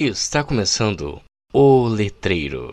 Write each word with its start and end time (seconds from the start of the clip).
Está 0.00 0.44
começando 0.44 1.20
o 1.52 1.88
Letreiro. 1.88 2.72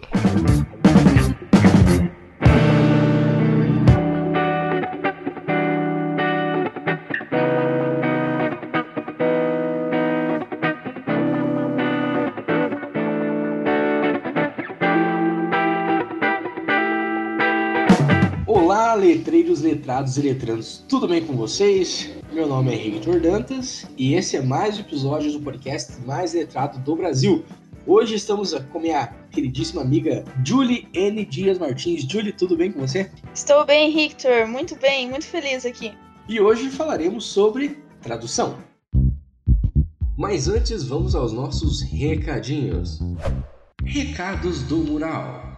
Letrados 19.95 20.17
e 20.17 20.21
letrandos, 20.21 20.85
tudo 20.89 21.07
bem 21.07 21.25
com 21.25 21.37
vocês? 21.37 22.09
Meu 22.33 22.45
nome 22.45 22.73
é 22.73 22.75
Henrique 22.75 23.17
Dantas 23.17 23.85
e 23.97 24.13
esse 24.13 24.35
é 24.35 24.41
mais 24.41 24.77
um 24.77 24.81
episódio 24.81 25.31
do 25.31 25.39
podcast 25.39 26.01
mais 26.05 26.33
letrado 26.33 26.77
do 26.79 26.97
Brasil. 26.97 27.45
Hoje 27.87 28.15
estamos 28.15 28.53
com 28.73 28.79
minha 28.81 29.07
queridíssima 29.31 29.81
amiga 29.81 30.25
Julie 30.43 30.85
N. 30.93 31.23
Dias 31.23 31.57
Martins. 31.57 32.03
Julie, 32.03 32.33
tudo 32.33 32.57
bem 32.57 32.73
com 32.73 32.81
você? 32.81 33.09
Estou 33.33 33.65
bem, 33.65 33.93
Victor. 33.93 34.45
Muito 34.47 34.75
bem, 34.75 35.09
muito 35.09 35.27
feliz 35.27 35.65
aqui. 35.65 35.93
E 36.27 36.41
hoje 36.41 36.69
falaremos 36.69 37.27
sobre 37.27 37.79
tradução. 38.01 38.57
Mas 40.17 40.49
antes, 40.49 40.83
vamos 40.83 41.15
aos 41.15 41.31
nossos 41.31 41.81
recadinhos. 41.81 42.99
Recados 43.81 44.61
do 44.63 44.75
Mural. 44.75 45.57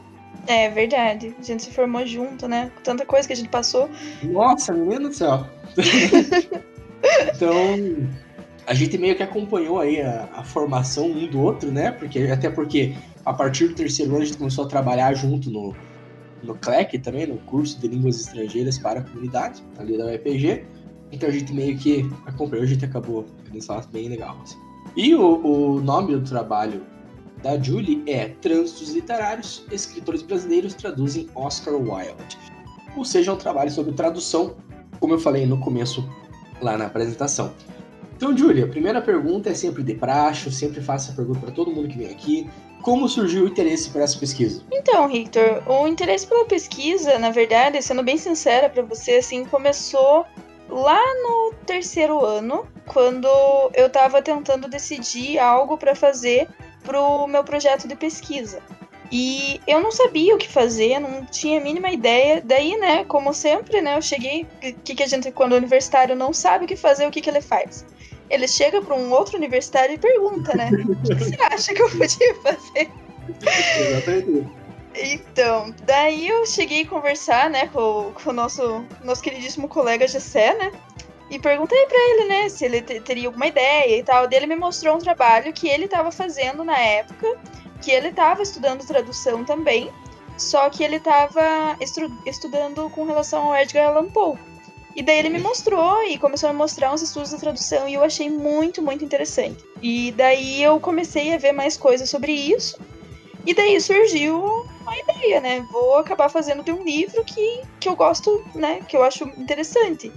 É 0.49 0.69
verdade. 0.69 1.35
A 1.39 1.43
gente 1.43 1.63
se 1.63 1.71
formou 1.71 2.05
junto, 2.05 2.49
né? 2.49 2.71
Tanta 2.83 3.07
coisa 3.07 3.27
que 3.27 3.33
a 3.33 3.37
gente 3.37 3.49
passou. 3.49 3.89
Nossa, 4.25 4.73
menino 4.73 5.09
do 5.09 5.15
céu. 5.15 5.47
então, 7.35 8.09
a 8.67 8.75
gente 8.75 8.99
meio 8.99 9.17
que 9.17 9.23
acompanhou 9.23 9.81
aí 9.81 10.03
a, 10.03 10.29
a, 10.35 10.43
formação 10.43 11.07
um 11.07 11.27
do 11.29 11.41
outro, 11.41 11.71
né? 11.71 11.93
Porque, 11.93 12.19
até 12.25 12.51
porque 12.51 12.95
a 13.25 13.33
partir 13.33 13.69
do 13.69 13.75
terceiro 13.75 14.13
ano 14.13 14.23
a 14.23 14.27
gente 14.27 14.39
começou 14.39 14.65
a 14.65 14.69
trabalhar 14.69 15.15
junto 15.15 15.51
no, 15.51 15.75
no 16.43 16.55
CLEC 16.57 16.99
também, 16.99 17.27
no 17.27 17.39
curso 17.39 17.81
de 17.81 17.87
línguas 17.87 18.21
estrangeiras 18.21 18.79
para 18.79 19.01
a 19.01 19.03
comunidade, 19.03 19.63
ali 19.79 19.97
da 19.97 20.07
UEPG. 20.07 20.65
Então 21.13 21.29
a 21.29 21.33
gente 21.33 21.53
meio 21.53 21.77
que 21.79 22.09
acompanhou, 22.27 22.65
a 22.65 22.69
gente 22.69 22.85
acabou 22.85 23.25
um 23.53 23.93
bem 23.93 24.09
legal. 24.09 24.39
Assim. 24.43 24.59
E 24.97 25.15
o, 25.15 25.77
o 25.77 25.81
nome 25.81 26.17
do 26.17 26.29
trabalho 26.29 26.83
da 27.43 27.61
Julie 27.61 28.03
é 28.07 28.29
Trânsitos 28.41 28.93
Literários, 28.93 29.65
Escritores 29.71 30.23
Brasileiros 30.23 30.75
Traduzem 30.75 31.29
Oscar 31.35 31.75
Wilde. 31.75 32.39
Ou 32.97 33.05
seja, 33.05 33.31
é 33.31 33.35
um 33.35 33.37
trabalho 33.37 33.71
sobre 33.71 33.93
tradução, 33.93 34.57
como 34.99 35.15
eu 35.15 35.19
falei 35.19 35.47
no 35.47 35.59
começo 35.59 36.09
lá 36.61 36.79
na 36.79 36.87
apresentação. 36.87 37.53
Então, 38.17 38.35
Julie, 38.35 38.65
a 38.65 38.67
primeira 38.67 39.03
pergunta 39.03 39.51
é 39.51 39.55
sempre 39.55 39.83
de 39.83 39.95
praxe, 39.95 40.47
eu 40.47 40.53
sempre 40.53 40.81
faço 40.81 41.09
essa 41.09 41.17
pergunta 41.17 41.41
para 41.41 41.51
todo 41.51 41.71
mundo 41.71 41.89
que 41.89 41.99
vem 41.99 42.09
aqui. 42.09 42.49
Como 42.81 43.07
surgiu 43.09 43.45
o 43.45 43.49
interesse 43.49 43.91
por 43.91 44.01
essa 44.01 44.19
pesquisa? 44.19 44.63
Então, 44.73 45.07
Victor, 45.09 45.63
o 45.67 45.87
interesse 45.87 46.27
pela 46.27 46.47
pesquisa, 46.47 47.19
na 47.19 47.31
verdade, 47.31 47.83
sendo 47.83 48.03
bem 48.03 48.17
sincera 48.17 48.71
para 48.71 48.83
você, 48.83 49.17
assim, 49.17 49.45
começou 49.45 50.25
lá 50.69 51.01
no 51.23 51.55
terceiro 51.65 52.25
ano, 52.25 52.67
quando 52.87 53.29
eu 53.75 53.87
estava 53.87 54.23
tentando 54.23 54.69
decidir 54.69 55.39
algo 55.39 55.77
para 55.77 55.95
fazer 55.95 56.49
pro 56.83 57.27
meu 57.27 57.43
projeto 57.45 57.89
de 57.89 57.97
pesquisa. 57.97 58.61
E 59.11 59.61
eu 59.67 59.81
não 59.81 59.93
sabia 59.93 60.35
o 60.35 60.39
que 60.39 60.49
fazer, 60.49 60.99
não 60.99 61.25
tinha 61.27 61.61
a 61.61 61.63
mínima 61.63 61.91
ideia. 61.91 62.43
Daí, 62.45 62.77
né, 62.77 63.05
como 63.05 63.33
sempre, 63.33 63.81
né, 63.81 63.97
eu 63.97 64.03
cheguei. 64.03 64.47
Que, 64.61 64.95
que 64.95 65.03
a 65.03 65.07
gente, 65.07 65.31
quando 65.31 65.53
o 65.53 65.57
universitário 65.57 66.17
não 66.17 66.33
sabe 66.33 66.65
o 66.65 66.69
que 66.69 66.77
fazer, 66.77 67.07
o 67.07 67.11
que, 67.11 67.21
que 67.21 67.31
ele 67.31 67.41
faz? 67.41 67.85
Ele 68.29 68.49
chega 68.49 68.83
para 68.83 68.97
um 68.97 69.13
outro 69.13 69.37
universitário 69.37 69.95
e 69.95 69.99
pergunta, 69.99 70.57
né? 70.57 70.71
o 70.89 71.17
que 71.17 71.25
você 71.25 71.37
acha 71.43 71.73
que 71.73 71.83
eu 71.83 71.91
podia 71.91 72.35
fazer? 72.43 72.91
Exatamente. 73.79 74.66
Então, 74.99 75.75
daí 75.83 76.29
eu 76.29 76.47
cheguei 76.47 76.83
a 76.83 76.89
conversar, 76.89 77.51
né, 77.51 77.69
com, 77.69 78.13
com 78.13 78.31
o 78.31 78.33
nosso, 78.33 78.85
nosso 79.05 79.23
queridíssimo 79.23 79.69
colega 79.69 80.09
Gessé, 80.09 80.55
né? 80.55 80.73
E 81.29 81.39
perguntei 81.39 81.87
para 81.87 81.99
ele, 81.99 82.29
né, 82.29 82.49
se 82.49 82.65
ele 82.65 82.81
teria 82.81 83.27
alguma 83.27 83.47
ideia 83.47 83.99
e 83.99 84.03
tal. 84.03 84.29
Daí 84.29 84.39
ele 84.39 84.47
me 84.47 84.57
mostrou 84.57 84.95
um 84.95 85.01
trabalho 85.01 85.53
que 85.53 85.69
ele 85.69 85.87
estava 85.87 86.11
fazendo 86.11 86.65
na 86.65 86.79
época, 86.79 87.27
que 87.83 87.91
ele 87.91 88.09
estava 88.09 88.43
estudando 88.43 88.87
tradução 88.87 89.45
também, 89.45 89.93
só 90.39 90.71
que 90.71 90.85
ele 90.85 90.97
estava 90.97 91.77
estu 91.81 92.11
estudando 92.25 92.89
com 92.91 93.05
relação 93.05 93.47
ao 93.47 93.57
Edgar 93.57 93.89
Allan 93.89 94.09
Poe. 94.09 94.39
E 94.95 95.03
daí 95.03 95.19
ele 95.19 95.29
me 95.29 95.39
mostrou 95.39 96.03
e 96.05 96.17
começou 96.17 96.49
a 96.49 96.53
me 96.53 96.59
mostrar 96.59 96.93
uns 96.93 97.03
estudos 97.03 97.31
da 97.31 97.39
tradução 97.39 97.87
e 97.87 97.95
eu 97.95 98.03
achei 98.03 98.31
muito, 98.31 98.81
muito 98.81 99.05
interessante. 99.05 99.63
E 99.83 100.11
daí 100.13 100.63
eu 100.63 100.81
comecei 100.81 101.35
a 101.35 101.39
ver 101.39 101.53
mais 101.53 101.77
coisas 101.77 102.09
sobre 102.09 102.33
isso. 102.33 102.79
E 103.45 103.53
daí 103.53 103.79
surgiu 103.79 104.66
uma 104.87 104.97
ideia, 104.97 105.41
né? 105.41 105.67
Vou 105.71 105.97
acabar 105.97 106.29
fazendo 106.29 106.63
de 106.63 106.71
um 106.71 106.85
livro 106.85 107.25
que, 107.25 107.63
que 107.81 107.89
eu 107.89 107.97
gosto, 107.97 108.45
né? 108.55 108.81
Que 108.89 108.97
eu 108.97 109.03
acho 109.03 109.25
interessante. 109.37 110.13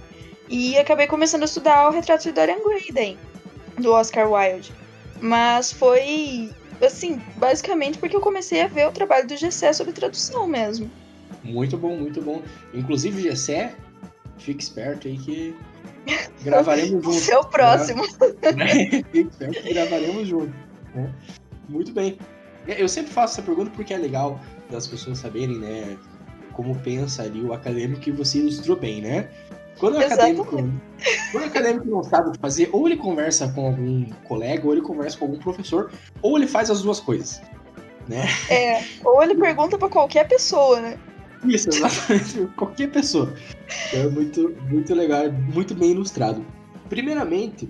E 0.48 0.78
acabei 0.78 1.06
começando 1.06 1.42
a 1.42 1.46
estudar 1.46 1.88
o 1.88 1.92
retrato 1.92 2.22
de 2.22 2.32
Dorian 2.32 2.58
Gray, 2.64 2.90
daí, 2.92 3.18
do 3.78 3.92
Oscar 3.92 4.30
Wilde. 4.30 4.72
Mas 5.20 5.72
foi, 5.72 6.50
assim, 6.80 7.20
basicamente 7.36 7.98
porque 7.98 8.16
eu 8.16 8.20
comecei 8.20 8.62
a 8.62 8.68
ver 8.68 8.88
o 8.88 8.92
trabalho 8.92 9.26
do 9.26 9.36
Gessé 9.36 9.72
sobre 9.72 9.92
tradução 9.92 10.46
mesmo. 10.46 10.90
Muito 11.42 11.76
bom, 11.76 11.96
muito 11.96 12.20
bom. 12.22 12.42
Inclusive, 12.72 13.22
Gessé, 13.22 13.74
fique 14.38 14.62
esperto 14.62 15.08
aí 15.08 15.18
que 15.18 15.56
gravaremos 16.42 17.04
juntos. 17.04 17.20
Seu 17.20 17.44
próximo. 17.44 18.04
fique 19.12 19.28
esperto 19.30 19.62
que 19.62 19.74
gravaremos 19.74 20.28
juntos. 20.28 20.54
Né? 20.94 21.12
Muito 21.68 21.92
bem. 21.92 22.18
Eu 22.66 22.88
sempre 22.88 23.12
faço 23.12 23.34
essa 23.34 23.42
pergunta 23.42 23.70
porque 23.74 23.94
é 23.94 23.98
legal 23.98 24.40
das 24.70 24.86
pessoas 24.86 25.18
saberem, 25.18 25.58
né, 25.58 25.96
como 26.52 26.74
pensa 26.80 27.22
ali 27.22 27.42
o 27.42 27.52
acadêmico 27.52 28.00
que 28.00 28.12
você 28.12 28.38
ilustrou 28.38 28.76
bem, 28.76 29.00
né? 29.00 29.28
Quando 29.78 29.96
o, 29.96 29.98
acadêmico, 29.98 30.44
quando 31.32 31.42
o 31.42 31.46
acadêmico 31.46 31.86
não 31.86 32.02
sabe 32.02 32.28
o 32.28 32.32
que 32.32 32.38
fazer, 32.38 32.68
ou 32.70 32.86
ele 32.86 32.96
conversa 32.96 33.48
com 33.48 33.66
algum 33.66 34.04
colega, 34.28 34.66
ou 34.66 34.72
ele 34.72 34.82
conversa 34.82 35.16
com 35.16 35.24
algum 35.24 35.38
professor, 35.38 35.90
ou 36.20 36.36
ele 36.36 36.46
faz 36.46 36.70
as 36.70 36.82
duas 36.82 37.00
coisas, 37.00 37.40
né? 38.06 38.26
É, 38.50 38.84
ou 39.02 39.22
ele 39.22 39.34
pergunta 39.34 39.78
para 39.78 39.88
qualquer 39.88 40.28
pessoa, 40.28 40.80
né? 40.80 40.98
Isso, 41.44 41.70
exatamente, 41.70 42.46
qualquer 42.56 42.90
pessoa. 42.90 43.32
É 43.94 44.06
muito, 44.06 44.54
muito 44.68 44.94
legal, 44.94 45.32
muito 45.32 45.74
bem 45.74 45.92
ilustrado. 45.92 46.44
Primeiramente, 46.90 47.66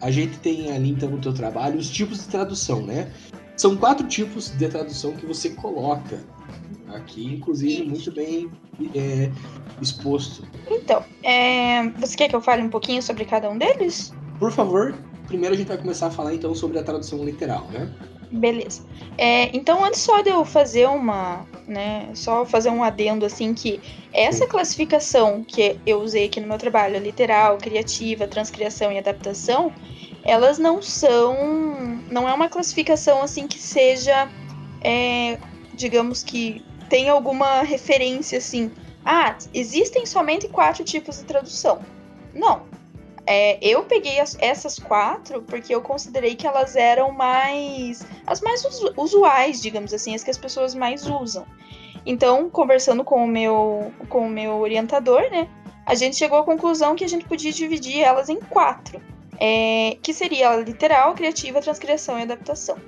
a 0.00 0.10
gente 0.10 0.38
tem 0.38 0.72
ali 0.72 0.90
então 0.90 1.10
no 1.10 1.18
teu 1.18 1.34
trabalho 1.34 1.78
os 1.78 1.90
tipos 1.90 2.20
de 2.20 2.28
tradução, 2.28 2.80
né? 2.82 3.10
São 3.56 3.76
quatro 3.76 4.06
tipos 4.06 4.56
de 4.56 4.66
tradução 4.68 5.12
que 5.12 5.26
você 5.26 5.50
coloca 5.50 6.18
aqui, 6.94 7.24
inclusive 7.24 7.84
muito 7.84 8.10
bem 8.12 8.50
é, 8.94 9.30
exposto. 9.80 10.44
Então, 10.70 11.04
é, 11.22 11.88
você 11.90 12.16
quer 12.16 12.28
que 12.28 12.36
eu 12.36 12.40
fale 12.40 12.62
um 12.62 12.70
pouquinho 12.70 13.02
sobre 13.02 13.24
cada 13.24 13.48
um 13.50 13.58
deles? 13.58 14.14
Por 14.38 14.52
favor, 14.52 14.94
primeiro 15.26 15.54
a 15.54 15.58
gente 15.58 15.68
vai 15.68 15.78
começar 15.78 16.08
a 16.08 16.10
falar 16.10 16.34
então 16.34 16.54
sobre 16.54 16.78
a 16.78 16.82
tradução 16.82 17.24
literal, 17.24 17.66
né? 17.70 17.92
Beleza. 18.32 18.82
É, 19.18 19.54
então, 19.56 19.84
antes 19.84 20.00
só 20.00 20.22
de 20.22 20.30
eu 20.30 20.44
fazer 20.44 20.86
uma, 20.86 21.44
né, 21.66 22.10
só 22.14 22.46
fazer 22.46 22.70
um 22.70 22.84
adendo 22.84 23.26
assim 23.26 23.52
que 23.52 23.80
essa 24.12 24.46
classificação 24.46 25.42
que 25.42 25.78
eu 25.84 26.00
usei 26.00 26.26
aqui 26.26 26.40
no 26.40 26.46
meu 26.46 26.56
trabalho, 26.56 26.98
literal, 27.00 27.58
criativa, 27.58 28.28
transcriação 28.28 28.92
e 28.92 28.98
adaptação, 28.98 29.72
elas 30.24 30.58
não 30.58 30.80
são. 30.80 31.34
Não 32.10 32.28
é 32.28 32.32
uma 32.32 32.48
classificação 32.48 33.22
assim 33.22 33.48
que 33.48 33.58
seja. 33.58 34.28
É, 34.82 35.38
digamos 35.74 36.22
que 36.22 36.62
tem 36.90 37.08
alguma 37.08 37.62
referência 37.62 38.36
assim. 38.36 38.70
Ah, 39.02 39.34
existem 39.54 40.04
somente 40.04 40.48
quatro 40.48 40.84
tipos 40.84 41.18
de 41.18 41.24
tradução. 41.24 41.80
Não. 42.34 42.68
É, 43.26 43.58
eu 43.62 43.84
peguei 43.84 44.18
as, 44.18 44.36
essas 44.40 44.78
quatro 44.78 45.40
porque 45.42 45.74
eu 45.74 45.80
considerei 45.80 46.34
que 46.34 46.46
elas 46.46 46.74
eram 46.74 47.12
mais. 47.12 48.04
as 48.26 48.40
mais 48.40 48.64
usuais, 48.96 49.62
digamos 49.62 49.94
assim, 49.94 50.14
as 50.14 50.24
que 50.24 50.30
as 50.30 50.36
pessoas 50.36 50.74
mais 50.74 51.06
usam. 51.06 51.46
Então, 52.04 52.50
conversando 52.50 53.04
com 53.04 53.24
o 53.24 53.28
meu, 53.28 53.92
com 54.08 54.26
o 54.26 54.28
meu 54.28 54.56
orientador, 54.56 55.22
né, 55.30 55.48
a 55.86 55.94
gente 55.94 56.16
chegou 56.16 56.38
à 56.38 56.44
conclusão 56.44 56.96
que 56.96 57.04
a 57.04 57.08
gente 57.08 57.26
podia 57.26 57.52
dividir 57.52 58.00
elas 58.00 58.28
em 58.28 58.40
quatro, 58.40 59.00
é, 59.38 59.98
que 60.02 60.14
seria 60.14 60.50
a 60.50 60.56
literal, 60.56 61.14
criativa, 61.14 61.60
transcrição 61.60 62.18
e 62.18 62.22
adaptação. 62.22 62.78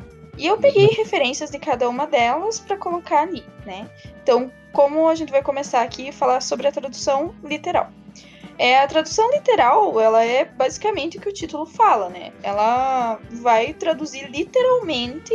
E 0.42 0.46
eu 0.48 0.58
peguei 0.58 0.88
uhum. 0.88 0.94
referências 0.96 1.52
de 1.52 1.58
cada 1.60 1.88
uma 1.88 2.04
delas 2.04 2.58
para 2.58 2.76
colocar 2.76 3.20
ali, 3.20 3.44
né? 3.64 3.88
Então, 4.20 4.50
como 4.72 5.06
a 5.06 5.14
gente 5.14 5.30
vai 5.30 5.40
começar 5.40 5.82
aqui 5.82 6.08
a 6.08 6.12
falar 6.12 6.40
sobre 6.40 6.66
a 6.66 6.72
tradução 6.72 7.32
literal. 7.44 7.88
É, 8.58 8.80
a 8.80 8.88
tradução 8.88 9.30
literal, 9.30 10.00
ela 10.00 10.24
é 10.24 10.44
basicamente 10.44 11.16
o 11.16 11.20
que 11.20 11.28
o 11.28 11.32
título 11.32 11.64
fala, 11.64 12.08
né? 12.08 12.32
Ela 12.42 13.20
vai 13.30 13.72
traduzir 13.72 14.28
literalmente 14.32 15.32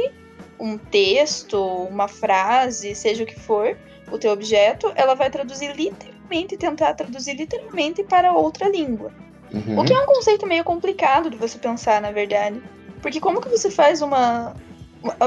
um 0.60 0.78
texto, 0.78 1.58
uma 1.90 2.10
frase, 2.10 2.94
seja 2.94 3.24
o 3.24 3.26
que 3.26 3.40
for, 3.40 3.78
o 4.12 4.18
teu 4.18 4.34
objeto, 4.34 4.92
ela 4.94 5.14
vai 5.14 5.30
traduzir 5.30 5.74
literalmente, 5.74 6.58
tentar 6.58 6.94
traduzir 6.96 7.36
literalmente 7.36 8.04
para 8.04 8.34
outra 8.34 8.68
língua. 8.68 9.14
Uhum. 9.54 9.80
O 9.80 9.86
que 9.86 9.94
é 9.94 10.00
um 10.02 10.06
conceito 10.06 10.46
meio 10.46 10.66
complicado 10.66 11.30
de 11.30 11.38
você 11.38 11.58
pensar, 11.58 12.02
na 12.02 12.12
verdade. 12.12 12.62
Porque 13.02 13.22
como 13.22 13.40
que 13.40 13.48
você 13.48 13.72
faz 13.72 14.02
uma, 14.02 14.54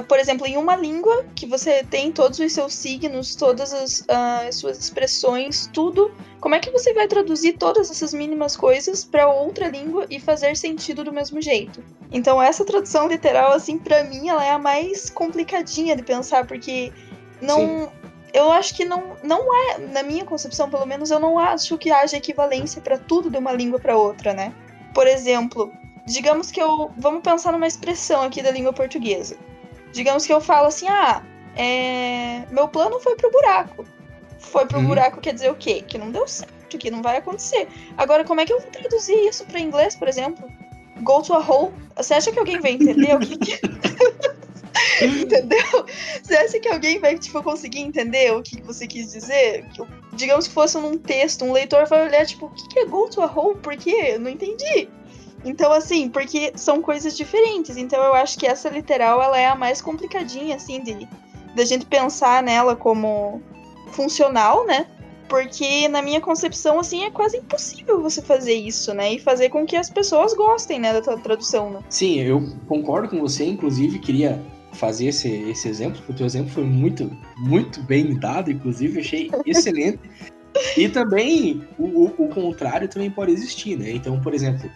por 0.08 0.18
exemplo, 0.18 0.46
em 0.46 0.56
uma 0.56 0.76
língua 0.76 1.24
que 1.34 1.46
você 1.46 1.84
tem 1.84 2.10
todos 2.10 2.38
os 2.38 2.52
seus 2.52 2.74
signos, 2.74 3.34
todas 3.34 3.72
as, 3.72 4.00
uh, 4.00 4.48
as, 4.48 4.56
suas 4.56 4.78
expressões, 4.78 5.68
tudo, 5.72 6.10
como 6.40 6.54
é 6.54 6.58
que 6.58 6.70
você 6.70 6.92
vai 6.92 7.06
traduzir 7.06 7.54
todas 7.54 7.90
essas 7.90 8.12
mínimas 8.12 8.56
coisas 8.56 9.04
para 9.04 9.28
outra 9.28 9.68
língua 9.68 10.06
e 10.10 10.18
fazer 10.18 10.56
sentido 10.56 11.04
do 11.04 11.12
mesmo 11.12 11.40
jeito? 11.40 11.82
Então, 12.10 12.42
essa 12.42 12.64
tradução 12.64 13.08
literal, 13.08 13.52
assim, 13.52 13.78
para 13.78 14.04
mim, 14.04 14.28
ela 14.28 14.44
é 14.44 14.50
a 14.50 14.58
mais 14.58 15.08
complicadinha 15.10 15.94
de 15.96 16.02
pensar, 16.02 16.46
porque 16.46 16.92
não. 17.40 17.58
Sim. 17.58 17.88
Eu 18.32 18.52
acho 18.52 18.76
que 18.76 18.84
não, 18.84 19.16
não 19.24 19.40
é, 19.52 19.78
na 19.78 20.04
minha 20.04 20.24
concepção, 20.24 20.70
pelo 20.70 20.86
menos, 20.86 21.10
eu 21.10 21.18
não 21.18 21.36
acho 21.36 21.76
que 21.76 21.90
haja 21.90 22.16
equivalência 22.16 22.80
para 22.80 22.96
tudo 22.96 23.28
de 23.28 23.36
uma 23.36 23.52
língua 23.52 23.80
para 23.80 23.96
outra, 23.96 24.32
né? 24.32 24.54
Por 24.94 25.08
exemplo, 25.08 25.72
digamos 26.06 26.50
que 26.52 26.60
eu. 26.60 26.92
Vamos 26.96 27.22
pensar 27.22 27.52
numa 27.52 27.66
expressão 27.66 28.22
aqui 28.22 28.40
da 28.40 28.52
língua 28.52 28.72
portuguesa. 28.72 29.36
Digamos 29.92 30.26
que 30.26 30.32
eu 30.32 30.40
falo 30.40 30.68
assim, 30.68 30.88
ah, 30.88 31.22
é... 31.56 32.44
meu 32.50 32.68
plano 32.68 33.00
foi 33.00 33.16
pro 33.16 33.30
buraco. 33.30 33.84
Foi 34.38 34.66
pro 34.66 34.78
hum. 34.78 34.86
buraco 34.86 35.20
quer 35.20 35.34
dizer 35.34 35.50
o 35.50 35.54
quê? 35.54 35.82
Que 35.86 35.98
não 35.98 36.10
deu 36.10 36.26
certo, 36.26 36.78
que 36.78 36.90
não 36.90 37.02
vai 37.02 37.18
acontecer. 37.18 37.68
Agora, 37.96 38.24
como 38.24 38.40
é 38.40 38.46
que 38.46 38.52
eu 38.52 38.60
vou 38.60 38.70
traduzir 38.70 39.16
isso 39.28 39.44
para 39.44 39.60
inglês, 39.60 39.94
por 39.94 40.08
exemplo? 40.08 40.50
Go 41.02 41.22
to 41.22 41.34
a 41.34 41.38
hole. 41.38 41.72
Você 41.96 42.14
acha 42.14 42.32
que 42.32 42.38
alguém 42.38 42.60
vai 42.60 42.72
entender 42.72 43.14
o 43.14 43.20
que, 43.20 43.36
que... 43.36 43.60
Entendeu? 45.04 45.86
Você 46.22 46.36
acha 46.36 46.58
que 46.58 46.68
alguém 46.68 46.98
vai, 46.98 47.18
tipo, 47.18 47.42
conseguir 47.42 47.80
entender 47.80 48.32
o 48.32 48.42
que 48.42 48.62
você 48.62 48.86
quis 48.86 49.12
dizer? 49.12 49.66
Digamos 50.12 50.48
que 50.48 50.54
fosse 50.54 50.78
num 50.78 50.96
texto, 50.98 51.44
um 51.44 51.52
leitor 51.52 51.86
vai 51.86 52.06
olhar, 52.06 52.26
tipo, 52.26 52.46
o 52.46 52.50
que 52.50 52.78
é 52.78 52.86
go 52.86 53.08
to 53.08 53.22
a 53.22 53.26
hole? 53.26 53.58
Por 53.58 53.76
quê? 53.76 54.12
Eu 54.14 54.20
não 54.20 54.30
entendi. 54.30 54.88
Então, 55.44 55.72
assim, 55.72 56.08
porque 56.08 56.52
são 56.54 56.82
coisas 56.82 57.16
diferentes. 57.16 57.76
Então, 57.76 58.02
eu 58.02 58.14
acho 58.14 58.38
que 58.38 58.46
essa 58.46 58.68
literal, 58.68 59.22
ela 59.22 59.38
é 59.38 59.46
a 59.46 59.54
mais 59.54 59.80
complicadinha, 59.80 60.56
assim, 60.56 60.82
de 60.82 61.08
da 61.54 61.64
gente 61.64 61.84
pensar 61.86 62.42
nela 62.42 62.76
como 62.76 63.42
funcional, 63.88 64.66
né? 64.66 64.86
Porque 65.28 65.88
na 65.88 66.02
minha 66.02 66.20
concepção, 66.20 66.78
assim, 66.78 67.04
é 67.04 67.10
quase 67.10 67.38
impossível 67.38 68.00
você 68.00 68.20
fazer 68.20 68.54
isso, 68.54 68.92
né? 68.92 69.14
E 69.14 69.18
fazer 69.18 69.48
com 69.48 69.64
que 69.64 69.76
as 69.76 69.88
pessoas 69.88 70.34
gostem, 70.34 70.78
né, 70.78 70.92
da 70.92 71.16
tradução, 71.16 71.70
né? 71.70 71.80
Sim, 71.88 72.20
eu 72.20 72.42
concordo 72.66 73.08
com 73.08 73.20
você, 73.20 73.44
inclusive 73.44 73.98
queria 74.00 74.40
fazer 74.72 75.06
esse, 75.06 75.28
esse 75.50 75.68
exemplo, 75.68 75.98
porque 75.98 76.12
o 76.12 76.16
teu 76.16 76.26
exemplo 76.26 76.50
foi 76.50 76.64
muito, 76.64 77.10
muito 77.38 77.82
bem 77.82 78.18
dado, 78.18 78.50
inclusive, 78.50 79.00
achei 79.00 79.30
excelente. 79.46 80.00
E 80.76 80.88
também 80.88 81.62
o, 81.78 82.06
o, 82.06 82.28
contrário 82.28 82.88
também 82.88 83.10
pode 83.10 83.32
existir, 83.32 83.78
né? 83.78 83.90
Então, 83.90 84.20
por 84.20 84.34
exemplo, 84.34 84.68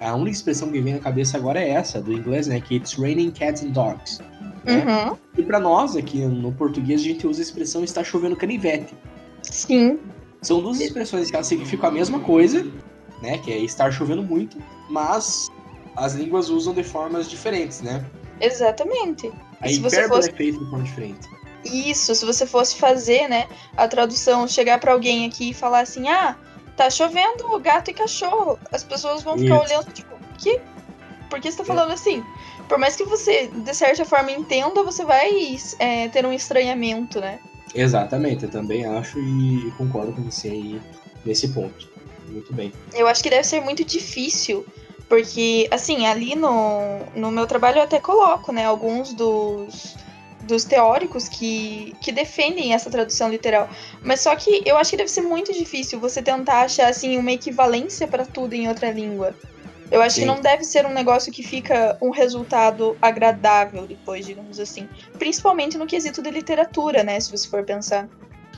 a 0.00 0.14
única 0.14 0.36
expressão 0.36 0.70
que 0.70 0.80
vem 0.80 0.94
na 0.94 1.00
cabeça 1.00 1.36
agora 1.36 1.60
é 1.60 1.70
essa, 1.70 2.00
do 2.00 2.12
inglês, 2.12 2.46
né? 2.46 2.60
Que 2.60 2.76
it's 2.76 2.94
raining 2.94 3.30
cats 3.30 3.62
and 3.62 3.70
dogs. 3.70 4.20
Né? 4.64 4.84
Uhum. 4.84 5.16
E 5.38 5.42
para 5.42 5.58
nós, 5.60 5.96
aqui 5.96 6.18
no 6.18 6.52
português, 6.52 7.00
a 7.00 7.04
gente 7.04 7.26
usa 7.26 7.40
a 7.40 7.44
expressão 7.44 7.84
está 7.84 8.02
chovendo 8.02 8.36
canivete. 8.36 8.94
Sim. 9.42 9.98
São 10.42 10.60
duas 10.60 10.80
expressões 10.80 11.30
que 11.30 11.36
elas 11.36 11.46
significam 11.46 11.88
a 11.88 11.92
mesma 11.92 12.20
coisa, 12.20 12.66
né? 13.22 13.38
Que 13.38 13.52
é 13.52 13.58
estar 13.58 13.90
chovendo 13.90 14.22
muito, 14.22 14.58
mas 14.90 15.48
as 15.96 16.14
línguas 16.14 16.50
usam 16.50 16.74
de 16.74 16.82
formas 16.82 17.28
diferentes, 17.28 17.80
né? 17.80 18.04
Exatamente. 18.40 19.32
A 19.60 19.70
hipérbole 19.70 20.08
fosse... 20.08 20.30
é 20.30 20.32
feita 20.32 20.58
de 20.58 20.70
forma 20.70 20.84
diferente. 20.84 21.28
Isso, 21.64 22.14
se 22.14 22.24
você 22.24 22.46
fosse 22.46 22.76
fazer, 22.76 23.28
né, 23.28 23.48
a 23.76 23.88
tradução, 23.88 24.46
chegar 24.46 24.78
para 24.78 24.92
alguém 24.92 25.26
aqui 25.26 25.50
e 25.50 25.54
falar 25.54 25.80
assim, 25.80 26.08
ah, 26.08 26.36
tá 26.76 26.90
chovendo 26.90 27.58
gato 27.60 27.90
e 27.90 27.94
cachorro. 27.94 28.58
As 28.70 28.84
pessoas 28.84 29.22
vão 29.22 29.38
ficar 29.38 29.56
Isso. 29.56 29.64
olhando, 29.64 29.92
tipo, 29.92 30.14
que? 30.38 30.60
Por 31.30 31.40
que 31.40 31.50
você 31.50 31.56
tá 31.56 31.62
é. 31.62 31.66
falando 31.66 31.92
assim? 31.92 32.22
Por 32.68 32.78
mais 32.78 32.96
que 32.96 33.04
você, 33.04 33.48
de 33.48 33.74
certa 33.74 34.04
forma, 34.04 34.30
entenda, 34.30 34.82
você 34.82 35.04
vai 35.04 35.56
é, 35.78 36.08
ter 36.08 36.26
um 36.26 36.32
estranhamento, 36.32 37.20
né? 37.20 37.38
Exatamente, 37.74 38.44
eu 38.44 38.50
também 38.50 38.84
acho 38.84 39.18
e 39.18 39.72
concordo 39.76 40.12
com 40.12 40.22
você 40.22 40.48
aí 40.48 40.80
nesse 41.24 41.48
ponto. 41.48 41.88
Muito 42.28 42.52
bem. 42.52 42.72
Eu 42.94 43.06
acho 43.06 43.22
que 43.22 43.30
deve 43.30 43.44
ser 43.44 43.60
muito 43.60 43.84
difícil, 43.84 44.66
porque, 45.08 45.68
assim, 45.70 46.06
ali 46.06 46.34
no, 46.34 46.98
no 47.14 47.30
meu 47.30 47.46
trabalho 47.46 47.78
eu 47.78 47.82
até 47.82 48.00
coloco, 48.00 48.52
né, 48.52 48.64
alguns 48.64 49.12
dos 49.14 49.96
dos 50.46 50.64
teóricos 50.64 51.28
que, 51.28 51.94
que 52.00 52.12
defendem 52.12 52.72
essa 52.72 52.90
tradução 52.90 53.28
literal. 53.28 53.68
Mas 54.02 54.20
só 54.20 54.34
que 54.36 54.62
eu 54.64 54.76
acho 54.76 54.90
que 54.90 54.96
deve 54.96 55.10
ser 55.10 55.22
muito 55.22 55.52
difícil 55.52 55.98
você 56.00 56.22
tentar 56.22 56.62
achar 56.62 56.88
assim 56.88 57.18
uma 57.18 57.32
equivalência 57.32 58.06
para 58.06 58.24
tudo 58.24 58.54
em 58.54 58.68
outra 58.68 58.90
língua. 58.90 59.34
Eu 59.90 60.02
acho 60.02 60.16
Sim. 60.16 60.22
que 60.22 60.26
não 60.26 60.40
deve 60.40 60.64
ser 60.64 60.84
um 60.84 60.92
negócio 60.92 61.32
que 61.32 61.42
fica 61.42 61.96
um 62.00 62.10
resultado 62.10 62.96
agradável 63.00 63.86
depois, 63.86 64.26
digamos 64.26 64.58
assim. 64.58 64.88
Principalmente 65.18 65.78
no 65.78 65.86
quesito 65.86 66.20
de 66.20 66.30
literatura, 66.30 67.04
né? 67.04 67.20
Se 67.20 67.30
você 67.30 67.48
for 67.48 67.62
pensar. 67.64 68.08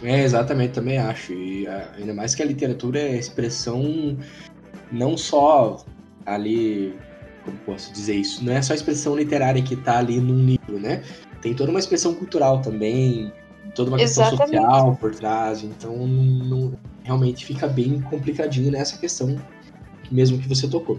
É, 0.03 0.23
exatamente, 0.23 0.73
também 0.73 0.99
acho. 0.99 1.33
E 1.33 1.67
ainda 1.99 2.15
mais 2.15 2.35
que 2.35 2.43
a 2.43 2.47
literatura 2.47 2.99
é 2.99 3.17
expressão 3.17 4.17
não 4.91 5.17
só 5.17 5.85
ali, 6.25 6.95
como 7.45 7.59
posso 7.59 7.93
dizer 7.93 8.15
isso, 8.15 8.43
não 8.45 8.53
é 8.53 8.63
só 8.63 8.73
a 8.73 8.77
expressão 8.77 9.15
literária 9.15 9.63
que 9.63 9.75
está 9.75 9.99
ali 9.99 10.21
num 10.21 10.47
livro, 10.47 10.79
né? 10.79 11.03
Tem 11.41 11.55
toda 11.55 11.71
uma 11.71 11.79
expressão 11.79 12.15
cultural 12.15 12.61
também, 12.61 13.33
toda 13.75 13.91
uma 13.91 13.99
questão 13.99 14.27
Exatamente. 14.27 14.63
social 14.63 14.97
por 14.97 15.15
trás, 15.15 15.63
então 15.63 15.97
não, 16.07 16.73
realmente 17.03 17.45
fica 17.45 17.67
bem 17.67 18.01
complicadinho 18.01 18.71
nessa 18.71 18.99
questão 18.99 19.37
mesmo 20.11 20.39
que 20.39 20.49
você 20.49 20.69
tocou. 20.69 20.99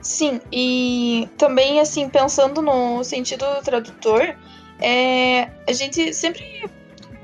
Sim, 0.00 0.40
e 0.52 1.28
também 1.36 1.80
assim, 1.80 2.08
pensando 2.08 2.62
no 2.62 3.02
sentido 3.02 3.44
do 3.56 3.62
tradutor, 3.62 4.36
é, 4.80 5.50
a 5.66 5.72
gente 5.72 6.14
sempre 6.14 6.68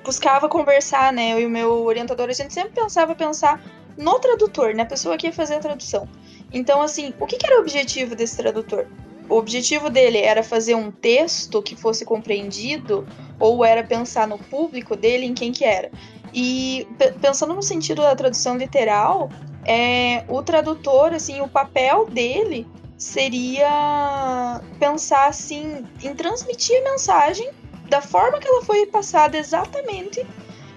buscava 0.04 0.48
conversar, 0.48 1.12
né? 1.12 1.32
Eu 1.32 1.40
e 1.40 1.46
o 1.46 1.50
meu 1.50 1.84
orientador, 1.84 2.28
a 2.28 2.32
gente 2.32 2.52
sempre 2.52 2.72
pensava 2.72 3.14
pensar 3.14 3.62
no 3.96 4.18
tradutor, 4.18 4.74
na 4.74 4.84
pessoa 4.84 5.16
que 5.16 5.26
ia 5.26 5.32
fazer 5.32 5.54
a 5.54 5.60
tradução. 5.60 6.08
Então, 6.52 6.82
assim, 6.82 7.14
o 7.18 7.26
que, 7.26 7.36
que 7.36 7.46
era 7.46 7.58
o 7.58 7.60
objetivo 7.60 8.14
desse 8.14 8.36
tradutor? 8.36 8.86
O 9.28 9.36
objetivo 9.36 9.88
dele 9.88 10.18
era 10.18 10.42
fazer 10.42 10.74
um 10.74 10.90
texto 10.90 11.62
que 11.62 11.74
fosse 11.74 12.04
compreendido 12.04 13.06
ou 13.38 13.64
era 13.64 13.82
pensar 13.82 14.28
no 14.28 14.38
público 14.38 14.94
dele, 14.96 15.26
em 15.26 15.34
quem 15.34 15.52
que 15.52 15.64
era. 15.64 15.90
E 16.32 16.86
pensando 17.20 17.54
no 17.54 17.62
sentido 17.62 18.02
da 18.02 18.14
tradução 18.14 18.56
literal, 18.56 19.30
é, 19.64 20.24
o 20.28 20.42
tradutor, 20.42 21.12
assim, 21.12 21.40
o 21.40 21.48
papel 21.48 22.06
dele 22.06 22.66
seria 22.96 24.60
pensar 24.78 25.28
assim 25.28 25.84
em 26.02 26.14
transmitir 26.14 26.76
a 26.80 26.90
mensagem 26.92 27.50
da 27.88 28.00
forma 28.00 28.38
que 28.38 28.48
ela 28.48 28.62
foi 28.62 28.86
passada 28.86 29.36
exatamente, 29.36 30.24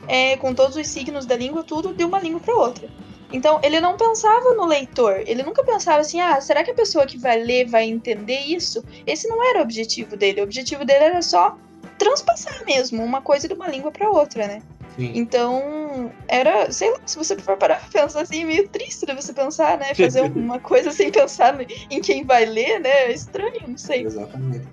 é, 0.08 0.38
com 0.38 0.54
todos 0.54 0.76
os 0.76 0.88
signos 0.88 1.26
da 1.26 1.36
língua, 1.36 1.64
tudo 1.64 1.94
de 1.94 2.04
uma 2.04 2.20
língua 2.20 2.40
para 2.40 2.56
outra. 2.56 2.90
Então, 3.32 3.60
ele 3.62 3.80
não 3.80 3.98
pensava 3.98 4.54
no 4.54 4.66
leitor. 4.66 5.22
Ele 5.26 5.44
nunca 5.44 5.64
pensava 5.64 6.00
assim: 6.00 6.20
ah, 6.22 6.40
será 6.40 6.64
que 6.64 6.72
a 6.72 6.76
pessoa 6.76 7.06
que 7.06 7.18
vai 7.18 7.42
ler 7.42 7.68
vai 7.68 7.84
entender 7.86 8.40
isso? 8.40 8.84
Esse 9.06 9.28
não 9.28 9.44
era 9.50 9.60
o 9.60 9.64
objetivo 9.64 10.16
dele. 10.16 10.42
O 10.42 10.44
objetivo 10.44 10.86
dele 10.86 11.06
era 11.06 11.22
só 11.22 11.58
transpassar 11.98 12.64
mesmo 12.66 13.04
uma 13.04 13.22
coisa 13.22 13.48
de 13.48 13.54
uma 13.54 13.68
língua 13.68 13.92
para 13.92 14.10
outra, 14.10 14.48
né? 14.48 14.62
Sim. 14.96 15.12
Então, 15.14 16.12
era, 16.28 16.72
sei 16.72 16.92
lá, 16.92 17.00
se 17.06 17.18
você 17.18 17.38
for 17.38 17.56
parar 17.58 17.80
pra 17.80 18.02
pensar 18.02 18.22
assim, 18.22 18.42
é 18.42 18.46
meio 18.46 18.68
triste 18.68 19.06
de 19.06 19.14
você 19.14 19.32
pensar, 19.32 19.78
né? 19.78 19.94
Fazer 19.94 20.22
uma 20.36 20.60
coisa 20.60 20.92
sem 20.92 21.12
pensar 21.12 21.56
em 21.90 22.02
quem 22.02 22.24
vai 22.24 22.46
ler, 22.46 22.80
né? 22.80 22.90
É 22.90 23.12
estranho, 23.12 23.62
não 23.68 23.78
sei. 23.78 24.06
Exatamente. 24.06 24.68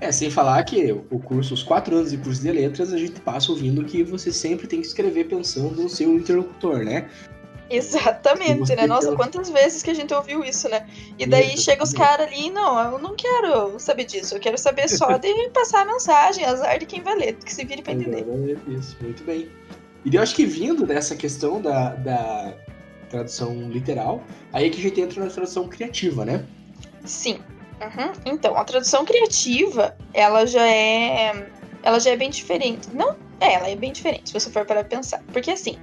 É, 0.00 0.10
sem 0.10 0.30
falar 0.30 0.62
que 0.64 0.90
o 0.92 1.18
curso, 1.18 1.52
os 1.52 1.62
quatro 1.62 1.94
anos 1.94 2.10
de 2.10 2.16
curso 2.16 2.40
de 2.40 2.50
letras, 2.50 2.92
a 2.92 2.96
gente 2.96 3.20
passa 3.20 3.52
ouvindo 3.52 3.84
que 3.84 4.02
você 4.02 4.32
sempre 4.32 4.66
tem 4.66 4.80
que 4.80 4.86
escrever 4.86 5.28
pensando 5.28 5.82
no 5.82 5.88
seu 5.90 6.14
interlocutor, 6.14 6.78
né? 6.84 7.08
Exatamente, 7.72 8.74
né? 8.74 8.86
Nossa, 8.86 9.14
quantas 9.14 9.48
vezes 9.48 9.82
que 9.82 9.90
a 9.90 9.94
gente 9.94 10.12
ouviu 10.12 10.42
isso, 10.44 10.68
né? 10.68 10.88
E 11.16 11.24
daí 11.24 11.54
Isso, 11.54 11.62
chega 11.62 11.84
os 11.84 11.92
caras 11.92 12.26
ali, 12.26 12.50
não, 12.50 12.92
eu 12.92 12.98
não 12.98 13.14
quero 13.14 13.78
saber 13.78 14.04
disso, 14.04 14.34
eu 14.34 14.40
quero 14.40 14.58
saber 14.58 14.88
só 14.88 15.06
de 15.18 15.50
passar 15.50 15.82
a 15.82 15.84
mensagem, 15.84 16.44
azar 16.44 16.78
de 16.80 16.86
quem 16.86 17.00
vai 17.00 17.14
ler, 17.14 17.36
que 17.36 17.54
se 17.54 17.64
vire 17.64 17.80
pra 17.80 17.92
entender. 17.92 18.26
Isso, 18.66 18.96
muito 19.00 19.22
bem. 19.22 19.48
E 20.04 20.14
eu 20.14 20.20
acho 20.20 20.34
que 20.34 20.44
vindo 20.44 20.84
dessa 20.84 21.14
questão 21.14 21.60
da, 21.62 21.94
da 21.94 22.54
tradução 23.08 23.70
literal, 23.70 24.22
aí 24.52 24.66
é 24.66 24.70
que 24.70 24.80
a 24.80 24.82
gente 24.82 25.00
entra 25.00 25.24
na 25.24 25.30
tradução 25.30 25.68
criativa, 25.68 26.24
né? 26.24 26.44
Sim. 27.04 27.40
Uhum. 27.80 28.12
Então, 28.26 28.56
a 28.56 28.64
tradução 28.64 29.04
criativa, 29.04 29.96
ela 30.12 30.44
já 30.44 30.66
é. 30.66 31.46
Ela 31.82 31.98
já 31.98 32.10
é 32.10 32.16
bem 32.16 32.28
diferente. 32.28 32.88
Não, 32.92 33.16
é, 33.40 33.54
ela 33.54 33.68
é 33.68 33.76
bem 33.76 33.92
diferente, 33.92 34.28
se 34.28 34.32
você 34.34 34.50
for 34.50 34.66
para 34.66 34.84
pensar. 34.84 35.22
Porque 35.32 35.50
assim, 35.50 35.78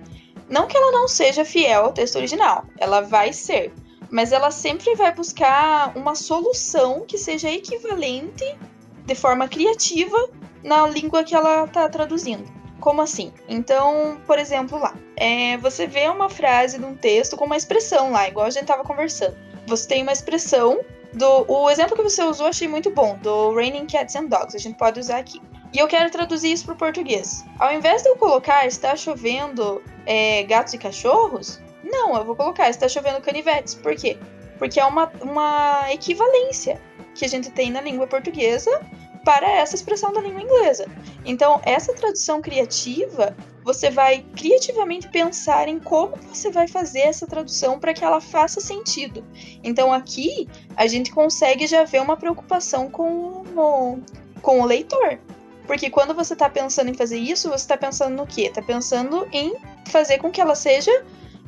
não 0.49 0.67
que 0.67 0.77
ela 0.77 0.91
não 0.91 1.07
seja 1.07 1.43
fiel 1.43 1.85
ao 1.85 1.93
texto 1.93 2.15
original, 2.15 2.65
ela 2.77 3.01
vai 3.01 3.33
ser. 3.33 3.73
Mas 4.09 4.31
ela 4.31 4.51
sempre 4.51 4.95
vai 4.95 5.13
buscar 5.13 5.91
uma 5.97 6.15
solução 6.15 7.03
que 7.05 7.17
seja 7.17 7.49
equivalente 7.49 8.57
de 9.05 9.15
forma 9.15 9.47
criativa 9.47 10.29
na 10.63 10.87
língua 10.87 11.23
que 11.23 11.35
ela 11.35 11.65
está 11.65 11.89
traduzindo. 11.89 12.45
Como 12.79 13.01
assim? 13.01 13.33
Então, 13.49 14.17
por 14.25 14.37
exemplo, 14.37 14.77
lá, 14.77 14.93
é, 15.15 15.57
você 15.57 15.87
vê 15.87 16.07
uma 16.07 16.29
frase 16.29 16.77
de 16.77 16.85
um 16.85 16.95
texto 16.95 17.35
com 17.35 17.45
uma 17.45 17.57
expressão 17.57 18.11
lá, 18.11 18.27
igual 18.27 18.45
a 18.45 18.49
gente 18.49 18.63
estava 18.63 18.83
conversando. 18.83 19.35
Você 19.65 19.87
tem 19.87 20.03
uma 20.03 20.11
expressão 20.13 20.79
do, 21.13 21.45
o 21.51 21.69
exemplo 21.69 21.95
que 21.95 22.03
você 22.03 22.23
usou 22.23 22.47
achei 22.47 22.67
muito 22.67 22.91
bom, 22.91 23.17
do 23.21 23.53
Raining 23.53 23.87
Cats 23.87 24.15
and 24.15 24.25
Dogs, 24.25 24.55
a 24.55 24.59
gente 24.59 24.77
pode 24.77 24.99
usar 24.99 25.17
aqui. 25.17 25.41
E 25.74 25.79
eu 25.79 25.88
quero 25.88 26.09
traduzir 26.09 26.51
isso 26.51 26.65
para 26.65 26.74
o 26.74 26.77
português. 26.77 27.45
Ao 27.59 27.74
invés 27.74 28.03
de 28.03 28.09
eu 28.09 28.15
colocar 28.15 28.65
está 28.65 28.95
chovendo 28.95 29.81
é, 30.05 30.43
gatos 30.43 30.74
e 30.74 30.77
cachorros, 30.77 31.59
não, 31.83 32.15
eu 32.15 32.25
vou 32.25 32.36
colocar 32.36 32.69
está 32.69 32.88
chovendo 32.88 33.21
canivetes. 33.21 33.75
Por 33.75 33.95
quê? 33.95 34.17
Porque 34.57 34.79
é 34.79 34.86
uma, 34.86 35.12
uma 35.21 35.86
equivalência 35.91 36.81
que 37.13 37.25
a 37.25 37.27
gente 37.27 37.51
tem 37.51 37.71
na 37.71 37.81
língua 37.81 38.07
portuguesa 38.07 38.81
para 39.27 39.50
essa 39.50 39.75
expressão 39.75 40.13
da 40.13 40.21
língua 40.21 40.41
inglesa. 40.41 40.88
Então, 41.25 41.59
essa 41.65 41.93
tradução 41.93 42.41
criativa, 42.41 43.36
você 43.62 43.89
vai 43.89 44.25
criativamente 44.33 45.09
pensar 45.09 45.67
em 45.67 45.79
como 45.79 46.15
você 46.15 46.50
vai 46.50 46.65
fazer 46.65 47.01
essa 47.01 47.27
tradução 47.27 47.77
para 47.77 47.93
que 47.93 48.05
ela 48.05 48.21
faça 48.21 48.62
sentido. 48.62 49.25
Então, 49.62 49.91
aqui 49.91 50.47
a 50.77 50.88
gente 50.88 51.12
consegue 51.12 51.67
já 51.67 51.83
ver 51.83 52.01
uma 52.01 52.15
preocupação 52.15 52.89
com 52.89 53.43
o, 53.53 54.00
com 54.41 54.62
o 54.62 54.65
leitor. 54.65 55.19
Porque 55.67 55.89
quando 55.89 56.13
você 56.13 56.33
está 56.33 56.50
pensando 56.50 56.89
em 56.89 56.93
fazer 56.93 57.17
isso, 57.17 57.50
você 57.50 57.55
está 57.55 57.77
pensando 57.77 58.15
no 58.15 58.25
quê? 58.25 58.43
Está 58.43 58.62
pensando 58.62 59.27
em 59.31 59.53
fazer 59.89 60.17
com 60.17 60.31
que 60.31 60.39
ela 60.39 60.55
seja 60.55 60.91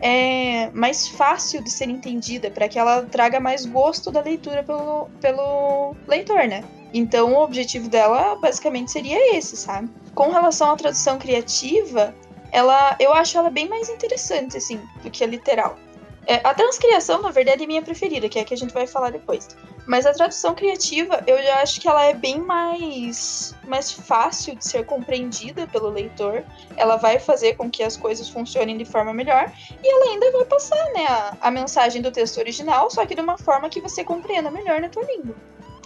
é, 0.02 0.70
mais 0.72 1.08
fácil 1.08 1.64
de 1.64 1.72
ser 1.72 1.90
entendida, 1.90 2.52
para 2.52 2.68
que 2.68 2.78
ela 2.78 3.04
traga 3.04 3.40
mais 3.40 3.66
gosto 3.66 4.12
da 4.12 4.22
leitura 4.22 4.62
pelo, 4.64 5.08
pelo 5.22 5.96
leitor, 6.08 6.48
né? 6.48 6.64
Então 6.94 7.34
o 7.34 7.44
objetivo 7.44 7.90
dela 7.90 8.36
basicamente 8.36 8.92
seria 8.92 9.38
esse, 9.38 9.56
sabe? 9.56 9.90
Com 10.14 10.30
relação 10.32 10.72
à 10.72 10.76
tradução 10.76 11.18
criativa, 11.18 12.14
ela, 12.52 12.96
eu 13.00 13.14
acho 13.14 13.38
ela 13.38 13.50
bem 13.50 13.70
mais 13.70 13.90
interessante, 13.90 14.58
assim, 14.58 14.80
do 15.04 15.10
que 15.10 15.24
a 15.24 15.28
literal. 15.28 15.78
É, 16.26 16.36
a 16.44 16.54
transcriação, 16.54 17.22
na 17.22 17.32
verdade, 17.32 17.64
é 17.64 17.68
minha 17.68 17.82
preferida, 17.82 18.28
que 18.28 18.38
é 18.38 18.42
a 18.42 18.46
que 18.46 18.54
a 18.54 18.58
gente 18.58 18.74
vai 18.74 18.86
falar 18.86 19.12
depois. 19.12 19.48
Mas 19.90 20.06
a 20.06 20.14
tradução 20.14 20.54
criativa, 20.54 21.20
eu 21.26 21.42
já 21.42 21.64
acho 21.64 21.82
que 21.82 21.88
ela 21.88 22.06
é 22.06 22.14
bem 22.14 22.40
mais, 22.40 23.56
mais 23.68 23.92
fácil 23.92 24.56
de 24.56 24.64
ser 24.64 24.86
compreendida 24.86 25.66
pelo 25.66 25.90
leitor. 25.90 26.44
Ela 26.78 26.98
vai 26.98 27.18
fazer 27.18 27.56
com 27.56 27.72
que 27.72 27.82
as 27.82 27.98
coisas 27.98 28.30
funcionem 28.30 28.78
de 28.78 28.86
forma 28.86 29.12
melhor. 29.16 29.52
E 29.84 29.92
ela 29.92 30.12
ainda 30.12 30.32
vai 30.32 30.46
passar 30.46 30.78
né, 30.94 31.08
a, 31.08 31.38
a 31.42 31.50
mensagem 31.50 32.04
do 32.04 32.12
texto 32.12 32.38
original, 32.38 32.92
só 32.92 33.04
que 33.04 33.16
de 33.16 33.22
uma 33.22 33.36
forma 33.36 33.68
que 33.68 33.82
você 33.82 34.04
compreenda 34.04 34.52
melhor 34.52 34.80
na 34.80 34.90
tua 34.90 35.04
língua. 35.06 35.34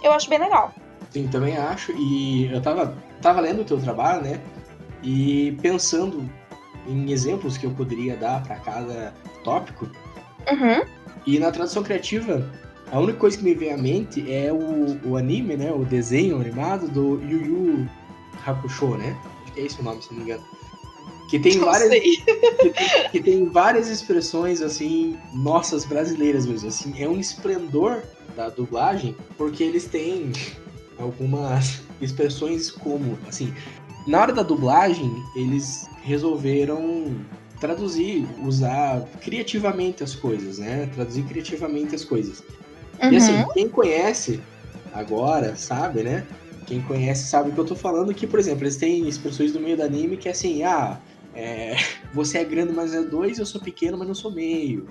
Eu 0.02 0.12
acho 0.12 0.28
bem 0.28 0.38
legal. 0.38 0.74
Sim, 1.10 1.26
também 1.28 1.56
acho. 1.56 1.90
E 1.92 2.52
eu 2.52 2.60
tava, 2.60 2.94
tava 3.22 3.40
lendo 3.40 3.62
o 3.62 3.64
teu 3.64 3.80
trabalho, 3.80 4.20
né? 4.20 4.38
E 5.02 5.56
pensando 5.62 6.30
em 6.86 7.10
exemplos 7.10 7.56
que 7.56 7.64
eu 7.64 7.70
poderia 7.70 8.18
dar 8.18 8.42
para 8.42 8.56
cada 8.56 9.14
tópico. 9.42 9.90
Uhum. 10.52 10.84
E 11.26 11.38
na 11.38 11.50
tradução 11.50 11.82
criativa, 11.82 12.52
a 12.90 13.00
única 13.00 13.18
coisa 13.18 13.36
que 13.36 13.44
me 13.44 13.54
vem 13.54 13.72
à 13.72 13.76
mente 13.76 14.32
é 14.32 14.52
o, 14.52 14.98
o 15.08 15.16
anime, 15.16 15.56
né? 15.56 15.72
O 15.72 15.84
desenho 15.84 16.40
animado 16.40 16.88
do 16.88 17.20
Yu 17.22 17.44
Yu 17.44 17.88
Hakusho, 18.46 18.96
né? 18.96 19.16
Acho 19.42 19.52
que 19.52 19.60
é 19.60 19.64
esse 19.64 19.80
o 19.80 19.84
nome, 19.84 20.02
se 20.02 20.10
não 20.10 20.18
me 20.18 20.24
engano. 20.24 20.44
Que 21.30 21.38
tem 21.38 21.56
Não 21.56 21.64
várias. 21.64 21.90
que 21.90 22.00
tem, 22.00 23.10
que 23.12 23.20
tem 23.22 23.48
várias 23.48 23.88
expressões 23.88 24.60
assim, 24.60 25.16
nossas 25.32 25.84
brasileiras 25.84 26.46
mesmo. 26.46 26.68
Assim, 26.68 26.94
é 27.02 27.08
um 27.08 27.18
esplendor 27.18 28.02
da 28.36 28.50
dublagem, 28.50 29.16
porque 29.38 29.64
eles 29.64 29.86
têm 29.86 30.32
algumas 30.98 31.82
expressões 32.00 32.70
como, 32.70 33.18
assim, 33.26 33.52
na 34.06 34.20
hora 34.20 34.32
da 34.32 34.42
dublagem, 34.42 35.10
eles 35.34 35.88
resolveram 36.02 37.16
traduzir, 37.58 38.26
usar 38.44 39.00
criativamente 39.22 40.04
as 40.04 40.14
coisas, 40.14 40.58
né? 40.58 40.88
Traduzir 40.94 41.22
criativamente 41.24 41.94
as 41.94 42.04
coisas. 42.04 42.42
E 43.10 43.16
assim, 43.16 43.32
Uhum. 43.38 43.52
quem 43.52 43.68
conhece 43.68 44.42
agora, 44.92 45.56
sabe, 45.56 46.02
né? 46.02 46.26
Quem 46.66 46.80
conhece 46.82 47.26
sabe 47.28 47.50
o 47.50 47.52
que 47.52 47.60
eu 47.60 47.64
tô 47.64 47.76
falando, 47.76 48.14
que, 48.14 48.26
por 48.26 48.38
exemplo, 48.38 48.64
eles 48.64 48.76
têm 48.76 49.06
expressões 49.08 49.52
do 49.52 49.60
meio 49.60 49.76
do 49.76 49.82
anime 49.82 50.16
que 50.16 50.28
é 50.28 50.32
assim, 50.32 50.62
ah, 50.62 50.98
é, 51.34 51.74
você 52.14 52.38
é 52.38 52.44
grande, 52.44 52.72
mas 52.72 52.94
é 52.94 53.02
dois, 53.02 53.38
eu 53.38 53.46
sou 53.46 53.60
pequeno, 53.60 53.98
mas 53.98 54.08
não 54.08 54.14
sou 54.14 54.30
meio. 54.32 54.88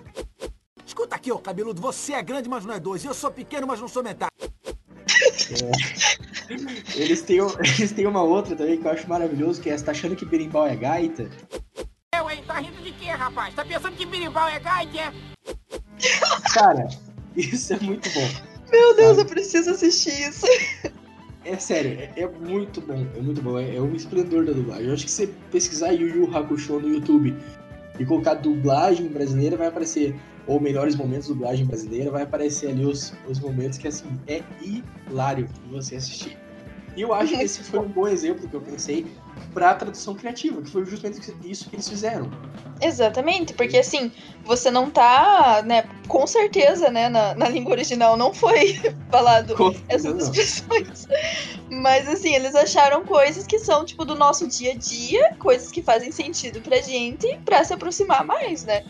Escuta 0.85 1.15
aqui, 1.15 1.31
ô 1.31 1.39
cabeludo, 1.39 1.81
você 1.81 2.13
é 2.13 2.21
grande, 2.21 2.47
mas 2.47 2.65
não 2.65 2.73
é 2.73 2.79
dois. 2.79 3.03
Eu 3.03 3.13
sou 3.13 3.31
pequeno, 3.31 3.65
mas 3.65 3.79
não 3.79 3.87
sou 3.87 4.03
metade. 4.03 4.31
Eles 6.95 7.21
têm, 7.21 7.37
eles 7.79 7.91
têm 7.93 8.05
uma 8.05 8.21
outra 8.21 8.55
também 8.55 8.77
que 8.79 8.85
eu 8.85 8.91
acho 8.91 9.07
maravilhoso, 9.07 9.61
que 9.61 9.69
é, 9.69 9.77
você 9.77 9.83
tá 9.85 9.91
achando 9.91 10.15
que 10.15 10.25
berimbau 10.25 10.67
é 10.67 10.75
gaita? 10.75 11.29
Eu, 12.15 12.29
hein? 12.29 12.43
Tá 12.45 12.59
rindo 12.59 12.81
de 12.83 12.91
quê, 12.91 13.09
rapaz? 13.09 13.55
Tá 13.55 13.63
pensando 13.65 13.95
que 13.95 14.05
birimbau 14.05 14.47
é 14.47 14.59
gaita, 14.59 14.97
é? 14.99 15.13
Cara, 16.53 16.87
isso 17.35 17.73
é 17.73 17.79
muito 17.79 18.09
bom. 18.09 18.27
Meu 18.71 18.95
Deus, 18.95 19.17
eu 19.17 19.25
preciso 19.25 19.71
assistir 19.71 20.29
isso. 20.29 20.45
É 21.45 21.57
sério, 21.57 21.99
é, 21.99 22.11
é 22.15 22.27
muito 22.27 22.79
bom, 22.79 23.05
é 23.15 23.21
muito 23.21 23.41
bom, 23.41 23.59
é, 23.59 23.75
é 23.75 23.81
um 23.81 23.93
esplendor 23.93 24.45
da 24.45 24.53
dublagem. 24.53 24.87
Eu 24.87 24.93
acho 24.93 25.05
que 25.05 25.11
se 25.11 25.25
você 25.25 25.33
pesquisar 25.51 25.91
Yu 25.91 26.07
Yu 26.07 26.35
Hakusho 26.37 26.79
no 26.79 26.87
YouTube 26.87 27.35
e 27.99 28.05
colocar 28.05 28.35
dublagem 28.35 29.07
brasileira, 29.07 29.57
vai 29.57 29.67
aparecer, 29.67 30.15
ou 30.47 30.59
melhores 30.59 30.95
momentos 30.95 31.27
dublagem 31.27 31.65
brasileira, 31.65 32.09
vai 32.09 32.23
aparecer 32.23 32.69
ali 32.69 32.85
os, 32.85 33.13
os 33.27 33.39
momentos 33.39 33.77
que, 33.77 33.87
assim, 33.87 34.07
é 34.25 34.41
hilário 34.61 35.49
você 35.69 35.97
assistir. 35.97 36.37
E 36.95 37.01
eu 37.01 37.13
acho 37.13 37.35
que 37.35 37.43
esse 37.43 37.63
foi 37.63 37.79
um 37.79 37.87
bom 37.87 38.07
exemplo 38.07 38.47
que 38.47 38.55
eu 38.55 38.61
pensei 38.61 39.07
pra 39.53 39.73
tradução 39.73 40.15
criativa, 40.15 40.61
que 40.61 40.69
foi 40.69 40.85
justamente 40.85 41.19
isso 41.43 41.69
que 41.69 41.75
eles 41.75 41.87
fizeram. 41.87 42.29
Exatamente, 42.81 43.53
porque 43.53 43.77
assim, 43.77 44.11
você 44.43 44.69
não 44.69 44.89
tá, 44.89 45.63
né, 45.65 45.85
com 46.07 46.27
certeza, 46.27 46.89
né, 46.89 47.07
na, 47.07 47.33
na 47.35 47.47
língua 47.47 47.71
original 47.71 48.17
não 48.17 48.33
foi 48.33 48.79
falado 49.09 49.55
Com 49.55 49.73
essas 49.87 50.13
não. 50.13 50.19
expressões. 50.19 51.07
Mas 51.69 52.07
assim, 52.07 52.35
eles 52.35 52.55
acharam 52.55 53.03
coisas 53.05 53.47
que 53.47 53.57
são, 53.59 53.85
tipo, 53.85 54.03
do 54.05 54.15
nosso 54.15 54.47
dia 54.47 54.73
a 54.73 54.75
dia, 54.75 55.35
coisas 55.39 55.71
que 55.71 55.81
fazem 55.81 56.11
sentido 56.11 56.61
pra 56.61 56.81
gente, 56.81 57.39
pra 57.45 57.63
se 57.63 57.73
aproximar 57.73 58.25
mais, 58.25 58.65
né? 58.65 58.83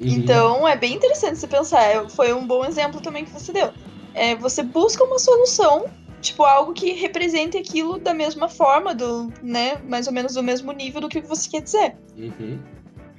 Uhum. 0.00 0.08
Então 0.08 0.68
é 0.68 0.76
bem 0.76 0.94
interessante 0.94 1.38
você 1.38 1.46
pensar. 1.46 1.82
é, 1.82 2.08
Foi 2.08 2.32
um 2.32 2.46
bom 2.46 2.64
exemplo 2.64 3.00
também 3.00 3.24
que 3.24 3.30
você 3.30 3.52
deu. 3.52 3.70
É, 4.14 4.34
você 4.34 4.62
busca 4.62 5.04
uma 5.04 5.18
solução, 5.18 5.86
tipo, 6.26 6.44
algo 6.44 6.72
que 6.72 6.92
represente 6.92 7.56
aquilo 7.56 7.98
da 7.98 8.14
mesma 8.14 8.48
forma, 8.48 8.94
do, 8.94 9.32
né, 9.42 9.76
mais 9.88 10.06
ou 10.06 10.12
menos 10.12 10.34
do 10.34 10.42
mesmo 10.42 10.72
nível 10.72 11.00
do 11.00 11.08
que 11.08 11.20
você 11.20 11.48
quer 11.48 11.62
dizer. 11.62 11.96
Uhum. 12.16 12.58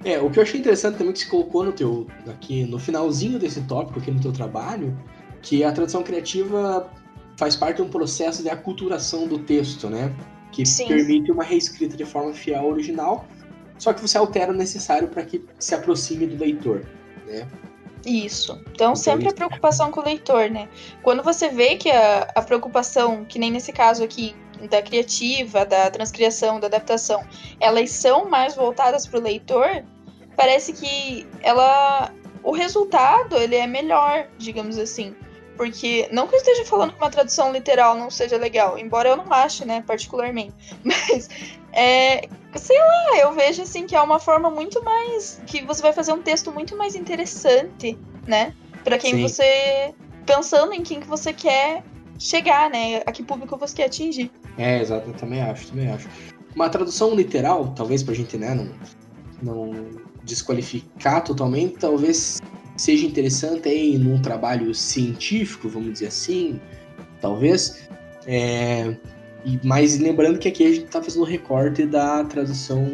É, 0.05 0.19
o 0.19 0.29
que 0.29 0.39
eu 0.39 0.43
achei 0.43 0.59
interessante 0.59 0.97
também 0.97 1.13
que 1.13 1.19
se 1.19 1.29
colocou 1.29 1.63
no 1.63 1.71
teu 1.71 2.07
aqui 2.27 2.63
no 2.65 2.77
finalzinho 2.77 3.39
desse 3.39 3.61
tópico 3.61 3.99
aqui 3.99 4.11
no 4.11 4.19
teu 4.19 4.31
trabalho, 4.31 4.97
que 5.41 5.63
a 5.63 5.71
tradução 5.71 6.03
criativa 6.03 6.89
faz 7.37 7.55
parte 7.55 7.77
de 7.77 7.81
um 7.83 7.89
processo 7.89 8.43
de 8.43 8.49
aculturação 8.49 9.27
do 9.27 9.39
texto, 9.39 9.89
né? 9.89 10.13
Que 10.51 10.65
Sim. 10.65 10.87
permite 10.87 11.31
uma 11.31 11.43
reescrita 11.43 11.97
de 11.97 12.05
forma 12.05 12.33
fiel 12.33 12.61
ao 12.61 12.69
original, 12.69 13.25
só 13.77 13.93
que 13.93 14.01
você 14.01 14.17
altera 14.17 14.51
o 14.51 14.55
necessário 14.55 15.07
para 15.07 15.23
que 15.23 15.43
se 15.59 15.73
aproxime 15.73 16.27
do 16.27 16.37
leitor, 16.37 16.85
né? 17.25 17.47
Isso. 18.07 18.57
Então, 18.71 18.95
sempre 18.95 19.25
a 19.25 19.27
isso. 19.27 19.35
preocupação 19.35 19.91
com 19.91 19.99
o 19.99 20.03
leitor, 20.03 20.49
né? 20.49 20.69
Quando 21.03 21.21
você 21.21 21.49
vê 21.49 21.75
que 21.75 21.91
a, 21.91 22.21
a 22.35 22.41
preocupação, 22.41 23.25
que 23.25 23.37
nem 23.37 23.51
nesse 23.51 23.73
caso 23.73 24.01
aqui, 24.01 24.33
da 24.69 24.81
criativa, 24.81 25.65
da 25.65 25.91
transcriação, 25.91 26.57
da 26.57 26.67
adaptação, 26.67 27.23
elas 27.59 27.91
são 27.91 28.29
mais 28.29 28.55
voltadas 28.55 29.05
para 29.05 29.19
o 29.19 29.21
leitor, 29.21 29.83
parece 30.37 30.71
que 30.71 31.27
ela 31.41 32.11
o 32.43 32.51
resultado 32.51 33.35
ele 33.35 33.55
é 33.57 33.67
melhor, 33.67 34.29
digamos 34.37 34.77
assim. 34.77 35.13
Porque, 35.57 36.07
não 36.11 36.27
que 36.27 36.35
eu 36.35 36.37
esteja 36.37 36.63
falando 36.63 36.93
que 36.93 36.97
uma 36.97 37.09
tradução 37.09 37.51
literal 37.51 37.95
não 37.95 38.09
seja 38.09 38.37
legal, 38.37 38.77
embora 38.77 39.09
eu 39.09 39.17
não 39.17 39.33
ache, 39.33 39.65
né, 39.65 39.83
particularmente. 39.85 40.53
Mas, 40.85 41.29
é, 41.77 42.27
sei 42.55 42.77
lá, 42.77 43.19
eu 43.19 43.33
vejo 43.33 43.61
assim 43.61 43.85
que 43.85 43.95
é 43.95 44.01
uma 44.01 44.19
forma 44.19 44.49
muito 44.49 44.83
mais. 44.83 45.41
que 45.45 45.63
você 45.65 45.81
vai 45.81 45.93
fazer 45.93 46.11
um 46.11 46.21
texto 46.21 46.51
muito 46.51 46.75
mais 46.75 46.95
interessante, 46.95 47.97
né? 48.25 48.53
para 48.87 48.97
quem 48.97 49.15
Sim. 49.15 49.21
você. 49.21 49.93
pensando 50.25 50.73
em 50.73 50.81
quem 50.81 51.01
que 51.01 51.07
você 51.07 51.33
quer 51.33 51.83
chegar, 52.17 52.69
né? 52.69 53.01
A 53.05 53.11
que 53.11 53.21
público 53.21 53.57
você 53.57 53.75
quer 53.75 53.85
atingir. 53.85 54.31
É, 54.57 54.81
exato, 54.81 55.09
eu 55.09 55.13
também 55.13 55.41
acho, 55.41 55.67
também 55.67 55.89
acho. 55.89 56.07
Uma 56.55 56.69
tradução 56.69 57.13
literal, 57.13 57.73
talvez 57.75 58.01
pra 58.01 58.13
gente, 58.13 58.37
né, 58.37 58.55
não, 58.55 58.71
não 59.41 59.89
desqualificar 60.23 61.23
totalmente, 61.23 61.77
talvez 61.77 62.41
seja 62.75 63.05
interessante 63.05 63.69
aí 63.69 63.97
num 63.97 64.21
trabalho 64.21 64.73
científico, 64.73 65.67
vamos 65.69 65.93
dizer 65.93 66.07
assim, 66.07 66.59
talvez. 67.21 67.87
É, 68.25 68.95
e, 69.45 69.59
mas 69.63 69.99
lembrando 69.99 70.39
que 70.39 70.47
aqui 70.47 70.65
a 70.65 70.71
gente 70.71 70.85
está 70.85 71.01
fazendo 71.01 71.23
recorte 71.23 71.85
da 71.85 72.23
tradução 72.23 72.85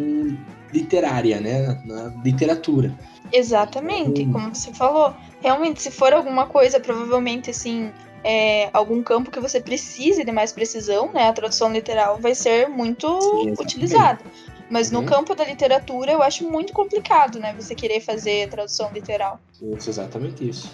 literária, 0.71 1.39
né, 1.39 1.81
na, 1.85 2.09
na 2.09 2.23
literatura. 2.23 2.93
Exatamente, 3.31 4.21
então, 4.21 4.33
como 4.33 4.55
você 4.55 4.73
falou. 4.73 5.13
Realmente, 5.41 5.81
se 5.81 5.91
for 5.91 6.13
alguma 6.13 6.45
coisa, 6.45 6.79
provavelmente 6.79 7.49
assim, 7.49 7.91
é, 8.23 8.69
algum 8.71 9.03
campo 9.03 9.31
que 9.31 9.39
você 9.39 9.59
precise 9.59 10.23
de 10.23 10.31
mais 10.31 10.51
precisão, 10.51 11.11
né? 11.11 11.27
A 11.27 11.33
tradução 11.33 11.71
literal 11.71 12.17
vai 12.19 12.33
ser 12.33 12.69
muito 12.69 13.21
Sim, 13.21 13.53
utilizada. 13.59 14.19
Mas 14.69 14.91
uhum. 14.91 15.01
no 15.01 15.07
campo 15.07 15.35
da 15.35 15.43
literatura 15.43 16.11
eu 16.11 16.23
acho 16.23 16.49
muito 16.49 16.71
complicado, 16.73 17.39
né? 17.39 17.53
Você 17.59 17.75
querer 17.75 17.99
fazer 17.99 18.49
tradução 18.49 18.89
literal. 18.93 19.39
Isso, 19.61 19.89
exatamente 19.89 20.47
isso. 20.47 20.71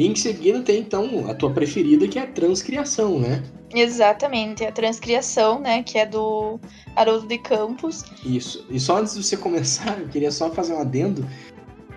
E 0.00 0.06
em 0.06 0.16
seguida 0.16 0.62
tem 0.62 0.78
então 0.78 1.28
a 1.28 1.34
tua 1.34 1.50
preferida, 1.50 2.08
que 2.08 2.18
é 2.18 2.22
a 2.22 2.26
transcriação, 2.26 3.18
né? 3.18 3.42
Exatamente, 3.74 4.64
a 4.64 4.72
transcriação, 4.72 5.60
né? 5.60 5.82
Que 5.82 5.98
é 5.98 6.06
do 6.06 6.58
Haroldo 6.96 7.26
de 7.26 7.36
Campos. 7.36 8.02
Isso. 8.24 8.64
E 8.70 8.80
só 8.80 8.96
antes 8.96 9.12
de 9.12 9.22
você 9.22 9.36
começar, 9.36 10.00
eu 10.00 10.08
queria 10.08 10.30
só 10.30 10.50
fazer 10.50 10.72
um 10.72 10.80
adendo 10.80 11.28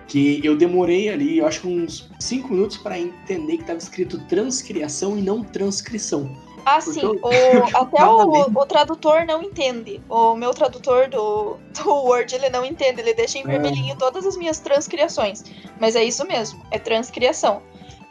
que 0.05 0.41
eu 0.43 0.57
demorei 0.57 1.07
ali, 1.07 1.37
eu 1.37 1.47
acho 1.47 1.65
uns 1.65 2.11
5 2.19 2.49
minutos 2.49 2.75
para 2.75 2.99
entender 2.99 3.55
que 3.55 3.63
estava 3.63 3.79
escrito 3.79 4.19
transcriação 4.27 5.17
e 5.17 5.21
não 5.21 5.41
transcrição. 5.41 6.29
Ah, 6.65 6.81
sim. 6.81 7.05
O, 7.05 7.15
até 7.73 8.05
o, 8.05 8.51
o, 8.53 8.65
tradutor 8.65 9.25
não 9.25 9.41
entende. 9.41 10.01
O 10.09 10.35
meu 10.35 10.53
tradutor 10.53 11.07
do, 11.07 11.55
do 11.71 11.89
Word, 11.89 12.35
ele 12.35 12.49
não 12.49 12.65
entende. 12.65 12.99
Ele 12.99 13.13
deixa 13.13 13.37
em 13.37 13.43
é. 13.43 13.47
vermelhinho 13.47 13.93
é. 13.93 13.95
todas 13.95 14.25
as 14.25 14.35
minhas 14.35 14.59
transcriações. 14.59 15.45
Mas 15.79 15.95
é 15.95 16.03
isso 16.03 16.27
mesmo, 16.27 16.61
é 16.69 16.77
transcriação. 16.77 17.61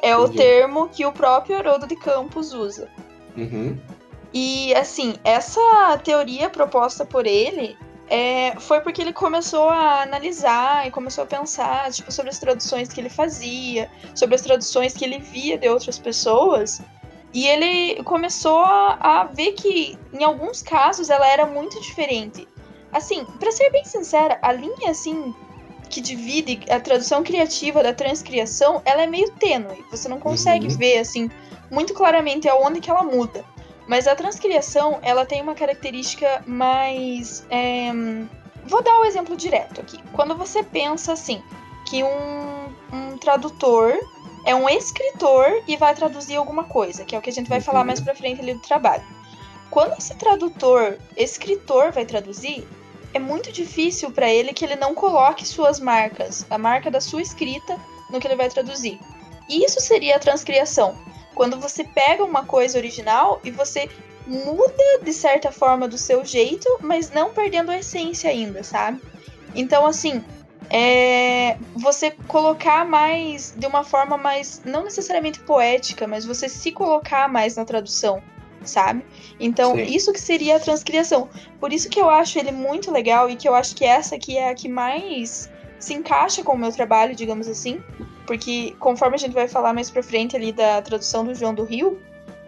É 0.02 0.10
Entendi. 0.10 0.30
o 0.30 0.34
termo 0.36 0.88
que 0.88 1.06
o 1.06 1.12
próprio 1.12 1.56
Haroldo 1.56 1.86
de 1.86 1.96
Campos 1.96 2.52
usa. 2.52 2.88
Uhum. 3.36 3.78
E, 4.34 4.74
assim, 4.74 5.14
essa 5.22 5.98
teoria 6.02 6.50
proposta 6.50 7.04
por 7.04 7.26
ele 7.26 7.76
é, 8.08 8.58
foi 8.58 8.80
porque 8.80 9.00
ele 9.00 9.12
começou 9.12 9.68
a 9.68 10.02
analisar 10.02 10.86
e 10.86 10.90
começou 10.90 11.24
a 11.24 11.26
pensar 11.26 11.90
tipo, 11.92 12.10
sobre 12.10 12.30
as 12.30 12.38
traduções 12.38 12.88
que 12.88 13.00
ele 13.00 13.08
fazia, 13.08 13.90
sobre 14.14 14.34
as 14.34 14.42
traduções 14.42 14.92
que 14.92 15.04
ele 15.04 15.18
via 15.18 15.56
de 15.56 15.68
outras 15.68 15.98
pessoas. 15.98 16.82
E 17.32 17.46
ele 17.46 18.02
começou 18.04 18.64
a 18.64 19.30
ver 19.32 19.52
que, 19.52 19.98
em 20.12 20.24
alguns 20.24 20.60
casos, 20.62 21.08
ela 21.08 21.26
era 21.26 21.46
muito 21.46 21.80
diferente. 21.80 22.46
Assim, 22.92 23.24
para 23.24 23.50
ser 23.50 23.70
bem 23.70 23.84
sincera, 23.84 24.38
a 24.42 24.52
linha 24.52 24.90
assim 24.90 25.34
que 25.92 26.00
divide 26.00 26.58
a 26.70 26.80
tradução 26.80 27.22
criativa 27.22 27.82
da 27.82 27.92
transcriação, 27.92 28.80
ela 28.86 29.02
é 29.02 29.06
meio 29.06 29.30
tênue. 29.32 29.84
Você 29.90 30.08
não 30.08 30.18
consegue 30.18 30.68
uhum. 30.68 30.76
ver 30.76 30.98
assim 30.98 31.30
muito 31.70 31.92
claramente 31.92 32.48
aonde 32.48 32.80
que 32.80 32.90
ela 32.90 33.02
muda. 33.02 33.44
Mas 33.86 34.08
a 34.08 34.16
transcriação, 34.16 34.98
ela 35.02 35.26
tem 35.26 35.42
uma 35.42 35.54
característica 35.54 36.42
mais. 36.46 37.46
É... 37.50 37.92
Vou 38.64 38.82
dar 38.82 38.96
o 38.98 39.02
um 39.02 39.04
exemplo 39.04 39.36
direto 39.36 39.82
aqui. 39.82 39.98
Quando 40.14 40.34
você 40.34 40.62
pensa 40.62 41.12
assim, 41.12 41.42
que 41.84 42.02
um, 42.02 42.72
um 42.90 43.18
tradutor 43.18 43.92
é 44.46 44.54
um 44.54 44.68
escritor 44.68 45.62
e 45.68 45.76
vai 45.76 45.94
traduzir 45.94 46.36
alguma 46.36 46.64
coisa, 46.64 47.04
que 47.04 47.14
é 47.14 47.18
o 47.18 47.22
que 47.22 47.28
a 47.28 47.32
gente 47.32 47.50
vai 47.50 47.60
falar 47.60 47.84
mais 47.84 48.00
pra 48.00 48.14
frente 48.14 48.40
ali 48.40 48.54
do 48.54 48.60
trabalho. 48.60 49.04
Quando 49.70 49.92
esse 49.98 50.14
tradutor, 50.14 50.96
escritor, 51.16 51.92
vai 51.92 52.06
traduzir, 52.06 52.66
é 53.14 53.18
muito 53.18 53.52
difícil 53.52 54.10
para 54.10 54.28
ele 54.28 54.52
que 54.52 54.64
ele 54.64 54.76
não 54.76 54.94
coloque 54.94 55.46
suas 55.46 55.78
marcas, 55.78 56.46
a 56.50 56.58
marca 56.58 56.90
da 56.90 57.00
sua 57.00 57.22
escrita, 57.22 57.78
no 58.10 58.20
que 58.20 58.26
ele 58.26 58.36
vai 58.36 58.48
traduzir. 58.48 58.98
E 59.48 59.64
isso 59.64 59.80
seria 59.80 60.16
a 60.16 60.20
transcriação. 60.20 60.96
Quando 61.34 61.58
você 61.58 61.84
pega 61.84 62.24
uma 62.24 62.44
coisa 62.44 62.78
original 62.78 63.40
e 63.42 63.50
você 63.50 63.88
muda 64.26 65.00
de 65.02 65.12
certa 65.12 65.50
forma 65.50 65.88
do 65.88 65.98
seu 65.98 66.24
jeito, 66.24 66.68
mas 66.80 67.10
não 67.10 67.32
perdendo 67.32 67.70
a 67.70 67.78
essência 67.78 68.30
ainda, 68.30 68.62
sabe? 68.62 69.00
Então, 69.54 69.86
assim, 69.86 70.22
é 70.70 71.58
você 71.74 72.10
colocar 72.28 72.84
mais 72.84 73.54
de 73.56 73.66
uma 73.66 73.84
forma 73.84 74.16
mais 74.16 74.62
não 74.64 74.84
necessariamente 74.84 75.40
poética, 75.40 76.06
mas 76.06 76.24
você 76.24 76.48
se 76.48 76.72
colocar 76.72 77.28
mais 77.28 77.56
na 77.56 77.64
tradução, 77.64 78.22
sabe? 78.68 79.04
Então, 79.38 79.74
Sim. 79.74 79.82
isso 79.82 80.12
que 80.12 80.20
seria 80.20 80.56
a 80.56 80.60
transcriação. 80.60 81.28
Por 81.60 81.72
isso 81.72 81.88
que 81.88 82.00
eu 82.00 82.08
acho 82.08 82.38
ele 82.38 82.52
muito 82.52 82.90
legal 82.90 83.28
e 83.28 83.36
que 83.36 83.48
eu 83.48 83.54
acho 83.54 83.74
que 83.74 83.84
essa 83.84 84.16
aqui 84.16 84.36
é 84.36 84.50
a 84.50 84.54
que 84.54 84.68
mais 84.68 85.50
se 85.78 85.94
encaixa 85.94 86.42
com 86.42 86.52
o 86.52 86.58
meu 86.58 86.70
trabalho, 86.72 87.14
digamos 87.14 87.48
assim, 87.48 87.82
porque 88.26 88.74
conforme 88.78 89.16
a 89.16 89.18
gente 89.18 89.32
vai 89.32 89.48
falar 89.48 89.72
mais 89.72 89.90
pra 89.90 90.02
frente 90.02 90.36
ali 90.36 90.52
da 90.52 90.80
tradução 90.80 91.24
do 91.24 91.34
João 91.34 91.52
do 91.52 91.64
Rio, 91.64 92.00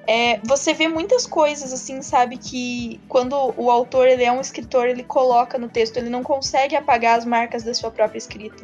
é, 0.06 0.38
você 0.44 0.74
vê 0.74 0.86
muitas 0.86 1.26
coisas 1.26 1.72
assim, 1.72 2.02
sabe, 2.02 2.36
que 2.36 3.00
quando 3.08 3.34
o 3.56 3.70
autor 3.70 4.06
ele 4.06 4.22
é 4.22 4.30
um 4.30 4.40
escritor, 4.40 4.86
ele 4.86 5.02
coloca 5.02 5.58
no 5.58 5.68
texto, 5.68 5.96
ele 5.96 6.10
não 6.10 6.22
consegue 6.22 6.76
apagar 6.76 7.18
as 7.18 7.24
marcas 7.24 7.62
da 7.62 7.72
sua 7.72 7.90
própria 7.90 8.18
escrita. 8.18 8.62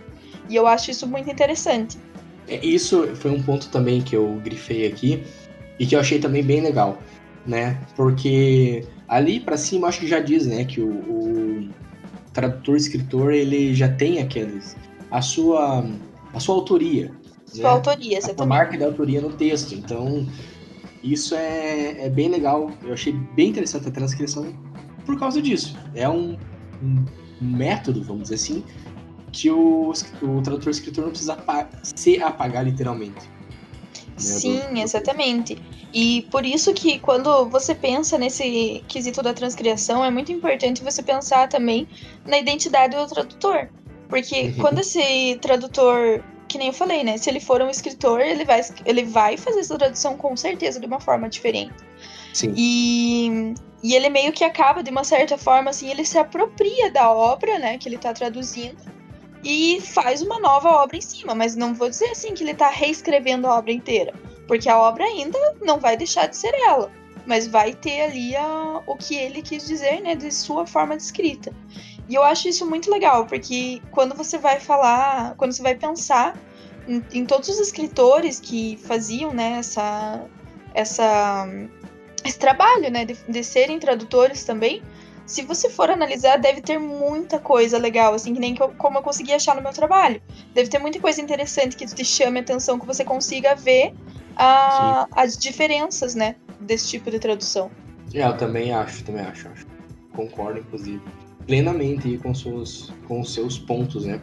E 0.49 0.57
eu 0.57 0.67
acho 0.67 0.91
isso 0.91 1.07
muito 1.07 1.31
interessante. 1.31 1.99
É, 2.47 2.65
isso 2.65 3.15
foi 3.17 3.31
um 3.31 3.43
ponto 3.43 3.69
também 3.71 4.03
que 4.03 4.15
eu 4.15 4.41
grifei 4.43 4.87
aqui 4.87 5.25
e 5.79 5.87
que 5.87 5.95
eu 5.95 6.01
achei 6.01 6.19
também 6.19 6.43
bem 6.43 6.61
legal, 6.61 6.99
né? 7.47 7.81
Porque 7.97 8.87
ali 9.09 9.41
para 9.41 9.57
cima 9.57 9.89
acho 9.89 10.01
que 10.01 10.07
já 10.07 10.21
diz, 10.21 10.47
né, 10.47 10.65
que 10.65 10.81
o, 10.81 10.91
o 10.91 11.69
tradutor 12.33 12.77
escritor 12.77 13.33
ele 13.33 13.75
já 13.75 13.89
tem 13.89 14.21
aqueles 14.21 14.77
a 15.11 15.21
sua 15.21 15.85
a 16.33 16.41
sua 16.41 16.55
autoria. 16.55 17.13
Sua 17.47 17.63
né? 17.63 17.69
autoria. 17.71 18.19
A 18.39 18.47
marca 18.47 18.79
da 18.79 18.87
autoria 18.87 19.21
no 19.21 19.31
texto. 19.31 19.75
Então, 19.75 20.27
isso 21.03 21.35
é, 21.35 22.07
é 22.07 22.09
bem 22.09 22.29
legal. 22.29 22.71
Eu 22.83 22.93
achei 22.93 23.13
bem 23.35 23.49
interessante 23.49 23.89
a 23.89 23.91
transcrição 23.91 24.55
por 25.05 25.19
causa 25.19 25.43
disso. 25.43 25.77
É 25.95 26.09
um, 26.09 26.37
um 26.83 27.05
método, 27.41 28.03
vamos 28.05 28.25
dizer 28.25 28.37
assim, 28.37 28.65
que 29.33 29.51
o, 29.51 29.93
o 30.23 30.43
tradutor 30.43 30.71
escritor 30.71 31.05
não 31.05 31.11
precisa 31.11 31.37
se 31.83 32.23
apagar 32.23 32.65
literalmente. 32.65 33.29
Sim, 34.21 34.81
exatamente. 34.81 35.59
E 35.93 36.23
por 36.31 36.45
isso 36.45 36.73
que 36.73 36.99
quando 36.99 37.49
você 37.49 37.75
pensa 37.75 38.17
nesse 38.19 38.85
quesito 38.87 39.23
da 39.23 39.35
transcriação, 39.35 40.05
é 40.05 40.11
muito 40.11 40.31
importante 40.31 40.85
você 40.85 41.03
pensar 41.03 41.49
também 41.49 41.89
na 42.27 42.39
identidade 42.39 42.97
do 42.97 43.07
tradutor. 43.07 43.69
Porque 44.09 44.43
uhum. 44.43 44.55
quando 44.55 44.81
esse 44.81 45.39
tradutor 45.41 46.23
que 46.51 46.59
nem 46.59 46.67
eu 46.67 46.73
falei, 46.73 47.05
né? 47.05 47.17
Se 47.17 47.31
ele 47.31 47.39
for 47.39 47.63
um 47.63 47.71
escritor, 47.71 48.21
ele 48.21 48.45
vai, 48.45 48.61
ele 48.85 49.05
vai 49.05 49.37
fazer 49.37 49.61
essa 49.61 49.79
tradução 49.79 50.17
com 50.17 50.37
certeza 50.37 50.81
de 50.81 50.87
uma 50.87 50.99
forma 50.99 51.29
diferente. 51.29 51.73
Sim. 52.35 52.53
E, 52.57 53.55
e 53.85 53.95
ele 53.95 54.09
meio 54.09 54.33
que 54.33 54.43
acaba, 54.43 54.83
de 54.83 54.91
uma 54.91 55.05
certa 55.05 55.39
forma, 55.39 55.71
assim, 55.71 55.89
ele 55.89 56.05
se 56.05 56.19
apropria 56.19 56.91
da 56.91 57.13
obra, 57.13 57.57
né, 57.59 57.79
que 57.79 57.89
ele 57.89 57.99
tá 57.99 58.13
traduzindo 58.13 58.77
e 59.43 59.81
faz 59.81 60.23
uma 60.23 60.39
nova 60.39 60.71
obra 60.71 60.97
em 60.97 61.01
cima. 61.01 61.35
Mas 61.35 61.57
não 61.57 61.75
vou 61.75 61.89
dizer 61.89 62.11
assim 62.11 62.35
que 62.35 62.45
ele 62.45 62.55
tá 62.55 62.69
reescrevendo 62.69 63.47
a 63.47 63.57
obra 63.57 63.73
inteira, 63.73 64.15
porque 64.47 64.69
a 64.69 64.79
obra 64.79 65.05
ainda 65.05 65.39
não 65.63 65.79
vai 65.79 65.97
deixar 65.97 66.27
de 66.27 66.37
ser 66.37 66.55
ela. 66.67 66.91
Mas 67.27 67.47
vai 67.47 67.75
ter 67.75 68.03
ali 68.03 68.35
a, 68.37 68.83
o 68.87 68.97
que 68.97 69.15
ele 69.15 69.43
quis 69.43 69.67
dizer, 69.67 70.01
né, 70.01 70.15
de 70.15 70.33
sua 70.33 70.67
forma 70.67 70.97
de 70.97 71.03
escrita. 71.03 71.55
E 72.09 72.15
eu 72.15 72.25
acho 72.25 72.49
isso 72.49 72.69
muito 72.69 72.91
legal, 72.91 73.27
porque 73.27 73.81
quando 73.93 74.17
você 74.17 74.37
vai 74.37 74.59
falar, 74.59 75.35
quando 75.37 75.53
você 75.53 75.63
vai 75.63 75.77
pensar 75.77 76.37
em, 76.89 77.05
em 77.13 77.25
todos 77.25 77.49
os 77.49 77.61
escritores 77.61 78.41
que 78.41 78.77
faziam, 78.79 79.33
né, 79.33 79.59
essa, 79.59 80.25
essa, 80.75 81.47
esse 82.25 82.39
trabalho, 82.39 82.91
né, 82.91 83.05
de, 83.05 83.17
de 83.29 83.45
serem 83.45 83.79
tradutores 83.79 84.43
também, 84.43 84.83
se 85.31 85.43
você 85.43 85.71
for 85.71 85.89
analisar, 85.89 86.39
deve 86.39 86.61
ter 86.61 86.77
muita 86.77 87.39
coisa 87.39 87.79
legal, 87.79 88.15
assim, 88.15 88.35
que 88.35 88.41
nem 88.41 88.53
que 88.53 88.61
eu, 88.61 88.71
como 88.71 88.99
eu 88.99 89.03
consegui 89.03 89.33
achar 89.33 89.55
no 89.55 89.63
meu 89.63 89.73
trabalho. 89.73 90.21
Deve 90.53 90.69
ter 90.69 90.81
muita 90.81 90.99
coisa 90.99 91.23
interessante 91.23 91.77
que 91.77 91.87
te 91.87 92.05
chame 92.05 92.41
a 92.41 92.43
atenção, 92.43 92.81
que 92.81 92.85
você 92.85 93.05
consiga 93.05 93.55
ver 93.55 93.95
a, 94.35 95.07
as 95.13 95.39
diferenças, 95.39 96.17
né, 96.17 96.35
desse 96.61 96.89
tipo 96.89 97.13
de 97.13 97.21
tradução. 97.21 97.71
É, 98.13 98.27
eu 98.27 98.37
também 98.37 98.73
acho, 98.73 99.05
também 99.05 99.23
acho, 99.23 99.49
acho. 99.49 99.65
Concordo, 100.17 100.59
inclusive, 100.59 101.01
plenamente 101.47 102.19
com, 102.19 102.35
seus, 102.35 102.93
com 103.07 103.21
os 103.21 103.33
seus 103.33 103.57
pontos, 103.57 104.05
né? 104.05 104.21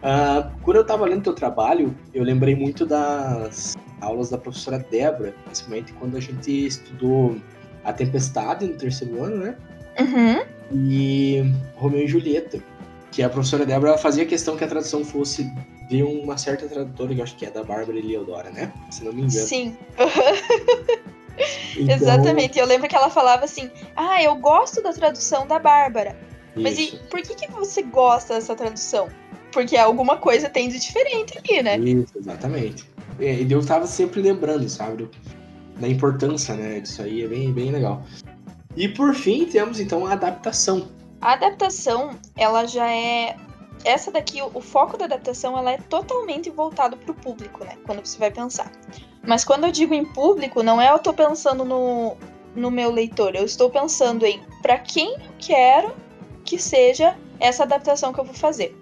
Uh, 0.00 0.60
quando 0.62 0.76
eu 0.76 0.82
estava 0.82 1.06
lendo 1.06 1.22
teu 1.22 1.34
trabalho, 1.34 1.96
eu 2.12 2.22
lembrei 2.22 2.54
muito 2.54 2.84
das 2.84 3.78
aulas 4.02 4.28
da 4.28 4.36
professora 4.36 4.78
Débora, 4.78 5.34
principalmente 5.46 5.94
quando 5.94 6.18
a 6.18 6.20
gente 6.20 6.66
estudou 6.66 7.36
A 7.82 7.94
Tempestade 7.94 8.66
no 8.66 8.76
terceiro 8.76 9.24
ano, 9.24 9.38
né? 9.38 9.56
Uhum. 10.00 10.44
E 10.72 11.44
Romeu 11.76 12.04
e 12.04 12.08
Julieta, 12.08 12.62
que 13.10 13.22
a 13.22 13.28
professora 13.28 13.66
Débora 13.66 13.98
fazia 13.98 14.24
questão 14.24 14.56
que 14.56 14.64
a 14.64 14.68
tradução 14.68 15.04
fosse 15.04 15.50
de 15.88 16.02
uma 16.02 16.38
certa 16.38 16.68
tradutora, 16.68 17.12
que 17.12 17.20
eu 17.20 17.24
acho 17.24 17.36
que 17.36 17.44
é 17.44 17.50
da 17.50 17.64
Bárbara 17.64 17.98
Eliodora, 17.98 18.50
né? 18.50 18.72
Se 18.90 19.04
não 19.04 19.12
me 19.12 19.22
engano. 19.22 19.46
Sim. 19.46 19.76
Então... 21.76 21.94
Exatamente. 21.94 22.58
Eu 22.58 22.66
lembro 22.66 22.88
que 22.88 22.94
ela 22.94 23.08
falava 23.08 23.44
assim: 23.44 23.70
Ah, 23.96 24.22
eu 24.22 24.36
gosto 24.36 24.82
da 24.82 24.92
tradução 24.92 25.46
da 25.46 25.58
Bárbara. 25.58 26.16
Isso. 26.54 26.62
Mas 26.62 26.78
e 26.78 27.00
por 27.08 27.22
que, 27.22 27.34
que 27.34 27.50
você 27.50 27.82
gosta 27.82 28.34
dessa 28.34 28.54
tradução? 28.54 29.08
Porque 29.52 29.76
alguma 29.76 30.16
coisa 30.16 30.48
tem 30.48 30.68
de 30.68 30.78
diferente 30.78 31.38
ali, 31.38 31.62
né? 31.62 31.78
Isso, 31.78 32.12
exatamente. 32.18 32.84
E 33.18 33.50
eu 33.50 33.64
tava 33.64 33.86
sempre 33.86 34.20
lembrando, 34.20 34.68
sabe? 34.68 35.08
Da 35.78 35.88
importância, 35.88 36.54
né? 36.54 36.80
Disso 36.80 37.02
aí, 37.02 37.22
é 37.22 37.28
bem, 37.28 37.52
bem 37.52 37.70
legal. 37.70 38.04
E 38.76 38.88
por 38.88 39.14
fim, 39.14 39.44
temos 39.46 39.80
então 39.80 40.06
a 40.06 40.12
adaptação. 40.12 40.88
A 41.20 41.32
adaptação, 41.32 42.10
ela 42.36 42.66
já 42.66 42.88
é 42.90 43.36
essa 43.84 44.10
daqui, 44.10 44.40
o, 44.42 44.60
foco 44.60 44.96
da 44.96 45.06
adaptação, 45.06 45.56
ela 45.56 45.72
é 45.72 45.78
totalmente 45.78 46.50
voltado 46.50 46.96
para 46.96 47.10
o 47.10 47.14
público, 47.14 47.64
né? 47.64 47.76
Quando 47.84 48.04
você 48.04 48.18
vai 48.18 48.30
pensar. 48.30 48.70
Mas 49.22 49.44
quando 49.44 49.64
eu 49.64 49.72
digo 49.72 49.94
em 49.94 50.04
público, 50.04 50.62
não 50.62 50.80
é 50.80 50.90
eu 50.90 50.98
tô 50.98 51.12
pensando 51.12 51.64
no, 51.64 52.16
no 52.54 52.70
meu 52.70 52.90
leitor, 52.90 53.34
eu 53.34 53.44
estou 53.44 53.70
pensando 53.70 54.24
em 54.24 54.40
para 54.62 54.78
quem 54.78 55.14
eu 55.14 55.20
quero 55.38 55.94
que 56.44 56.58
seja 56.58 57.16
essa 57.38 57.62
adaptação 57.62 58.12
que 58.12 58.20
eu 58.20 58.24
vou 58.24 58.34
fazer. 58.34 58.76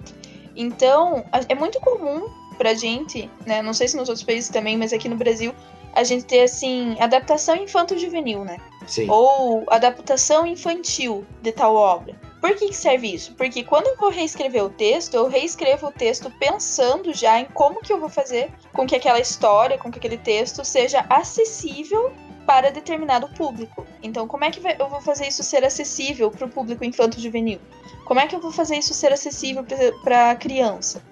Então, 0.57 1.25
é 1.49 1.55
muito 1.55 1.81
comum 1.81 2.29
pra 2.57 2.75
gente, 2.75 3.31
né? 3.47 3.63
Não 3.63 3.73
sei 3.73 3.87
se 3.87 3.97
nos 3.97 4.09
outros 4.09 4.25
países 4.25 4.51
também, 4.51 4.77
mas 4.77 4.93
aqui 4.93 5.09
no 5.09 5.17
Brasil, 5.17 5.55
a 5.95 6.03
gente 6.03 6.25
ter 6.25 6.43
assim, 6.43 6.97
adaptação 7.01 7.55
infanto-juvenil, 7.57 8.45
né? 8.45 8.59
Sim. 8.89 9.09
Ou 9.11 9.65
adaptação 9.69 10.47
infantil 10.47 11.25
de 11.43 11.53
tal 11.53 11.75
obra. 11.75 12.17
Por 12.41 12.55
que, 12.55 12.69
que 12.69 12.77
serve 12.77 13.13
isso? 13.13 13.35
Porque 13.35 13.63
quando 13.65 13.89
eu 13.89 13.97
vou 13.97 14.11
reescrever 14.11 14.65
o 14.65 14.71
texto, 14.71 15.15
eu 15.15 15.29
reescrevo 15.29 15.89
o 15.89 15.93
texto 15.93 16.31
pensando 16.39 17.13
já 17.13 17.39
em 17.41 17.45
como 17.47 17.83
que 17.83 17.93
eu 17.93 18.01
vou 18.01 18.09
fazer 18.09 18.51
com 18.73 18.87
que 18.87 18.95
aquela 18.95 19.21
história, 19.21 19.77
com 19.77 19.91
que 19.91 19.99
aquele 19.99 20.17
texto 20.17 20.65
seja 20.65 21.05
acessível 21.11 22.13
para 22.47 22.71
determinado 22.71 23.29
público. 23.35 23.87
Então, 24.03 24.27
como 24.27 24.45
é 24.45 24.51
que 24.51 24.61
eu 24.79 24.89
vou 24.89 25.03
fazer 25.03 25.29
isso 25.29 25.43
ser 25.43 25.65
acessível 25.65 26.31
para 26.31 26.47
o 26.47 26.49
público 26.49 26.85
infanto-juvenil? 26.85 27.61
Como 28.07 28.21
é 28.21 28.27
que 28.27 28.35
eu 28.35 28.41
vou 28.41 28.51
fazer 28.51 28.77
isso 28.77 28.95
ser 28.95 29.13
acessível 29.13 29.67
para 30.03 30.31
a 30.31 30.37
criança? 30.37 31.03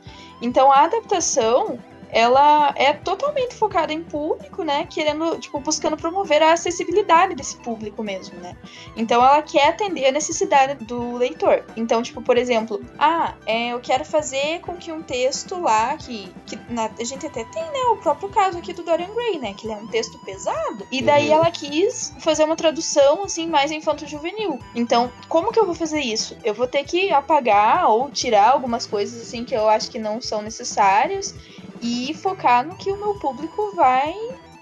Então, 0.40 0.72
a 0.72 0.84
adaptação 0.84 1.78
ela 2.10 2.72
é 2.76 2.92
totalmente 2.92 3.54
focada 3.54 3.92
em 3.92 4.02
público, 4.02 4.62
né? 4.62 4.86
Querendo, 4.86 5.38
tipo, 5.38 5.58
buscando 5.60 5.96
promover 5.96 6.42
a 6.42 6.52
acessibilidade 6.52 7.34
desse 7.34 7.56
público 7.58 8.02
mesmo, 8.02 8.38
né? 8.40 8.56
Então 8.96 9.22
ela 9.22 9.42
quer 9.42 9.68
atender 9.68 10.06
a 10.06 10.12
necessidade 10.12 10.84
do 10.84 11.16
leitor. 11.16 11.64
Então, 11.76 12.02
tipo, 12.02 12.22
por 12.22 12.36
exemplo, 12.36 12.80
ah, 12.98 13.34
é, 13.46 13.68
eu 13.68 13.80
quero 13.80 14.04
fazer 14.04 14.60
com 14.60 14.76
que 14.76 14.92
um 14.92 15.02
texto 15.02 15.60
lá, 15.60 15.96
que, 15.96 16.32
que 16.46 16.58
na, 16.68 16.90
a 16.98 17.04
gente 17.04 17.26
até 17.26 17.44
tem, 17.44 17.62
né, 17.62 17.80
o 17.92 17.96
próprio 17.96 18.28
caso 18.28 18.58
aqui 18.58 18.72
do 18.72 18.82
Dorian 18.82 19.12
Gray, 19.14 19.38
né? 19.38 19.54
Que 19.54 19.66
ele 19.66 19.74
é 19.74 19.76
um 19.76 19.88
texto 19.88 20.18
pesado. 20.24 20.86
E 20.90 21.02
daí 21.02 21.28
uhum. 21.28 21.34
ela 21.34 21.50
quis 21.50 22.14
fazer 22.20 22.44
uma 22.44 22.56
tradução, 22.56 23.24
assim, 23.24 23.46
mais 23.46 23.70
infanto-juvenil. 23.70 24.58
Então, 24.74 25.10
como 25.28 25.52
que 25.52 25.58
eu 25.58 25.66
vou 25.66 25.74
fazer 25.74 26.00
isso? 26.00 26.36
Eu 26.44 26.54
vou 26.54 26.66
ter 26.66 26.84
que 26.84 27.10
apagar 27.10 27.88
ou 27.90 28.10
tirar 28.10 28.50
algumas 28.50 28.86
coisas, 28.86 29.20
assim, 29.20 29.44
que 29.44 29.54
eu 29.54 29.68
acho 29.68 29.90
que 29.90 29.98
não 29.98 30.20
são 30.20 30.42
necessárias 30.42 31.34
e 31.82 32.14
focar 32.14 32.66
no 32.66 32.76
que 32.76 32.90
o 32.90 32.98
meu 32.98 33.14
público 33.14 33.72
vai. 33.74 34.14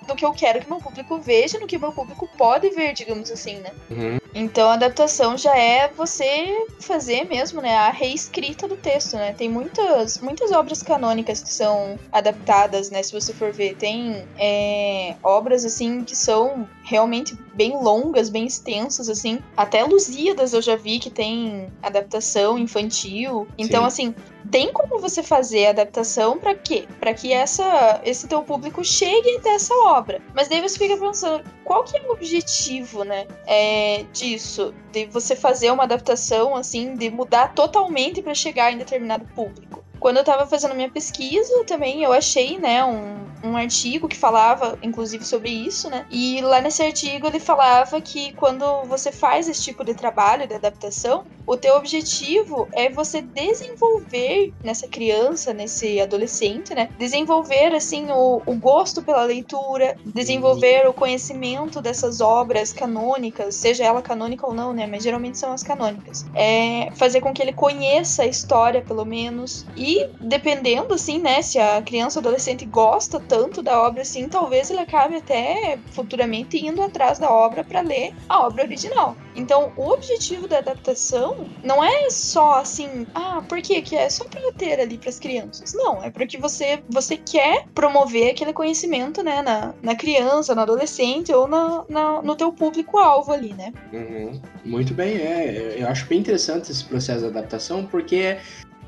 No 0.07 0.15
que 0.15 0.25
eu 0.25 0.33
quero 0.33 0.61
que 0.61 0.69
meu 0.69 0.79
público 0.79 1.19
veja, 1.19 1.59
no 1.59 1.67
que 1.67 1.79
meu 1.79 1.93
público 1.93 2.29
pode 2.37 2.69
ver, 2.71 2.93
digamos 2.93 3.31
assim, 3.31 3.59
né? 3.61 3.71
Uhum. 3.91 4.19
Então 4.35 4.69
a 4.69 4.75
adaptação 4.75 5.39
já 5.39 5.57
é 5.57 5.89
você 5.89 6.67
fazer 6.81 7.25
mesmo, 7.25 7.61
né, 7.61 7.77
a 7.77 7.91
reescrita 7.91 8.67
do 8.67 8.77
texto, 8.77 9.17
né? 9.17 9.33
Tem 9.33 9.49
muitas, 9.49 10.19
muitas 10.19 10.51
obras 10.51 10.83
canônicas 10.83 11.43
que 11.43 11.53
são 11.53 11.99
adaptadas, 12.11 12.91
né? 12.91 13.03
Se 13.03 13.13
você 13.13 13.33
for 13.33 13.53
ver, 13.53 13.77
tem 13.77 14.27
é, 14.39 15.15
obras 15.23 15.65
assim 15.65 16.03
que 16.03 16.17
são 16.17 16.69
realmente 16.85 17.37
bem 17.55 17.77
longas, 17.77 18.29
bem 18.29 18.47
extensas, 18.47 19.09
assim. 19.09 19.39
Até 19.57 19.85
Lusíadas 19.85 20.53
eu 20.53 20.61
já 20.61 20.77
vi 20.77 20.99
que 20.99 21.11
tem 21.11 21.69
adaptação 21.83 22.59
infantil. 22.59 23.47
Então, 23.57 23.83
Sim. 23.83 23.87
assim, 23.87 24.15
tem 24.51 24.73
como 24.73 24.99
você 24.99 25.23
fazer 25.23 25.67
a 25.67 25.71
adaptação 25.71 26.39
para 26.39 26.55
quê? 26.55 26.87
Para 27.01 27.15
que 27.15 27.33
essa, 27.33 28.01
esse 28.05 28.27
teu 28.29 28.43
público 28.43 28.85
chegue 28.85 29.37
até 29.37 29.55
essa 29.55 29.75
obra. 29.87 30.21
Mas 30.35 30.49
daí 30.49 30.61
você 30.61 30.79
fica 30.79 30.97
pensando, 30.97 31.43
qual 31.65 31.85
que 31.85 31.97
é 31.97 32.03
o 32.03 32.13
objetivo, 32.13 33.05
né? 33.05 33.27
É, 33.47 34.05
disso, 34.25 34.75
de 34.91 35.05
você 35.07 35.37
fazer 35.37 35.71
uma 35.71 35.85
adaptação, 35.85 36.57
assim, 36.57 36.95
de 36.95 37.11
mudar 37.11 37.55
totalmente 37.55 38.23
para 38.23 38.35
chegar 38.35 38.73
em 38.73 38.79
determinado 38.79 39.27
público. 39.35 39.84
Quando 40.05 40.19
eu 40.19 40.21
estava 40.21 40.45
fazendo 40.45 40.75
minha 40.75 40.91
pesquisa 40.91 41.65
também, 41.65 42.03
eu 42.03 42.13
achei, 42.13 42.59
né, 42.59 42.85
um, 42.85 43.25
um 43.43 43.57
artigo 43.57 44.07
que 44.07 44.17
falava, 44.17 44.79
inclusive, 44.83 45.25
sobre 45.25 45.49
isso, 45.49 45.89
né? 45.89 46.05
E 46.11 46.43
lá 46.43 46.61
nesse 46.61 46.83
artigo 46.83 47.27
ele 47.27 47.41
falava 47.41 47.99
que 48.03 48.35
quando 48.35 48.85
você 48.85 49.11
faz 49.11 49.49
esse 49.49 49.63
tipo 49.63 49.83
de 49.83 49.95
trabalho 49.95 50.47
de 50.47 50.55
adaptação, 50.55 51.25
o 51.47 51.57
teu 51.57 51.75
objetivo 51.77 52.69
é 52.73 52.91
você 52.91 53.23
desenvolver 53.23 54.53
nessa 54.63 54.87
criança, 54.89 55.53
nesse 55.53 55.99
adolescente, 56.01 56.75
né? 56.75 56.91
Desenvolver, 56.99 57.75
assim, 57.75 58.11
o, 58.11 58.43
o 58.45 58.55
gosto 58.57 59.03
pela 59.03 59.25
leitura, 59.25 59.97
desenvolver 60.05 60.87
o 60.87 60.93
conhecimento 60.93 61.81
dessas 61.81 62.21
obras 62.21 62.73
canônicas, 62.73 63.55
seja 63.55 63.85
ela 63.85 64.03
canônica 64.03 64.47
ou 64.47 64.55
não, 64.55 64.73
né? 64.73 64.87
Mas 64.87 65.03
geralmente 65.03 65.39
são 65.39 65.53
as 65.53 65.63
canônicas. 65.63 66.27
É 66.35 66.91
fazer 66.95 67.21
com 67.21 67.33
que 67.33 67.43
ele 67.43 67.53
conheça 67.53 68.23
a 68.23 68.27
história, 68.27 68.83
pelo 68.83 69.05
menos. 69.05 69.67
E 69.77 69.94
dependendo, 70.21 70.95
assim, 70.95 71.19
né? 71.19 71.43
Se 71.43 71.59
a 71.59 71.83
criança 71.83 72.21
adolescente 72.21 72.65
gosta 72.65 73.21
tanto 73.21 73.63
da 73.63 73.81
obra, 73.81 74.03
assim, 74.03 74.29
talvez 74.29 74.71
ele 74.71 74.81
acabe 74.81 75.17
até 75.17 75.79
futuramente 75.93 76.65
indo 76.65 76.83
atrás 76.83 77.19
da 77.19 77.31
obra 77.31 77.65
para 77.65 77.81
ler 77.81 78.15
a 78.29 78.47
obra 78.47 78.65
original. 78.65 79.17
Então, 79.37 79.73
o 79.77 79.89
objetivo 79.89 80.47
da 80.47 80.59
adaptação 80.59 81.47
não 81.63 81.83
é 81.83 82.09
só 82.11 82.61
assim, 82.61 83.07
ah, 83.15 83.43
por 83.49 83.61
quê? 83.61 83.83
Que 83.83 83.97
é 83.97 84.09
só 84.09 84.25
para 84.25 84.53
ter 84.53 84.81
ali 84.81 84.97
para 84.97 85.09
as 85.09 85.19
crianças. 85.19 85.75
Não, 85.75 86.03
é 86.03 86.11
porque 86.11 86.39
você 86.39 86.83
você 86.89 87.17
quer 87.17 87.67
promover 87.75 88.31
aquele 88.31 88.53
conhecimento, 88.53 89.23
né, 89.23 89.43
na, 89.43 89.75
na 89.83 89.95
criança, 89.95 90.55
no 90.55 90.61
adolescente 90.61 91.33
ou 91.33 91.49
na, 91.49 91.85
na 91.89 92.23
no 92.23 92.37
teu 92.37 92.53
público-alvo 92.53 93.33
ali, 93.33 93.53
né? 93.55 93.73
Uhum. 93.93 94.41
Muito 94.65 94.95
bem, 94.95 95.17
é. 95.17 95.77
Eu 95.79 95.89
acho 95.89 96.07
bem 96.07 96.21
interessante 96.21 96.71
esse 96.71 96.85
processo 96.85 97.21
de 97.21 97.27
adaptação, 97.27 97.85
porque 97.87 98.39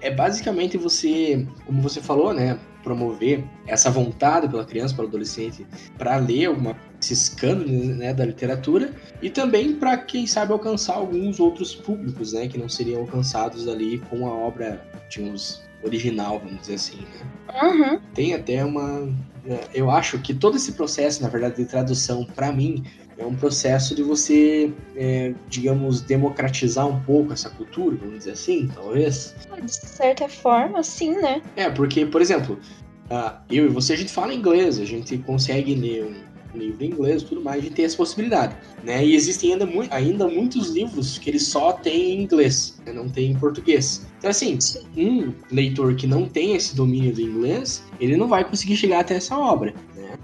é 0.01 0.11
basicamente 0.11 0.77
você, 0.77 1.47
como 1.65 1.81
você 1.83 2.01
falou, 2.01 2.33
né, 2.33 2.59
promover 2.83 3.45
essa 3.67 3.91
vontade 3.91 4.49
pela 4.49 4.65
criança, 4.65 4.95
pelo 4.95 5.09
adolescente, 5.09 5.67
para 5.99 6.17
ler 6.17 6.47
alguma 6.47 6.77
esses 7.01 7.29
cânones 7.29 7.97
né, 7.97 8.15
da 8.15 8.25
literatura 8.25 8.95
e 9.21 9.29
também 9.29 9.75
para 9.75 9.99
quem 9.99 10.27
sabe 10.27 10.53
alcançar 10.53 10.95
alguns 10.95 11.39
outros 11.39 11.75
públicos, 11.75 12.33
né, 12.33 12.49
que 12.49 12.57
não 12.57 12.69
seriam 12.69 13.01
alcançados 13.01 13.69
ali 13.69 13.99
com 14.11 14.27
a 14.27 14.33
obra 14.33 14.83
de 15.11 15.21
uns 15.21 15.63
original, 15.83 16.39
vamos 16.39 16.61
dizer 16.61 16.75
assim. 16.75 16.99
Né? 16.99 17.63
Uhum. 17.63 18.01
Tem 18.15 18.35
até 18.35 18.65
uma, 18.65 19.09
eu 19.75 19.91
acho 19.91 20.19
que 20.21 20.35
todo 20.35 20.57
esse 20.57 20.73
processo, 20.73 21.23
na 21.23 21.29
verdade, 21.29 21.57
de 21.57 21.65
tradução, 21.65 22.25
para 22.25 22.51
mim, 22.53 22.85
é 23.19 23.25
um 23.25 23.35
processo 23.35 23.95
de 23.95 24.03
você, 24.03 24.73
é, 24.95 25.33
digamos, 25.49 26.01
democratizar 26.01 26.87
um 26.87 27.01
pouco 27.01 27.33
essa 27.33 27.49
cultura, 27.51 27.97
vamos 27.97 28.19
dizer 28.19 28.33
assim, 28.33 28.69
talvez. 28.75 29.35
De 29.63 29.73
certa 29.73 30.29
forma, 30.29 30.83
sim, 30.83 31.15
né? 31.15 31.43
É, 31.57 31.71
porque, 31.71 32.05
por 32.05 32.21
exemplo, 32.21 32.59
uh, 33.11 33.37
eu 33.51 33.67
e 33.67 33.69
você, 33.69 33.95
a 33.95 33.97
gente 33.97 34.13
fala 34.13 34.35
inglês, 34.35 34.79
a 34.79 34.85
gente 34.85 35.17
consegue 35.19 35.75
ler 35.75 36.05
um 36.05 36.36
livro 36.57 36.85
em 36.85 36.88
inglês 36.88 37.23
tudo 37.23 37.40
mais, 37.40 37.59
a 37.59 37.62
gente 37.62 37.75
tem 37.75 37.85
essa 37.85 37.97
possibilidade, 37.97 38.57
né? 38.83 39.05
E 39.05 39.14
existem 39.14 39.53
ainda, 39.53 39.66
mu 39.66 39.85
ainda 39.90 40.29
muitos 40.29 40.71
livros 40.71 41.19
que 41.19 41.31
eles 41.31 41.47
só 41.47 41.73
têm 41.73 42.12
em 42.12 42.23
inglês, 42.23 42.79
né? 42.85 42.92
não 42.92 43.09
tem 43.09 43.33
em 43.33 43.38
português. 43.38 44.07
Então, 44.19 44.31
assim, 44.31 44.59
um 44.97 45.33
leitor 45.51 45.95
que 45.95 46.07
não 46.07 46.29
tem 46.29 46.57
esse 46.57 46.75
domínio 46.75 47.12
do 47.12 47.21
inglês, 47.21 47.85
ele 48.01 48.16
não 48.16 48.27
vai 48.27 48.45
conseguir 48.45 48.77
chegar 48.77 49.01
até 49.01 49.14
essa 49.14 49.37
obra. 49.37 49.75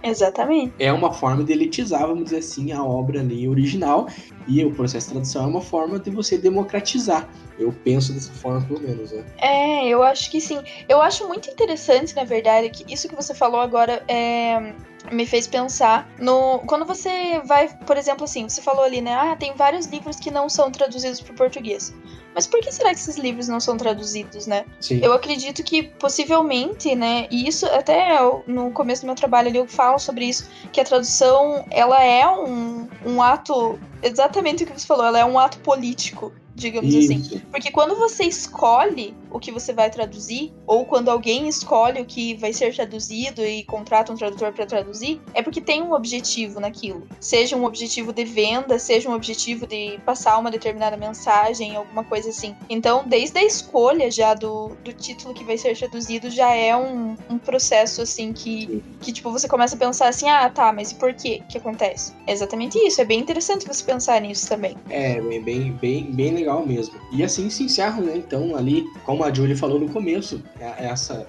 Exatamente. 0.03 0.73
É 0.79 0.93
uma 0.93 1.13
forma 1.13 1.45
de 1.45 1.53
elitizar, 1.53 2.07
vamos 2.07 2.25
dizer 2.25 2.39
assim, 2.39 2.73
a 2.73 2.83
obra 2.83 3.21
ali 3.21 3.49
original. 3.49 4.09
E 4.49 4.65
o 4.65 4.73
processo 4.73 5.09
de 5.09 5.13
tradução 5.13 5.45
é 5.45 5.47
uma 5.47 5.61
forma 5.61 5.99
de 5.99 6.11
você 6.11 6.37
democratizar. 6.37 7.29
Eu 7.59 7.73
penso 7.85 8.13
dessa 8.13 8.33
forma, 8.33 8.61
pelo 8.63 8.81
menos, 8.81 9.13
né? 9.13 9.25
É, 9.39 9.87
eu 9.87 10.03
acho 10.03 10.31
que 10.31 10.41
sim. 10.41 10.61
Eu 10.89 11.01
acho 11.01 11.29
muito 11.29 11.49
interessante, 11.49 12.15
na 12.17 12.25
verdade, 12.25 12.71
que 12.71 12.93
isso 12.93 13.09
que 13.09 13.15
você 13.15 13.35
falou 13.35 13.61
agora 13.61 14.03
é 14.09 14.75
me 15.11 15.27
fez 15.27 15.47
pensar 15.47 16.09
no. 16.19 16.61
Quando 16.61 16.85
você 16.85 17.41
vai, 17.45 17.69
por 17.87 17.97
exemplo, 17.97 18.25
assim, 18.25 18.49
você 18.49 18.63
falou 18.63 18.85
ali, 18.85 19.01
né? 19.01 19.15
Ah, 19.15 19.37
tem 19.37 19.55
vários 19.55 19.87
livros 19.87 20.17
que 20.17 20.31
não 20.31 20.49
são 20.49 20.71
traduzidos 20.71 21.21
para 21.21 21.33
o 21.33 21.37
português. 21.37 21.95
Mas 22.35 22.47
por 22.47 22.61
que 22.61 22.73
será 22.73 22.91
que 22.91 23.01
esses 23.01 23.17
livros 23.17 23.49
não 23.49 23.61
são 23.61 23.77
traduzidos, 23.77 24.47
né? 24.47 24.65
Sim. 24.81 25.01
Eu 25.03 25.13
acredito 25.13 25.63
que 25.63 25.83
possivelmente, 25.83 26.95
né? 26.95 27.27
E 27.31 27.47
isso 27.47 27.67
até 27.67 28.19
eu, 28.19 28.43
no 28.47 28.71
começo 28.71 29.03
do 29.03 29.07
meu 29.07 29.15
trabalho 29.15 29.49
ali 29.49 29.59
eu 29.59 29.67
falo 29.67 29.99
sobre 29.99 30.25
isso, 30.25 30.49
que 30.73 30.81
a 30.81 30.85
tradução 30.85 31.67
ela 31.71 32.03
é 32.03 32.27
um, 32.27 32.89
um 33.05 33.23
ato 33.23 33.79
exatamente 34.03 34.65
o 34.65 34.67
que 34.67 34.81
você 34.81 34.87
falou, 34.87 35.05
ela 35.05 35.19
é 35.19 35.25
um 35.25 35.39
ato 35.39 35.59
político 35.59 36.33
digamos 36.55 36.95
assim. 36.95 37.17
Isso. 37.17 37.41
Porque 37.51 37.71
quando 37.71 37.97
você 37.97 38.25
escolhe 38.25 39.15
o 39.31 39.39
que 39.39 39.51
você 39.51 39.73
vai 39.73 39.91
traduzir, 39.91 40.53
ou 40.67 40.85
quando 40.85 41.11
alguém 41.11 41.49
escolhe 41.49 42.01
o 42.01 42.05
que 42.05 42.35
vai 42.35 42.53
ser 42.53 42.75
traduzido 42.75 43.45
e 43.45 43.65
contrata 43.65 44.13
um 44.13 44.17
tradutor 44.17 44.53
para 44.53 44.67
traduzir, 44.67 45.21
é 45.35 45.43
porque 45.43 45.61
tem 45.61 45.83
um 45.83 45.93
objetivo 45.93 46.61
naquilo. 46.61 47.07
Seja 47.21 47.57
um 47.57 47.65
objetivo 47.65 48.13
de 48.13 48.25
venda, 48.25 48.79
seja 48.79 49.09
um 49.09 49.15
objetivo 49.15 49.67
de 49.67 49.99
passar 50.05 50.39
uma 50.39 50.51
determinada 50.51 50.97
mensagem, 50.97 51.77
alguma 51.77 52.05
coisa 52.05 52.29
assim. 52.29 52.55
Então, 52.69 53.05
desde 53.07 53.39
a 53.39 53.45
escolha 53.45 54.11
já 54.11 54.35
do, 54.35 54.77
do 54.85 54.93
título 54.93 55.35
que 55.35 55.45
vai 55.45 55.57
ser 55.57 55.77
traduzido, 55.77 56.31
já 56.31 56.53
é 56.55 56.77
um, 56.77 57.17
um 57.31 57.39
processo 57.39 58.03
assim 58.03 58.33
que, 58.33 58.83
que, 59.01 59.13
tipo, 59.13 59.31
você 59.31 59.49
começa 59.49 59.75
a 59.75 59.79
pensar 59.79 60.09
assim, 60.09 60.29
ah, 60.29 60.49
tá, 60.51 60.73
mas 60.73 60.91
e 60.91 60.95
por 60.97 61.15
quê 61.15 61.43
que 61.49 61.59
acontece? 61.59 62.13
É 62.27 62.33
exatamente 62.33 62.79
isso. 62.79 63.01
É 63.01 63.05
bem 63.05 63.21
interessante 63.21 63.67
você 63.67 63.83
pensar 63.83 64.21
nisso 64.21 64.49
também. 64.49 64.77
É, 64.91 65.21
bem, 65.21 65.43
bem, 65.43 65.73
bem, 65.73 66.05
bem 66.13 66.33
legal 66.43 66.67
mesmo. 66.67 66.95
E 67.11 67.23
assim 67.23 67.49
se 67.49 67.63
encerra, 67.65 68.01
né? 68.01 68.17
Então, 68.17 68.55
ali, 68.57 68.85
como 69.05 69.25
a 69.25 69.33
Julie 69.33 69.57
falou 69.57 69.79
no 69.79 69.89
começo, 69.91 70.43
é- 70.61 70.87
essa, 70.87 71.27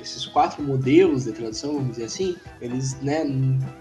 esses 0.00 0.26
quatro 0.26 0.62
modelos 0.62 1.24
de 1.24 1.32
tradução, 1.32 1.74
vamos 1.74 1.90
dizer 1.92 2.04
assim, 2.04 2.36
eles, 2.60 3.00
né, 3.00 3.24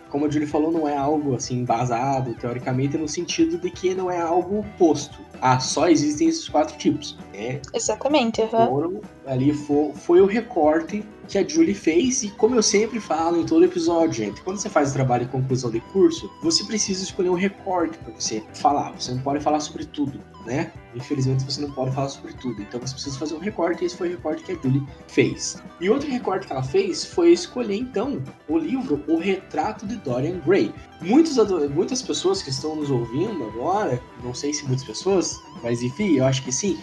como 0.09 0.25
a 0.25 0.29
Julie 0.29 0.47
falou, 0.47 0.71
não 0.71 0.87
é 0.87 0.95
algo 0.95 1.35
assim 1.35 1.59
embasado 1.59 2.33
teoricamente, 2.35 2.97
no 2.97 3.07
sentido 3.07 3.57
de 3.57 3.69
que 3.69 3.93
não 3.93 4.09
é 4.11 4.21
algo 4.21 4.65
posto. 4.77 5.19
Ah, 5.41 5.59
só 5.59 5.89
existem 5.89 6.27
esses 6.29 6.47
quatro 6.47 6.77
tipos. 6.77 7.17
É, 7.33 7.59
Exatamente. 7.73 8.41
aham. 8.41 8.67
foram 8.67 9.01
ali 9.25 9.53
foi, 9.53 9.91
foi 9.93 10.21
o 10.21 10.25
recorte 10.25 11.03
que 11.27 11.37
a 11.37 11.47
Julie 11.47 11.73
fez 11.73 12.23
e 12.23 12.29
como 12.29 12.55
eu 12.55 12.63
sempre 12.63 12.99
falo 12.99 13.41
em 13.41 13.45
todo 13.45 13.63
episódio, 13.65 14.13
gente, 14.13 14.41
quando 14.41 14.57
você 14.57 14.69
faz 14.69 14.91
o 14.91 14.93
trabalho 14.93 15.25
de 15.25 15.31
conclusão 15.31 15.71
de 15.71 15.79
curso, 15.79 16.29
você 16.41 16.63
precisa 16.65 17.03
escolher 17.03 17.29
um 17.29 17.35
recorte 17.35 17.97
para 17.97 18.13
você 18.13 18.43
falar. 18.53 18.91
Você 18.91 19.13
não 19.13 19.21
pode 19.21 19.41
falar 19.41 19.59
sobre 19.59 19.85
tudo, 19.85 20.19
né? 20.45 20.71
Infelizmente 20.95 21.43
você 21.43 21.61
não 21.61 21.71
pode 21.71 21.93
falar 21.93 22.09
sobre 22.09 22.33
tudo. 22.33 22.61
Então 22.61 22.79
você 22.79 22.93
precisa 22.93 23.17
fazer 23.17 23.35
um 23.35 23.39
recorte 23.39 23.83
e 23.83 23.87
esse 23.87 23.97
foi 23.97 24.09
o 24.09 24.11
recorte 24.11 24.43
que 24.43 24.51
a 24.51 24.55
Julie 24.55 24.83
fez. 25.07 25.61
E 25.79 25.89
outro 25.89 26.09
recorte 26.09 26.47
que 26.47 26.53
ela 26.53 26.63
fez 26.63 27.05
foi 27.05 27.31
escolher 27.31 27.75
então 27.75 28.21
o 28.47 28.57
livro 28.57 29.03
O 29.07 29.17
Retrato 29.17 29.85
de 29.85 29.95
Dorian 29.97 30.39
Gray. 30.45 30.73
Muitos, 31.01 31.35
muitas 31.69 32.01
pessoas 32.01 32.41
que 32.41 32.49
estão 32.49 32.75
nos 32.75 32.89
ouvindo 32.89 33.43
agora, 33.43 34.01
não 34.23 34.33
sei 34.33 34.53
se 34.53 34.65
muitas 34.65 34.85
pessoas, 34.85 35.39
mas 35.61 35.81
enfim, 35.81 36.17
eu 36.17 36.25
acho 36.25 36.43
que 36.43 36.51
sim. 36.51 36.77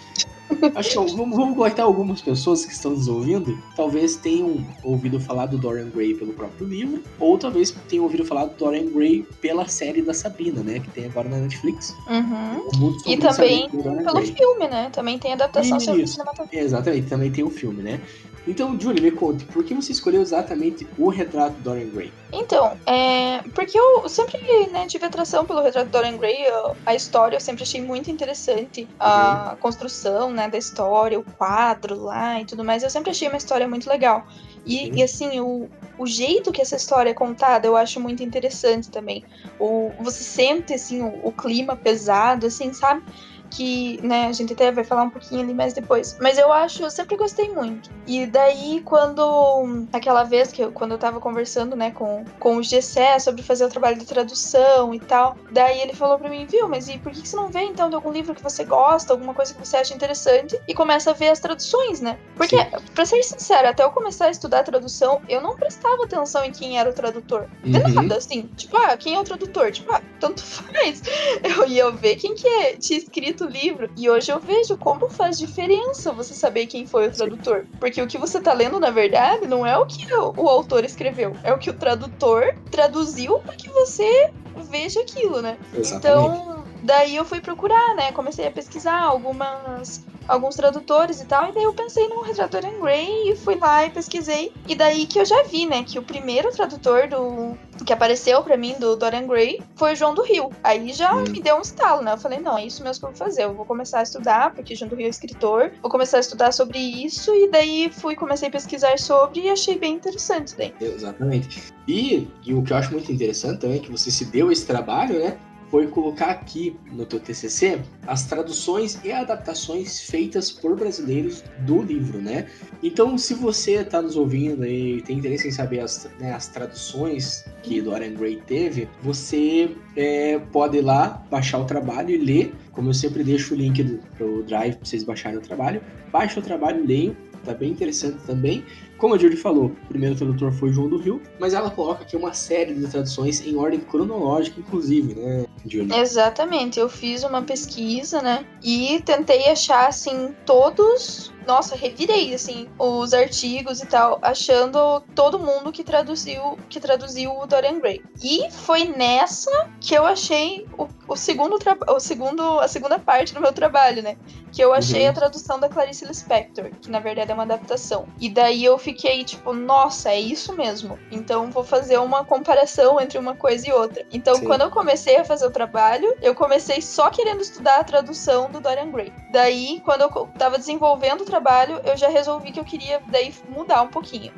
Acho 0.74 0.90
que 0.90 0.96
vamos, 0.96 1.36
vamos 1.36 1.56
botar 1.56 1.84
algumas 1.84 2.20
pessoas 2.20 2.66
que 2.66 2.72
estão 2.72 2.90
nos 2.90 3.06
ouvindo, 3.08 3.56
talvez 3.76 4.16
tenham 4.16 4.66
ouvido 4.82 5.20
falar 5.20 5.46
do 5.46 5.56
Dorian 5.56 5.88
Gray 5.90 6.14
pelo 6.14 6.32
próprio 6.32 6.66
livro, 6.66 7.02
ou 7.18 7.38
talvez 7.38 7.70
tenham 7.88 8.04
ouvido 8.04 8.24
falar 8.24 8.46
do 8.46 8.56
Dorian 8.56 8.90
Gray 8.90 9.24
pela 9.40 9.66
série 9.68 10.02
da 10.02 10.12
Sabrina, 10.12 10.60
né? 10.62 10.80
Que 10.80 10.90
tem 10.90 11.04
agora 11.06 11.28
na 11.28 11.38
Netflix. 11.38 11.94
Uhum. 12.08 12.96
E 13.06 13.16
também 13.16 13.68
Pelo 14.04 14.22
filme, 14.22 14.68
né? 14.68 14.90
Também 14.92 15.18
tem 15.18 15.32
adaptação 15.32 15.78
cinematográfica. 15.80 16.48
Exatamente, 16.52 17.08
também 17.08 17.30
tem 17.32 17.44
o 17.44 17.50
filme, 17.50 17.82
né? 17.82 18.00
Então, 18.46 18.78
Julie, 18.80 19.02
me 19.02 19.10
conte, 19.10 19.44
por 19.44 19.62
que 19.64 19.74
você 19.74 19.92
escolheu 19.92 20.22
exatamente 20.22 20.88
o 20.98 21.10
retrato 21.10 21.56
do 21.56 21.62
Dorian 21.62 21.88
Gray? 21.90 22.12
Então, 22.32 22.76
é. 22.86 23.42
Porque 23.54 23.78
eu 23.78 24.08
sempre 24.08 24.38
né, 24.72 24.86
tive 24.86 25.04
atração 25.04 25.44
pelo 25.44 25.62
retrato 25.62 25.86
de 25.86 25.92
Dorian 25.92 26.16
Gray, 26.16 26.42
eu- 26.46 26.72
a 26.86 26.94
história 26.94 27.36
eu 27.36 27.40
sempre 27.40 27.62
achei 27.64 27.80
muito 27.82 28.10
interessante, 28.10 28.88
a 28.98 29.56
construção 29.60 30.30
né, 30.30 30.48
da 30.48 30.56
história, 30.58 31.18
o 31.18 31.24
quadro 31.36 32.02
lá 32.02 32.40
e 32.40 32.46
tudo 32.46 32.64
mais, 32.64 32.82
eu 32.82 32.90
sempre 32.90 33.10
achei 33.10 33.28
uma 33.28 33.36
história 33.36 33.68
muito 33.68 33.88
legal. 33.88 34.24
E, 34.64 34.88
Uhum. 34.88 34.96
e, 34.96 35.02
assim, 35.02 35.40
o, 35.40 35.68
o 35.98 36.06
jeito 36.06 36.52
que 36.52 36.62
essa 36.62 36.76
história 36.76 37.10
é 37.10 37.14
contada 37.14 37.66
eu 37.66 37.76
acho 37.76 38.00
muito 38.00 38.22
interessante 38.22 38.90
também. 38.90 39.24
O, 39.58 39.90
você 40.02 40.22
sente 40.24 40.72
assim, 40.74 41.02
o, 41.02 41.28
o 41.28 41.32
clima 41.32 41.76
pesado, 41.76 42.46
assim, 42.46 42.72
sabe? 42.72 43.02
Que, 43.50 44.00
né, 44.02 44.26
a 44.26 44.32
gente 44.32 44.52
até 44.52 44.70
vai 44.70 44.84
falar 44.84 45.02
um 45.02 45.10
pouquinho 45.10 45.42
ali 45.42 45.52
mais 45.54 45.72
depois. 45.72 46.16
Mas 46.20 46.38
eu 46.38 46.52
acho, 46.52 46.82
eu 46.82 46.90
sempre 46.90 47.16
gostei 47.16 47.48
muito. 47.50 47.90
E 48.06 48.26
daí, 48.26 48.80
quando. 48.84 49.86
Aquela 49.92 50.24
vez 50.24 50.52
que 50.52 50.62
eu, 50.62 50.72
quando 50.72 50.92
eu 50.92 50.98
tava 50.98 51.20
conversando, 51.20 51.74
né, 51.76 51.90
com, 51.90 52.24
com 52.38 52.56
o 52.56 52.62
Gessé 52.62 53.18
sobre 53.18 53.42
fazer 53.42 53.64
o 53.64 53.68
trabalho 53.68 53.98
de 53.98 54.06
tradução 54.06 54.94
e 54.94 55.00
tal, 55.00 55.36
daí 55.50 55.80
ele 55.80 55.94
falou 55.94 56.18
pra 56.18 56.28
mim, 56.28 56.46
viu, 56.46 56.68
mas 56.68 56.88
e 56.88 56.98
por 56.98 57.12
que 57.12 57.22
que 57.22 57.28
você 57.28 57.36
não 57.36 57.48
vê 57.48 57.62
então 57.62 57.88
de 57.88 57.94
algum 57.94 58.10
livro 58.12 58.34
que 58.34 58.42
você 58.42 58.64
gosta, 58.64 59.12
alguma 59.12 59.34
coisa 59.34 59.52
que 59.54 59.66
você 59.66 59.76
acha 59.76 59.94
interessante 59.94 60.58
e 60.68 60.74
começa 60.74 61.10
a 61.10 61.14
ver 61.14 61.28
as 61.28 61.40
traduções, 61.40 62.00
né? 62.00 62.18
Porque, 62.36 62.56
Sim. 62.56 62.66
pra 62.94 63.04
ser 63.04 63.22
sincera, 63.22 63.70
até 63.70 63.82
eu 63.82 63.90
começar 63.90 64.26
a 64.26 64.30
estudar 64.30 64.62
tradução, 64.62 65.20
eu 65.28 65.40
não 65.40 65.56
prestava 65.56 66.04
atenção 66.04 66.44
em 66.44 66.52
quem 66.52 66.78
era 66.78 66.90
o 66.90 66.92
tradutor. 66.92 67.48
De 67.64 67.76
Uhum. 67.78 67.94
nada, 67.94 68.16
assim. 68.16 68.48
Tipo, 68.56 68.76
ah, 68.76 68.96
quem 68.96 69.14
é 69.14 69.20
o 69.20 69.24
tradutor? 69.24 69.70
Tipo, 69.72 69.92
ah, 69.92 70.02
tanto 70.18 70.42
faz. 70.44 71.02
Eu 71.42 71.66
ia 71.66 71.90
ver 71.90 72.16
quem 72.16 72.34
que 72.34 72.46
é, 72.46 72.76
tinha 72.76 72.98
escrito 72.98 73.39
o 73.44 73.48
livro. 73.48 73.90
E 73.96 74.08
hoje 74.08 74.30
eu 74.32 74.38
vejo 74.38 74.76
como 74.76 75.08
faz 75.08 75.38
diferença 75.38 76.12
você 76.12 76.34
saber 76.34 76.66
quem 76.66 76.86
foi 76.86 77.08
o 77.08 77.10
tradutor. 77.10 77.66
Porque 77.78 78.00
o 78.00 78.06
que 78.06 78.18
você 78.18 78.40
tá 78.40 78.52
lendo, 78.52 78.78
na 78.78 78.90
verdade, 78.90 79.46
não 79.46 79.66
é 79.66 79.76
o 79.76 79.86
que 79.86 80.12
o, 80.14 80.34
o 80.36 80.48
autor 80.48 80.84
escreveu. 80.84 81.36
É 81.42 81.52
o 81.52 81.58
que 81.58 81.70
o 81.70 81.74
tradutor 81.74 82.54
traduziu 82.70 83.38
para 83.40 83.54
que 83.54 83.68
você 83.68 84.30
veja 84.70 85.00
aquilo, 85.00 85.40
né? 85.40 85.56
Exatamente. 85.74 85.94
Então, 85.94 86.64
daí 86.82 87.16
eu 87.16 87.24
fui 87.24 87.40
procurar, 87.40 87.94
né? 87.94 88.12
Comecei 88.12 88.46
a 88.46 88.50
pesquisar 88.50 89.00
algumas 89.00 90.04
alguns 90.30 90.54
tradutores 90.54 91.20
e 91.20 91.26
tal, 91.26 91.48
e 91.48 91.52
daí 91.52 91.64
eu 91.64 91.72
pensei 91.74 92.06
no 92.08 92.22
retrato 92.22 92.52
Dorian 92.52 92.80
Gray 92.80 93.30
e 93.30 93.36
fui 93.36 93.56
lá 93.56 93.84
e 93.84 93.90
pesquisei. 93.90 94.52
E 94.68 94.74
daí 94.74 95.04
que 95.06 95.18
eu 95.18 95.24
já 95.24 95.42
vi, 95.42 95.66
né, 95.66 95.82
que 95.84 95.98
o 95.98 96.02
primeiro 96.02 96.50
tradutor 96.52 97.08
do 97.08 97.58
que 97.84 97.92
apareceu 97.92 98.42
pra 98.42 98.56
mim 98.56 98.74
do 98.78 98.94
Dorian 98.94 99.26
Gray 99.26 99.60
foi 99.74 99.94
o 99.94 99.96
João 99.96 100.14
do 100.14 100.22
Rio. 100.22 100.50
Aí 100.62 100.92
já 100.92 101.14
Hum. 101.14 101.24
me 101.24 101.40
deu 101.40 101.56
um 101.56 101.60
estalo, 101.60 102.02
né? 102.02 102.12
Eu 102.12 102.18
falei, 102.18 102.38
não, 102.38 102.56
é 102.58 102.66
isso 102.66 102.82
mesmo 102.82 103.00
que 103.00 103.06
eu 103.06 103.10
vou 103.10 103.18
fazer. 103.18 103.44
Eu 103.44 103.54
vou 103.54 103.64
começar 103.64 104.00
a 104.00 104.02
estudar, 104.02 104.54
porque 104.54 104.74
João 104.74 104.88
do 104.88 104.96
Rio 104.96 105.06
é 105.06 105.10
escritor. 105.10 105.72
Vou 105.82 105.90
começar 105.90 106.18
a 106.18 106.20
estudar 106.20 106.52
sobre 106.52 106.78
isso 106.78 107.34
e 107.34 107.50
daí 107.50 107.90
fui 107.90 108.14
comecei 108.14 108.48
a 108.48 108.50
pesquisar 108.50 108.98
sobre 108.98 109.40
e 109.40 109.50
achei 109.50 109.78
bem 109.78 109.94
interessante 109.94 110.54
daí. 110.56 110.74
Exatamente. 110.80 111.72
E, 111.88 112.28
e 112.44 112.54
o 112.54 112.62
que 112.62 112.72
eu 112.72 112.76
acho 112.76 112.92
muito 112.92 113.10
interessante 113.10 113.60
também, 113.60 113.80
que 113.80 113.90
você 113.90 114.10
se 114.10 114.26
deu 114.26 114.52
esse 114.52 114.66
trabalho, 114.66 115.18
né? 115.18 115.36
Foi 115.70 115.86
colocar 115.86 116.30
aqui 116.30 116.76
no 116.90 117.06
teu 117.06 117.20
TCC 117.20 117.80
as 118.06 118.26
traduções 118.26 118.98
e 119.04 119.12
adaptações 119.12 120.00
feitas 120.00 120.50
por 120.50 120.76
brasileiros 120.76 121.44
do 121.60 121.80
livro, 121.80 122.20
né? 122.20 122.46
Então, 122.82 123.16
se 123.16 123.34
você 123.34 123.76
está 123.76 124.02
nos 124.02 124.16
ouvindo 124.16 124.66
e 124.66 125.00
tem 125.02 125.18
interesse 125.18 125.46
em 125.46 125.52
saber 125.52 125.80
as, 125.80 126.10
né, 126.18 126.32
as 126.32 126.48
traduções 126.48 127.44
que 127.62 127.80
Dorian 127.80 128.14
Gray 128.14 128.42
teve, 128.46 128.88
você 129.00 129.74
é, 129.96 130.38
pode 130.50 130.78
ir 130.78 130.82
lá, 130.82 131.24
baixar 131.30 131.58
o 131.58 131.64
trabalho 131.64 132.10
e 132.10 132.18
ler. 132.18 132.54
Como 132.72 132.88
eu 132.88 132.94
sempre 132.94 133.22
deixo 133.22 133.54
o 133.54 133.56
link 133.56 133.82
do 133.82 133.98
pro 134.16 134.42
Drive 134.42 134.74
para 134.76 134.84
vocês 134.84 135.04
baixarem 135.04 135.38
o 135.38 135.42
trabalho. 135.42 135.80
Baixa 136.10 136.40
o 136.40 136.42
trabalho, 136.42 136.84
leiam. 136.84 137.14
Tá 137.44 137.54
bem 137.54 137.70
interessante 137.70 138.18
também. 138.26 138.64
Como 139.00 139.14
a 139.14 139.18
Judy 139.18 139.36
falou, 139.36 139.66
o 139.66 139.86
primeiro 139.88 140.14
tradutor 140.14 140.52
foi 140.52 140.70
João 140.72 140.88
do 140.88 140.98
Rio, 140.98 141.22
mas 141.38 141.54
ela 141.54 141.70
coloca 141.70 142.02
aqui 142.02 142.16
uma 142.16 142.34
série 142.34 142.74
de 142.74 142.86
traduções 142.86 143.40
em 143.46 143.56
ordem 143.56 143.80
cronológica, 143.80 144.60
inclusive, 144.60 145.14
né, 145.14 145.46
Judy? 145.66 145.94
Exatamente, 145.94 146.78
eu 146.78 146.88
fiz 146.88 147.24
uma 147.24 147.42
pesquisa, 147.42 148.20
né? 148.20 148.44
E 148.62 149.00
tentei 149.04 149.46
achar, 149.48 149.88
assim, 149.88 150.34
todos. 150.44 151.32
Nossa, 151.46 151.74
revirei, 151.74 152.34
assim, 152.34 152.68
os 152.78 153.12
artigos 153.14 153.80
e 153.80 153.86
tal, 153.86 154.18
achando 154.22 155.00
todo 155.16 155.38
mundo 155.38 155.72
que 155.72 155.82
traduziu 155.82 156.58
que 156.68 156.78
traduziu 156.78 157.32
o 157.32 157.46
Dorian 157.46 157.80
Gray. 157.80 158.02
E 158.22 158.48
foi 158.52 158.84
nessa 158.84 159.50
que 159.80 159.94
eu 159.94 160.04
achei 160.06 160.66
o, 160.78 160.86
o 161.08 161.16
segundo 161.16 161.58
o 161.88 161.98
segundo 161.98 162.60
a 162.60 162.68
segunda 162.68 162.98
parte 162.98 163.34
do 163.34 163.40
meu 163.40 163.52
trabalho, 163.52 164.02
né? 164.02 164.16
Que 164.52 164.62
eu 164.62 164.72
achei 164.72 165.04
Uhum. 165.04 165.10
a 165.10 165.12
tradução 165.12 165.58
da 165.58 165.68
Clarice 165.68 166.04
Lispector, 166.04 166.70
que 166.80 166.90
na 166.90 167.00
verdade 167.00 167.30
é 167.30 167.34
uma 167.34 167.42
adaptação. 167.44 168.06
E 168.20 168.28
daí 168.28 168.64
eu 168.64 168.78
fiquei 168.90 169.24
tipo, 169.24 169.52
nossa, 169.52 170.10
é 170.10 170.20
isso 170.20 170.54
mesmo. 170.54 170.98
Então 171.10 171.50
vou 171.50 171.62
fazer 171.62 171.98
uma 171.98 172.24
comparação 172.24 173.00
entre 173.00 173.18
uma 173.18 173.34
coisa 173.34 173.68
e 173.68 173.72
outra. 173.72 174.04
Então 174.12 174.34
Sim. 174.34 174.46
quando 174.46 174.62
eu 174.62 174.70
comecei 174.70 175.16
a 175.16 175.24
fazer 175.24 175.46
o 175.46 175.50
trabalho, 175.50 176.14
eu 176.20 176.34
comecei 176.34 176.82
só 176.82 177.08
querendo 177.08 177.40
estudar 177.40 177.80
a 177.80 177.84
tradução 177.84 178.50
do 178.50 178.60
Dorian 178.60 178.90
Gray. 178.90 179.12
Daí, 179.30 179.80
quando 179.84 180.02
eu 180.02 180.28
tava 180.38 180.58
desenvolvendo 180.58 181.20
o 181.20 181.24
trabalho, 181.24 181.80
eu 181.84 181.96
já 181.96 182.08
resolvi 182.08 182.50
que 182.50 182.58
eu 182.58 182.64
queria 182.64 183.00
daí 183.06 183.32
mudar 183.48 183.82
um 183.82 183.88
pouquinho. 183.88 184.32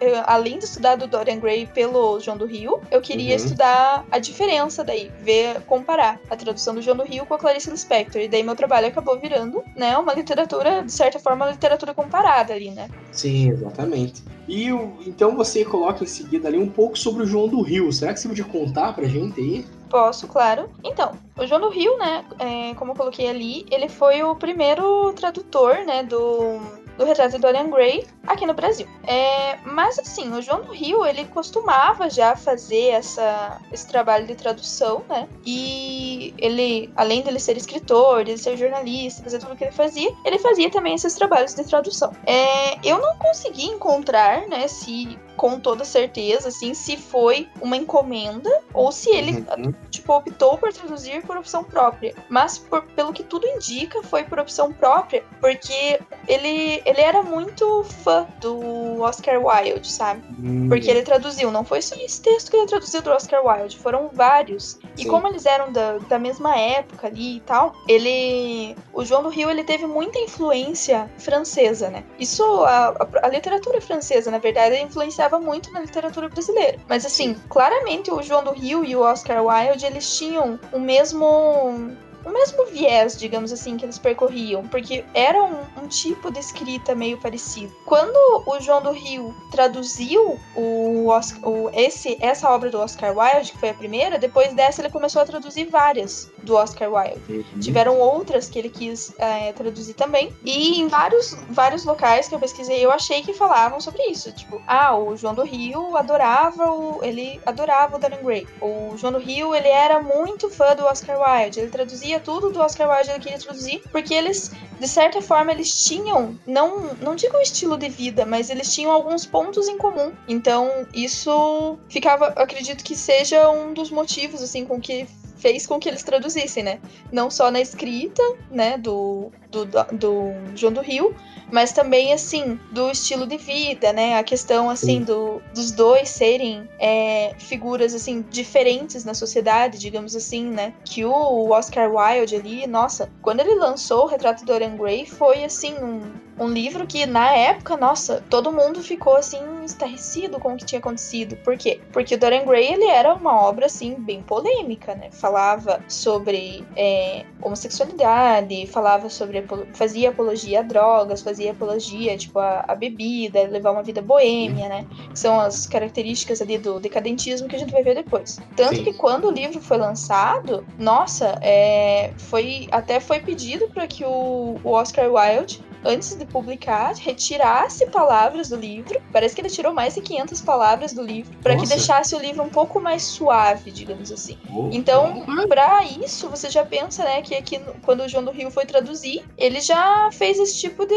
Eu, 0.00 0.22
além 0.26 0.58
de 0.58 0.64
estudar 0.64 0.96
do 0.96 1.06
Dorian 1.06 1.38
Gray 1.38 1.66
pelo 1.66 2.20
João 2.20 2.36
do 2.36 2.46
Rio, 2.46 2.80
eu 2.90 3.00
queria 3.00 3.30
Uhum. 3.30 3.36
estudar 3.36 4.04
a 4.10 4.18
diferença 4.18 4.84
daí, 4.84 5.10
ver, 5.20 5.60
comparar 5.62 6.20
a 6.30 6.36
tradução 6.36 6.74
do 6.74 6.82
João 6.82 6.96
do 6.96 7.04
Rio 7.04 7.26
com 7.26 7.34
a 7.34 7.38
Clarice 7.38 7.70
Lispector. 7.70 8.22
E 8.22 8.28
daí 8.28 8.42
meu 8.42 8.54
trabalho 8.56 8.86
acabou 8.88 9.18
virando, 9.18 9.62
né, 9.76 9.96
uma 9.98 10.14
literatura, 10.14 10.82
de 10.82 10.92
certa 10.92 11.18
forma, 11.18 11.44
uma 11.44 11.52
literatura 11.52 11.92
comparada 11.94 12.52
ali, 12.54 12.70
né? 12.70 12.88
Sim, 13.12 13.50
exatamente. 13.50 14.22
E 14.46 14.66
então 15.06 15.34
você 15.34 15.64
coloca 15.64 16.04
em 16.04 16.06
seguida 16.06 16.48
ali 16.48 16.58
um 16.58 16.68
pouco 16.68 16.98
sobre 16.98 17.22
o 17.22 17.26
João 17.26 17.48
do 17.48 17.62
Rio. 17.62 17.90
Será 17.92 18.12
que 18.12 18.20
você 18.20 18.28
podia 18.28 18.44
contar 18.44 18.92
pra 18.92 19.04
gente 19.06 19.40
aí? 19.40 19.66
Posso, 19.88 20.26
claro. 20.26 20.68
Então, 20.82 21.12
o 21.38 21.46
João 21.46 21.60
do 21.60 21.70
Rio, 21.70 21.96
né, 21.98 22.24
é, 22.38 22.74
como 22.74 22.92
eu 22.92 22.96
coloquei 22.96 23.28
ali, 23.28 23.64
ele 23.70 23.88
foi 23.88 24.22
o 24.22 24.34
primeiro 24.34 25.12
tradutor, 25.12 25.76
né, 25.86 26.02
do, 26.02 26.60
do 26.96 27.04
retrato 27.04 27.32
de 27.32 27.38
Dorian 27.38 27.70
Gray 27.70 28.06
aqui 28.26 28.46
no 28.46 28.54
Brasil. 28.54 28.86
É, 29.06 29.58
mas 29.64 29.98
assim, 29.98 30.32
o 30.32 30.40
João 30.40 30.62
do 30.62 30.72
Rio, 30.72 31.04
ele 31.04 31.24
costumava 31.26 32.08
já 32.08 32.36
fazer 32.36 32.88
essa, 32.88 33.60
esse 33.72 33.86
trabalho 33.86 34.26
de 34.26 34.34
tradução, 34.34 35.04
né, 35.08 35.28
e 35.44 36.34
ele, 36.38 36.92
além 36.96 37.22
dele 37.22 37.38
ser 37.38 37.56
escritor, 37.56 38.24
de 38.24 38.38
ser 38.38 38.56
jornalista, 38.56 39.22
fazer 39.22 39.38
tudo 39.38 39.52
o 39.52 39.56
que 39.56 39.64
ele 39.64 39.72
fazia, 39.72 40.12
ele 40.24 40.38
fazia 40.38 40.70
também 40.70 40.94
esses 40.94 41.14
trabalhos 41.14 41.54
de 41.54 41.64
tradução. 41.64 42.12
É, 42.26 42.78
eu 42.86 43.00
não 43.00 43.16
consegui 43.18 43.66
encontrar, 43.66 44.46
né, 44.48 44.68
se 44.68 45.18
com 45.36 45.58
toda 45.58 45.84
certeza, 45.84 46.48
assim, 46.48 46.74
se 46.74 46.96
foi 46.96 47.48
uma 47.60 47.76
encomenda 47.76 48.50
ou 48.72 48.90
se 48.92 49.10
ele 49.10 49.44
Uhum. 49.56 49.74
tipo, 49.90 50.12
optou 50.14 50.56
por 50.58 50.72
traduzir 50.72 51.22
por 51.26 51.36
opção 51.36 51.62
própria. 51.64 52.14
Mas, 52.28 52.58
por- 52.58 52.82
pelo 52.94 53.12
que 53.12 53.22
tudo 53.22 53.46
indica, 53.46 54.02
foi 54.02 54.24
por 54.24 54.38
opção 54.38 54.72
própria, 54.72 55.24
porque 55.40 56.00
ele, 56.28 56.82
ele 56.84 57.00
era 57.00 57.22
muito 57.22 57.84
fã 58.02 58.26
do 58.40 59.00
Oscar 59.00 59.40
Wilde, 59.44 59.90
sabe? 59.90 60.22
Hum, 60.38 60.68
Porque 60.68 60.90
ele 60.90 61.02
traduziu, 61.02 61.50
não 61.50 61.64
foi 61.64 61.80
só 61.82 61.94
esse 61.96 62.20
texto 62.20 62.50
que 62.50 62.56
ele 62.56 62.66
traduziu 62.66 63.02
do 63.02 63.10
Oscar 63.10 63.44
Wilde, 63.44 63.76
foram 63.78 64.10
vários. 64.12 64.78
E 64.96 65.02
Sim. 65.02 65.08
como 65.08 65.26
eles 65.28 65.44
eram 65.46 65.72
da, 65.72 65.98
da 65.98 66.18
mesma 66.18 66.56
época 66.58 67.06
ali 67.08 67.36
e 67.36 67.40
tal, 67.40 67.74
ele. 67.88 68.76
O 68.92 69.04
João 69.04 69.22
do 69.22 69.28
Rio 69.28 69.50
ele 69.50 69.64
teve 69.64 69.86
muita 69.86 70.18
influência 70.18 71.10
francesa, 71.18 71.88
né? 71.90 72.04
Isso, 72.18 72.42
a, 72.64 72.88
a, 72.88 73.08
a 73.26 73.28
literatura 73.28 73.80
francesa, 73.80 74.30
na 74.30 74.38
verdade, 74.38 74.76
influenciava 74.80 75.23
muito 75.40 75.72
na 75.72 75.80
literatura 75.80 76.28
brasileira. 76.28 76.78
Mas 76.88 77.04
assim, 77.04 77.34
claramente 77.48 78.10
o 78.10 78.22
João 78.22 78.44
do 78.44 78.52
Rio 78.52 78.84
e 78.84 78.94
o 78.94 79.00
Oscar 79.00 79.44
Wilde, 79.44 79.86
eles 79.86 80.16
tinham 80.16 80.58
o 80.72 80.78
mesmo 80.78 81.96
o 82.24 82.30
mesmo 82.30 82.64
viés, 82.66 83.16
digamos 83.16 83.52
assim, 83.52 83.76
que 83.76 83.84
eles 83.84 83.98
percorriam, 83.98 84.66
porque 84.68 85.04
era 85.14 85.42
um, 85.42 85.60
um 85.82 85.86
tipo 85.88 86.30
de 86.30 86.38
escrita 86.40 86.94
meio 86.94 87.18
parecido. 87.18 87.72
Quando 87.84 88.16
o 88.46 88.60
João 88.60 88.82
do 88.82 88.90
Rio 88.92 89.34
traduziu 89.50 90.38
o, 90.56 91.10
Os- 91.14 91.34
o- 91.42 91.70
esse, 91.74 92.16
essa 92.20 92.50
obra 92.50 92.70
do 92.70 92.78
Oscar 92.80 93.16
Wilde, 93.16 93.52
que 93.52 93.58
foi 93.58 93.70
a 93.70 93.74
primeira, 93.74 94.18
depois 94.18 94.52
dessa 94.54 94.80
ele 94.82 94.90
começou 94.90 95.20
a 95.22 95.24
traduzir 95.24 95.66
várias 95.66 96.30
do 96.42 96.54
Oscar 96.56 96.90
Wilde. 96.92 97.20
Uhum. 97.54 97.60
Tiveram 97.60 97.98
outras 97.98 98.48
que 98.48 98.58
ele 98.58 98.68
quis 98.68 99.12
é, 99.18 99.52
traduzir 99.52 99.94
também. 99.94 100.34
E 100.44 100.80
em 100.80 100.88
vários, 100.88 101.34
vários 101.50 101.84
locais 101.84 102.28
que 102.28 102.34
eu 102.34 102.38
pesquisei, 102.38 102.84
eu 102.84 102.90
achei 102.90 103.22
que 103.22 103.32
falavam 103.32 103.80
sobre 103.80 104.02
isso. 104.04 104.32
Tipo, 104.32 104.60
ah, 104.66 104.96
o 104.96 105.16
João 105.16 105.34
do 105.34 105.42
Rio 105.42 105.96
adorava 105.96 106.70
o. 106.70 107.02
Ele 107.02 107.40
adorava 107.46 107.96
o 107.96 107.98
Dorian 107.98 108.22
Gray. 108.22 108.46
O 108.60 108.96
João 108.96 109.12
do 109.12 109.18
Rio, 109.18 109.54
ele 109.54 109.68
era 109.68 110.00
muito 110.00 110.48
fã 110.50 110.74
do 110.74 110.84
Oscar 110.84 111.18
Wilde. 111.20 111.60
Ele 111.60 111.70
traduzia 111.70 112.13
tudo 112.20 112.50
do 112.50 112.60
Oscar 112.60 112.90
Wilde, 112.90 113.10
ele 113.10 113.20
queria 113.20 113.38
traduzir, 113.38 113.82
porque 113.90 114.14
eles, 114.14 114.52
de 114.78 114.88
certa 114.88 115.20
forma, 115.20 115.52
eles 115.52 115.84
tinham, 115.84 116.38
não, 116.46 116.94
não 117.00 117.14
digo 117.14 117.36
um 117.36 117.40
estilo 117.40 117.76
de 117.76 117.88
vida, 117.88 118.24
mas 118.24 118.50
eles 118.50 118.72
tinham 118.72 118.90
alguns 118.90 119.26
pontos 119.26 119.68
em 119.68 119.78
comum. 119.78 120.12
Então, 120.28 120.86
isso 120.94 121.78
ficava, 121.88 122.28
acredito 122.28 122.84
que 122.84 122.96
seja 122.96 123.50
um 123.50 123.72
dos 123.72 123.90
motivos, 123.90 124.42
assim, 124.42 124.64
com 124.64 124.80
que 124.80 125.06
fez 125.36 125.66
com 125.66 125.78
que 125.78 125.90
eles 125.90 126.02
traduzissem, 126.02 126.62
né? 126.62 126.80
Não 127.12 127.30
só 127.30 127.50
na 127.50 127.60
escrita, 127.60 128.22
né, 128.50 128.78
do, 128.78 129.30
do, 129.54 129.66
do 129.92 130.32
João 130.56 130.72
do 130.72 130.80
Rio, 130.80 131.14
mas 131.52 131.72
também, 131.72 132.12
assim, 132.12 132.58
do 132.72 132.90
estilo 132.90 133.26
de 133.26 133.36
vida, 133.36 133.92
né? 133.92 134.18
A 134.18 134.24
questão, 134.24 134.68
assim, 134.68 134.98
Sim. 134.98 135.02
do, 135.04 135.42
dos 135.54 135.70
dois 135.70 136.08
serem 136.08 136.68
é, 136.80 137.34
figuras, 137.38 137.94
assim, 137.94 138.24
diferentes 138.30 139.04
na 139.04 139.14
sociedade, 139.14 139.78
digamos 139.78 140.16
assim, 140.16 140.46
né? 140.46 140.72
Que 140.84 141.04
o 141.04 141.50
Oscar 141.50 141.90
Wilde 141.94 142.36
ali, 142.36 142.66
nossa, 142.66 143.10
quando 143.22 143.40
ele 143.40 143.54
lançou 143.54 144.04
o 144.04 144.06
Retrato 144.06 144.40
de 144.40 144.46
Dorian 144.46 144.76
Gray, 144.76 145.06
foi, 145.06 145.44
assim, 145.44 145.74
um, 145.74 146.00
um 146.42 146.48
livro 146.48 146.86
que, 146.86 147.06
na 147.06 147.30
época, 147.30 147.76
nossa, 147.76 148.24
todo 148.28 148.50
mundo 148.50 148.82
ficou, 148.82 149.16
assim, 149.16 149.38
estarrecido 149.64 150.40
com 150.40 150.54
o 150.54 150.56
que 150.56 150.64
tinha 150.64 150.78
acontecido. 150.78 151.36
Por 151.36 151.56
quê? 151.56 151.80
Porque 151.92 152.14
o 152.14 152.18
Dorian 152.18 152.44
Gray, 152.44 152.72
ele 152.72 152.86
era 152.86 153.14
uma 153.14 153.40
obra, 153.40 153.66
assim, 153.66 153.94
bem 153.94 154.22
polêmica, 154.22 154.94
né? 154.94 155.10
Falava 155.12 155.80
sobre 155.88 156.64
é, 156.74 157.24
homossexualidade, 157.40 158.66
falava 158.66 159.08
sobre... 159.08 159.43
fazia 159.72 160.10
apologia 160.10 160.60
a 160.60 160.62
drogas, 160.62 161.22
fazia 161.22 161.52
apologia, 161.52 162.16
tipo, 162.16 162.38
a, 162.38 162.64
a 162.66 162.74
bebida, 162.74 163.42
levar 163.42 163.72
uma 163.72 163.82
vida 163.82 164.02
boêmia, 164.02 164.68
né? 164.68 164.86
Que 165.10 165.18
são 165.18 165.40
as 165.40 165.66
características 165.66 166.40
ali 166.40 166.58
do 166.58 166.80
decadentismo 166.80 167.48
que 167.48 167.56
a 167.56 167.58
gente 167.58 167.72
vai 167.72 167.82
ver 167.82 167.94
depois. 167.94 168.38
Tanto 168.56 168.76
Sim. 168.76 168.84
que 168.84 168.92
quando 168.92 169.28
o 169.28 169.30
livro 169.30 169.60
foi 169.60 169.76
lançado, 169.76 170.64
nossa, 170.78 171.38
é, 171.40 172.12
foi 172.16 172.68
até 172.70 173.00
foi 173.00 173.20
pedido 173.20 173.68
para 173.68 173.86
que 173.86 174.04
o, 174.04 174.56
o 174.62 174.70
Oscar 174.70 175.10
Wilde 175.12 175.62
antes 175.84 176.14
de 176.14 176.24
publicar, 176.24 176.94
retirasse 176.94 177.86
palavras 177.86 178.48
do 178.48 178.56
livro. 178.56 179.00
Parece 179.12 179.34
que 179.34 179.40
ele 179.40 179.50
tirou 179.50 179.72
mais 179.72 179.94
de 179.94 180.00
500 180.00 180.40
palavras 180.40 180.92
do 180.92 181.02
livro, 181.02 181.36
para 181.42 181.56
que 181.56 181.66
deixasse 181.66 182.14
o 182.14 182.18
livro 182.18 182.42
um 182.42 182.48
pouco 182.48 182.80
mais 182.80 183.02
suave, 183.02 183.70
digamos 183.70 184.10
assim. 184.10 184.38
Oh, 184.50 184.70
Então, 184.72 185.24
oh, 185.26 185.44
Pra 185.48 185.84
isso, 185.84 186.28
você 186.28 186.50
já 186.50 186.64
pensa, 186.64 187.04
né, 187.04 187.22
que 187.22 187.34
aqui 187.34 187.60
quando 187.82 188.02
o 188.02 188.08
João 188.08 188.24
do 188.24 188.30
Rio 188.30 188.50
foi 188.50 188.64
traduzir, 188.64 189.24
ele 189.36 189.60
já 189.60 190.08
fez 190.12 190.38
esse 190.38 190.58
tipo 190.58 190.86
de. 190.86 190.94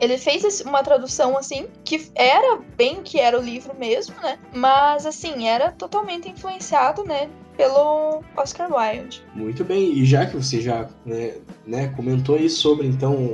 Ele 0.00 0.18
fez 0.18 0.60
uma 0.62 0.82
tradução 0.82 1.36
assim, 1.36 1.66
que 1.84 2.10
era 2.14 2.58
bem 2.76 3.02
que 3.02 3.18
era 3.18 3.38
o 3.38 3.42
livro 3.42 3.74
mesmo, 3.78 4.14
né? 4.20 4.38
Mas 4.54 5.06
assim, 5.06 5.48
era 5.48 5.70
totalmente 5.72 6.28
influenciado, 6.28 7.04
né? 7.04 7.28
Pelo 7.56 8.22
Oscar 8.36 8.70
Wilde. 8.70 9.22
Muito 9.34 9.64
bem, 9.64 9.92
e 9.92 10.04
já 10.04 10.26
que 10.26 10.36
você 10.36 10.60
já 10.60 10.88
né, 11.04 11.34
né, 11.66 11.88
comentou 11.96 12.36
aí 12.36 12.50
sobre 12.50 12.86
então 12.86 13.32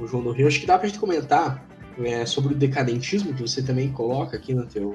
o 0.00 0.06
João 0.06 0.22
do 0.22 0.30
Rio, 0.32 0.46
acho 0.46 0.60
que 0.60 0.66
dá 0.66 0.78
pra 0.78 0.86
gente 0.88 0.98
comentar 0.98 1.64
é, 2.02 2.26
sobre 2.26 2.54
o 2.54 2.56
decadentismo 2.56 3.32
que 3.34 3.42
você 3.42 3.62
também 3.62 3.90
coloca 3.92 4.36
aqui 4.36 4.52
no 4.52 4.66
teu, 4.66 4.94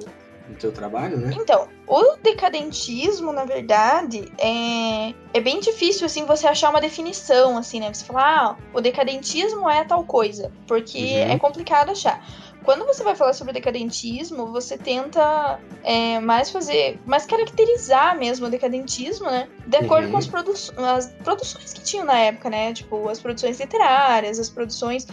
no 0.49 0.55
teu 0.55 0.71
trabalho, 0.71 1.17
né? 1.17 1.31
Então, 1.35 1.67
o 1.87 2.17
decadentismo, 2.21 3.31
na 3.31 3.45
verdade, 3.45 4.25
é, 4.37 5.13
é 5.33 5.39
bem 5.41 5.59
difícil, 5.59 6.05
assim, 6.05 6.25
você 6.25 6.47
achar 6.47 6.69
uma 6.69 6.81
definição, 6.81 7.57
assim, 7.57 7.79
né? 7.79 7.93
Você 7.93 8.03
falar, 8.03 8.25
ah, 8.43 8.55
o 8.73 8.81
decadentismo 8.81 9.69
é 9.69 9.83
tal 9.83 10.03
coisa, 10.03 10.51
porque 10.67 10.97
Uhum. 10.97 11.31
é 11.31 11.39
complicado 11.39 11.91
achar. 11.91 12.21
Quando 12.63 12.85
você 12.85 13.03
vai 13.03 13.15
falar 13.15 13.33
sobre 13.33 13.53
decadentismo, 13.53 14.47
você 14.51 14.77
tenta 14.77 15.59
é, 15.83 16.19
mais 16.19 16.51
fazer, 16.51 16.99
mais 17.05 17.25
caracterizar 17.25 18.17
mesmo 18.17 18.47
o 18.47 18.49
decadentismo, 18.49 19.25
né? 19.27 19.47
De 19.65 19.77
acordo 19.77 20.05
Uhum. 20.05 20.11
com 20.11 20.17
as, 20.17 20.27
produ 20.27 20.51
as 20.77 21.07
produções 21.23 21.73
que 21.73 21.83
tinham 21.83 22.05
na 22.05 22.17
época, 22.19 22.49
né? 22.49 22.73
Tipo, 22.73 23.07
as 23.09 23.19
produções 23.19 23.59
literárias, 23.59 24.39
as 24.39 24.49
produções 24.49 25.07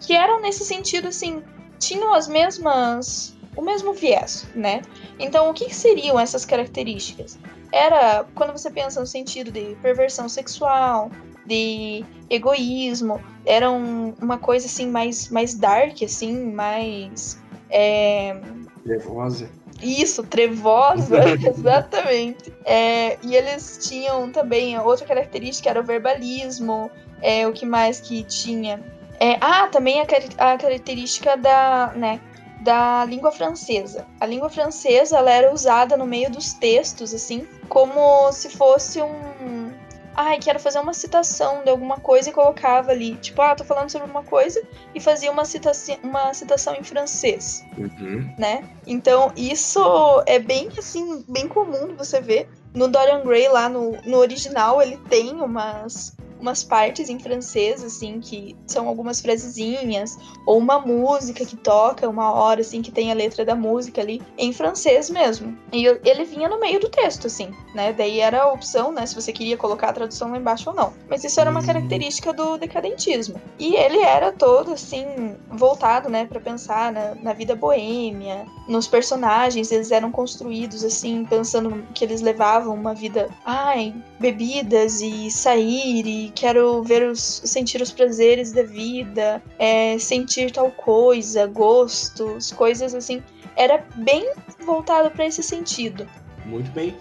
que 0.00 0.12
eram 0.14 0.40
nesse 0.40 0.64
sentido, 0.64 1.08
assim, 1.08 1.42
tinham 1.78 2.12
as 2.14 2.28
mesmas. 2.28 3.36
o 3.56 3.60
mesmo 3.62 3.92
viés, 3.92 4.46
né? 4.54 4.80
Então, 5.18 5.50
o 5.50 5.54
que 5.54 5.66
que 5.66 5.74
seriam 5.74 6.18
essas 6.18 6.44
características? 6.44 7.38
Era 7.70 8.24
quando 8.34 8.52
você 8.52 8.70
pensa 8.70 8.98
no 9.00 9.06
sentido 9.06 9.50
de 9.50 9.74
perversão 9.82 10.26
sexual, 10.28 11.10
de 11.46 12.04
egoísmo, 12.30 13.20
era 13.44 13.70
um- 13.70 14.14
uma 14.20 14.38
coisa 14.38 14.66
assim 14.66 14.88
mais, 14.88 15.28
mais 15.28 15.54
dark, 15.54 16.02
assim, 16.02 16.52
mais. 16.52 17.38
é, 17.70 18.36
Nervosa. 18.84 19.48
isso, 19.82 20.22
trevosa, 20.24 21.16
exatamente. 21.48 22.52
É, 22.64 23.18
e 23.22 23.34
eles 23.34 23.78
tinham 23.82 24.30
também 24.30 24.78
outra 24.78 25.06
característica, 25.06 25.70
era 25.70 25.80
o 25.80 25.84
verbalismo, 25.84 26.90
é, 27.20 27.46
o 27.46 27.52
que 27.52 27.64
mais 27.66 28.00
que 28.00 28.22
tinha? 28.24 28.80
É, 29.18 29.38
ah, 29.40 29.68
também 29.68 30.00
a, 30.00 30.04
a 30.52 30.58
característica 30.58 31.36
da, 31.36 31.92
né, 31.94 32.20
da 32.60 33.04
língua 33.04 33.30
francesa. 33.32 34.06
A 34.20 34.26
língua 34.26 34.48
francesa 34.50 35.16
ela 35.18 35.30
era 35.30 35.52
usada 35.52 35.96
no 35.96 36.06
meio 36.06 36.30
dos 36.30 36.52
textos, 36.54 37.14
assim, 37.14 37.46
como 37.68 38.32
se 38.32 38.50
fosse 38.50 39.00
um. 39.00 39.31
Ai, 40.14 40.38
quero 40.38 40.60
fazer 40.60 40.78
uma 40.78 40.92
citação 40.92 41.62
de 41.62 41.70
alguma 41.70 41.96
coisa 41.98 42.28
e 42.28 42.32
colocava 42.32 42.90
ali. 42.90 43.16
Tipo, 43.16 43.42
ah, 43.42 43.54
tô 43.54 43.64
falando 43.64 43.90
sobre 43.90 44.10
uma 44.10 44.22
coisa 44.22 44.62
e 44.94 45.00
fazia 45.00 45.30
uma 45.30 45.44
citação, 45.44 45.96
uma 46.02 46.32
citação 46.34 46.74
em 46.74 46.82
francês 46.82 47.64
Uhum. 47.78 48.30
né? 48.38 48.64
Então, 48.86 49.32
isso 49.36 50.22
é 50.26 50.38
bem 50.38 50.68
assim, 50.76 51.24
bem 51.28 51.48
comum 51.48 51.94
você 51.96 52.20
ver. 52.20 52.48
No 52.74 52.88
Dorian 52.88 53.22
Gray, 53.22 53.48
lá 53.48 53.68
no, 53.68 53.92
no 54.04 54.18
original, 54.18 54.80
ele 54.80 54.96
tem 55.08 55.40
umas, 55.40 56.16
umas 56.42 56.64
partes 56.64 57.08
em 57.08 57.18
francês, 57.18 57.82
assim, 57.82 58.20
que 58.20 58.56
são 58.66 58.88
algumas 58.88 59.20
frasezinhas, 59.20 60.18
ou 60.44 60.58
uma 60.58 60.80
música 60.80 61.46
que 61.46 61.56
toca 61.56 62.08
uma 62.08 62.32
hora, 62.32 62.60
assim, 62.60 62.82
que 62.82 62.90
tem 62.90 63.10
a 63.10 63.14
letra 63.14 63.44
da 63.44 63.54
música 63.54 64.02
ali, 64.02 64.20
em 64.36 64.52
francês 64.52 65.08
mesmo. 65.08 65.56
E 65.72 65.86
ele 65.86 66.24
vinha 66.24 66.48
no 66.48 66.60
meio 66.60 66.80
do 66.80 66.90
texto, 66.90 67.28
assim, 67.28 67.50
né? 67.74 67.92
Daí 67.92 68.18
era 68.18 68.42
a 68.42 68.52
opção, 68.52 68.90
né, 68.92 69.06
se 69.06 69.14
você 69.14 69.32
queria 69.32 69.56
colocar 69.56 69.90
a 69.90 69.92
tradução 69.92 70.32
lá 70.32 70.36
embaixo 70.36 70.68
ou 70.68 70.76
não. 70.76 70.92
Mas 71.08 71.22
isso 71.22 71.40
era 71.40 71.50
uma 71.50 71.60
hum. 71.60 71.66
característica 71.66 72.32
do 72.32 72.58
decadentismo. 72.58 73.40
E 73.58 73.76
ele 73.76 74.00
era 74.00 74.32
todo, 74.32 74.72
assim, 74.72 75.36
voltado, 75.48 76.08
né, 76.08 76.26
para 76.26 76.40
pensar 76.40 76.92
na, 76.92 77.14
na 77.14 77.32
vida 77.32 77.54
boêmia, 77.54 78.44
nos 78.66 78.88
personagens, 78.88 79.70
eles 79.70 79.92
eram 79.92 80.10
construídos, 80.10 80.82
assim, 80.84 81.24
pensando 81.24 81.86
que 81.94 82.04
eles 82.04 82.20
levavam 82.20 82.74
uma 82.74 82.94
vida, 82.94 83.28
ai, 83.44 83.94
bebidas 84.18 85.00
e 85.00 85.30
sair 85.30 86.06
e 86.06 86.31
quero 86.34 86.82
ver 86.82 87.02
os 87.02 87.20
sentir 87.20 87.80
os 87.80 87.92
prazeres 87.92 88.52
da 88.52 88.62
vida, 88.62 89.42
é, 89.58 89.98
sentir 89.98 90.50
tal 90.50 90.70
coisa, 90.70 91.46
gostos, 91.46 92.52
coisas 92.52 92.94
assim. 92.94 93.22
Era 93.56 93.84
bem 93.96 94.32
voltado 94.60 95.10
para 95.10 95.26
esse 95.26 95.42
sentido. 95.42 96.06
Muito 96.46 96.70
bem. 96.72 96.96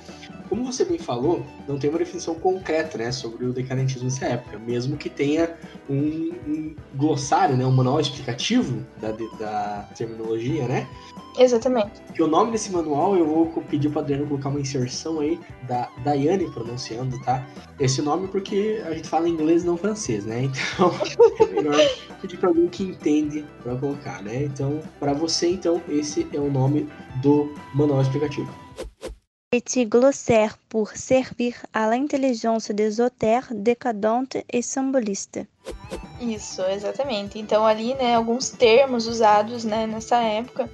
Como 0.52 0.66
você 0.66 0.84
bem 0.84 0.99
falou, 0.99 1.45
não 1.66 1.80
tem 1.80 1.89
uma 1.89 1.97
definição 1.97 2.36
concreta 2.36 2.97
né, 2.97 3.10
sobre 3.14 3.45
o 3.45 3.54
decadentismo 3.54 4.04
nessa 4.04 4.26
época, 4.26 4.60
mesmo 4.60 4.97
que 4.97 5.10
tenha 5.10 5.56
um, 5.89 6.34
um 6.45 6.76
glossário, 6.93 7.56
né, 7.56 7.66
um 7.66 7.72
manual 7.72 8.02
explicativo 8.02 8.86
da, 8.99 9.14
da 9.39 9.89
terminologia, 9.95 10.68
né? 10.68 10.89
Exatamente. 11.39 12.02
Que 12.14 12.22
o 12.22 12.28
nome 12.28 12.52
desse 12.52 12.70
manual 12.70 13.16
eu 13.16 13.26
vou 13.26 13.45
pedir 13.70 13.89
para 13.91 14.02
Adriano 14.02 14.28
colocar 14.28 14.49
uma 14.49 14.60
inserção 14.60 15.22
aí 15.22 15.39
da 15.70 15.89
Daiane 16.04 16.52
pronunciando, 16.52 17.18
tá? 17.22 17.47
Esse 17.80 18.02
nome 18.02 18.28
porque 18.28 18.84
a 18.86 18.93
gente 18.93 19.08
fala 19.08 19.30
inglês 19.30 19.64
não 19.64 19.78
francês, 19.78 20.26
né? 20.26 20.43
Então 20.43 20.91
é 21.39 21.45
melhor 21.45 21.80
pedir 22.22 22.36
para 22.36 22.49
alguém 22.49 22.68
que 22.68 22.84
entende 22.84 23.45
para 23.64 23.74
colocar, 23.78 24.22
né? 24.22 24.43
Então, 24.43 24.82
para 24.99 25.14
você, 25.14 25.47
então, 25.47 25.82
esse 25.88 26.28
é 26.34 26.39
o 26.41 26.52
nome 26.52 26.89
do 27.22 27.54
manual 27.74 28.02
explicativo. 28.02 28.54
Petit 29.54 29.86
glossaire 29.86 30.58
pour 30.70 30.91
servir 30.95 31.58
à 31.74 31.86
l'intelligence 31.86 32.72
des 32.72 33.02
auteurs 33.02 33.47
décadente 33.52 34.45
et 34.49 34.62
symboliste. 34.62 35.45
Isso, 36.22 36.62
exatamente. 36.62 37.38
Então 37.38 37.66
ali, 37.66 37.93
né, 37.95 38.16
alguns 38.16 38.49
termos 38.52 39.08
usados, 39.08 39.66
né, 39.66 39.86
nessa 39.86 40.24
época. 40.24 40.70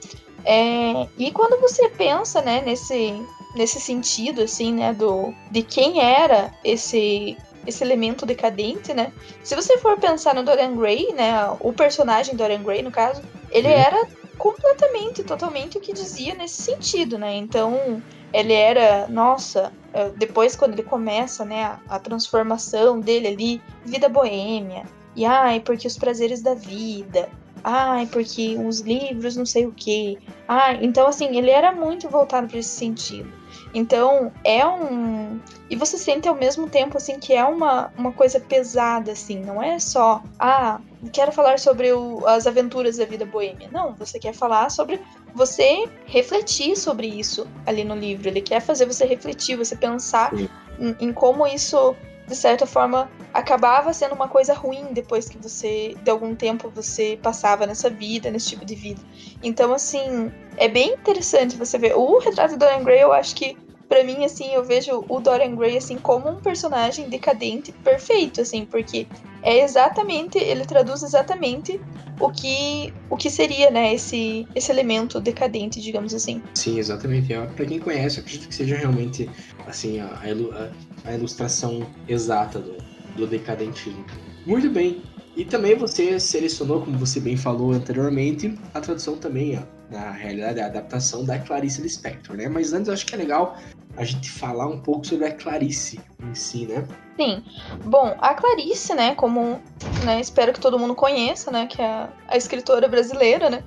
É... 0.46 1.08
E 1.18 1.32
quando 1.32 1.60
você 1.60 1.90
pensa, 1.90 2.40
né, 2.44 2.62
nesse 2.62 3.20
nesse 3.56 3.82
sentido, 3.82 4.44
assim, 4.44 4.72
né, 4.74 4.94
do 4.94 5.34
de 5.50 5.64
quem 5.64 6.00
era 6.00 6.54
esse 6.64 7.36
esse 7.66 7.84
elemento 7.84 8.28
decadente, 8.28 8.94
né? 8.94 9.12
Se 9.44 9.56
você 9.56 9.80
for 9.80 9.98
pensar 10.00 10.36
no 10.36 10.44
Dorian 10.44 10.76
Gray, 10.76 11.14
né, 11.14 11.34
o 11.62 11.74
personagem 11.74 12.36
Dorian 12.36 12.62
Gray, 12.62 12.84
no 12.84 12.92
caso, 12.92 13.24
ele 13.50 13.70
era 13.70 14.08
completamente, 14.38 15.24
totalmente 15.24 15.80
o 15.80 15.82
que 15.82 15.92
dizia 15.92 16.36
nesse 16.36 16.62
sentido, 16.62 17.18
né? 17.18 17.36
Então, 17.36 18.04
ele 18.34 18.54
era, 18.54 19.08
nossa, 19.08 19.72
é, 19.94 20.10
depois 20.10 20.56
quando 20.56 20.74
ele 20.74 20.84
começa, 20.84 21.46
né, 21.46 21.64
a, 21.64 21.80
a 21.88 22.00
transformação 22.00 23.00
dele 23.00 23.28
ali, 23.28 23.62
vida 23.86 24.10
boêmia, 24.10 24.84
e 25.16 25.26
ai, 25.26 25.60
porque 25.60 25.88
os 25.88 25.98
prazeres 25.98 26.42
da 26.42 26.54
vida, 26.54 27.30
ai, 27.64 28.06
porque 28.08 28.58
os 28.58 28.82
livros 28.82 29.36
não 29.36 29.46
sei 29.46 29.66
o 29.66 29.72
que, 29.72 30.18
ai, 30.48 30.80
então 30.82 31.08
assim, 31.08 31.38
ele 31.38 31.50
era 31.50 31.72
muito 31.72 32.10
voltado 32.10 32.48
para 32.48 32.60
esse 32.60 32.70
sentido. 32.70 33.32
Então, 33.74 34.32
é 34.44 34.66
um. 34.66 35.40
E 35.70 35.76
você 35.76 35.98
sente 35.98 36.28
ao 36.28 36.36
mesmo 36.36 36.70
tempo, 36.70 36.98
assim, 36.98 37.20
que 37.20 37.34
é 37.34 37.44
uma, 37.44 37.92
uma 37.98 38.12
coisa 38.12 38.40
pesada, 38.40 39.12
assim. 39.12 39.40
Não 39.40 39.62
é 39.62 39.80
só, 39.80 40.24
ah, 40.40 40.80
quero 41.12 41.32
falar 41.32 41.60
sobre 41.60 41.92
o, 41.92 42.26
as 42.26 42.48
aventuras 42.48 42.98
da 42.98 43.06
vida 43.06 43.26
boêmia. 43.26 43.70
Não, 43.72 43.94
você 43.94 44.18
quer 44.18 44.34
falar 44.34 44.70
sobre 44.72 45.00
você 45.34 45.88
refletir 46.06 46.76
sobre 46.78 47.08
isso 47.08 47.48
ali 47.66 47.84
no 47.84 47.96
livro. 47.96 48.28
Ele 48.28 48.42
quer 48.42 48.62
fazer 48.62 48.86
você 48.86 49.06
refletir, 49.06 49.58
você 49.58 49.76
pensar 49.76 50.32
em, 50.80 50.96
em 51.00 51.14
como 51.14 51.46
isso 51.46 51.96
de 52.28 52.36
certa 52.36 52.66
forma 52.66 53.10
acabava 53.34 53.94
sendo 53.94 54.14
uma 54.14 54.28
coisa 54.28 54.54
ruim 54.54 54.88
depois 54.92 55.30
que 55.30 55.38
você 55.38 55.96
de 56.04 56.12
algum 56.12 56.36
tempo 56.36 56.70
você 56.70 57.18
passava 57.22 57.66
nessa 57.66 57.90
vida, 57.90 58.30
nesse 58.30 58.50
tipo 58.50 58.66
de 58.66 58.76
vida. 58.76 59.02
Então 59.42 59.74
assim, 59.74 60.32
é 60.58 60.68
bem 60.68 60.94
interessante 60.94 61.56
você 61.56 61.78
ver 61.78 61.96
o 61.96 62.20
retrato 62.20 62.52
do 62.52 62.60
Dorian 62.60 62.84
Gray, 62.84 63.02
eu 63.02 63.14
acho 63.14 63.36
que 63.36 63.58
para 63.88 64.04
mim 64.04 64.26
assim, 64.26 64.54
eu 64.54 64.64
vejo 64.64 65.06
o 65.08 65.20
Dorian 65.20 65.56
Gray 65.56 65.78
assim 65.78 65.98
como 65.98 66.30
um 66.30 66.36
personagem 66.36 67.10
decadente 67.10 67.72
perfeito 67.72 68.42
assim, 68.42 68.66
porque 68.66 69.08
é 69.42 69.64
exatamente, 69.64 70.38
ele 70.38 70.66
traduz 70.66 71.04
exatamente 71.04 71.80
o 72.20 72.30
que 72.30 72.94
o 73.10 73.16
que 73.16 73.30
seria, 73.30 73.70
né, 73.70 73.94
esse 73.94 74.48
esse 74.54 74.72
elemento 74.72 75.20
decadente, 75.20 75.82
digamos 75.82 76.14
assim. 76.14 76.42
Sim, 76.54 76.80
exatamente. 76.80 77.34
Para 77.56 77.66
quem 77.66 77.80
conhece, 77.80 78.20
acredito 78.20 78.48
que 78.48 78.56
seja 78.56 78.76
realmente 78.76 79.30
assim 79.66 80.00
a, 80.00 80.06
a, 80.06 81.10
a 81.10 81.14
ilustração 81.14 81.86
exata 82.08 82.60
do, 82.60 82.78
do 83.16 83.28
decadentismo. 83.28 84.06
Muito 84.46 84.70
bem. 84.70 85.02
E 85.36 85.46
também 85.46 85.76
você 85.76 86.20
selecionou, 86.20 86.82
como 86.82 86.98
você 86.98 87.20
bem 87.20 87.38
falou 87.38 87.72
anteriormente, 87.72 88.58
a 88.74 88.82
tradução 88.82 89.18
também, 89.18 89.56
ó, 89.56 89.77
na 89.90 90.12
realidade, 90.12 90.60
a 90.60 90.66
adaptação 90.66 91.24
da 91.24 91.40
Clarice 91.40 91.82
Lispector, 91.82 92.36
né? 92.36 92.48
Mas 92.48 92.74
antes 92.74 92.88
eu 92.88 92.94
acho 92.94 93.06
que 93.06 93.16
é 93.16 93.18
legal 93.18 93.58
a 93.96 94.04
gente 94.04 94.30
falar 94.30 94.68
um 94.68 94.80
pouco 94.80 95.06
sobre 95.06 95.26
a 95.26 95.32
Clarice 95.34 96.00
em 96.22 96.36
si, 96.36 96.68
né? 96.68 96.88
Sim. 97.20 97.44
Bom, 97.84 98.16
a 98.20 98.34
Clarice, 98.34 98.94
né, 98.94 99.16
como 99.16 99.60
né, 100.06 100.22
espero 100.22 100.54
que 100.54 100.60
todo 100.60 100.78
mundo 100.78 100.94
conheça, 100.94 101.50
né, 101.50 101.66
que 101.66 101.82
é 101.82 102.08
a, 102.28 102.38
escritora 102.38 102.88
brasileira, 102.88 103.50
né? 103.50 103.64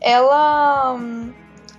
Ela 0.00 0.96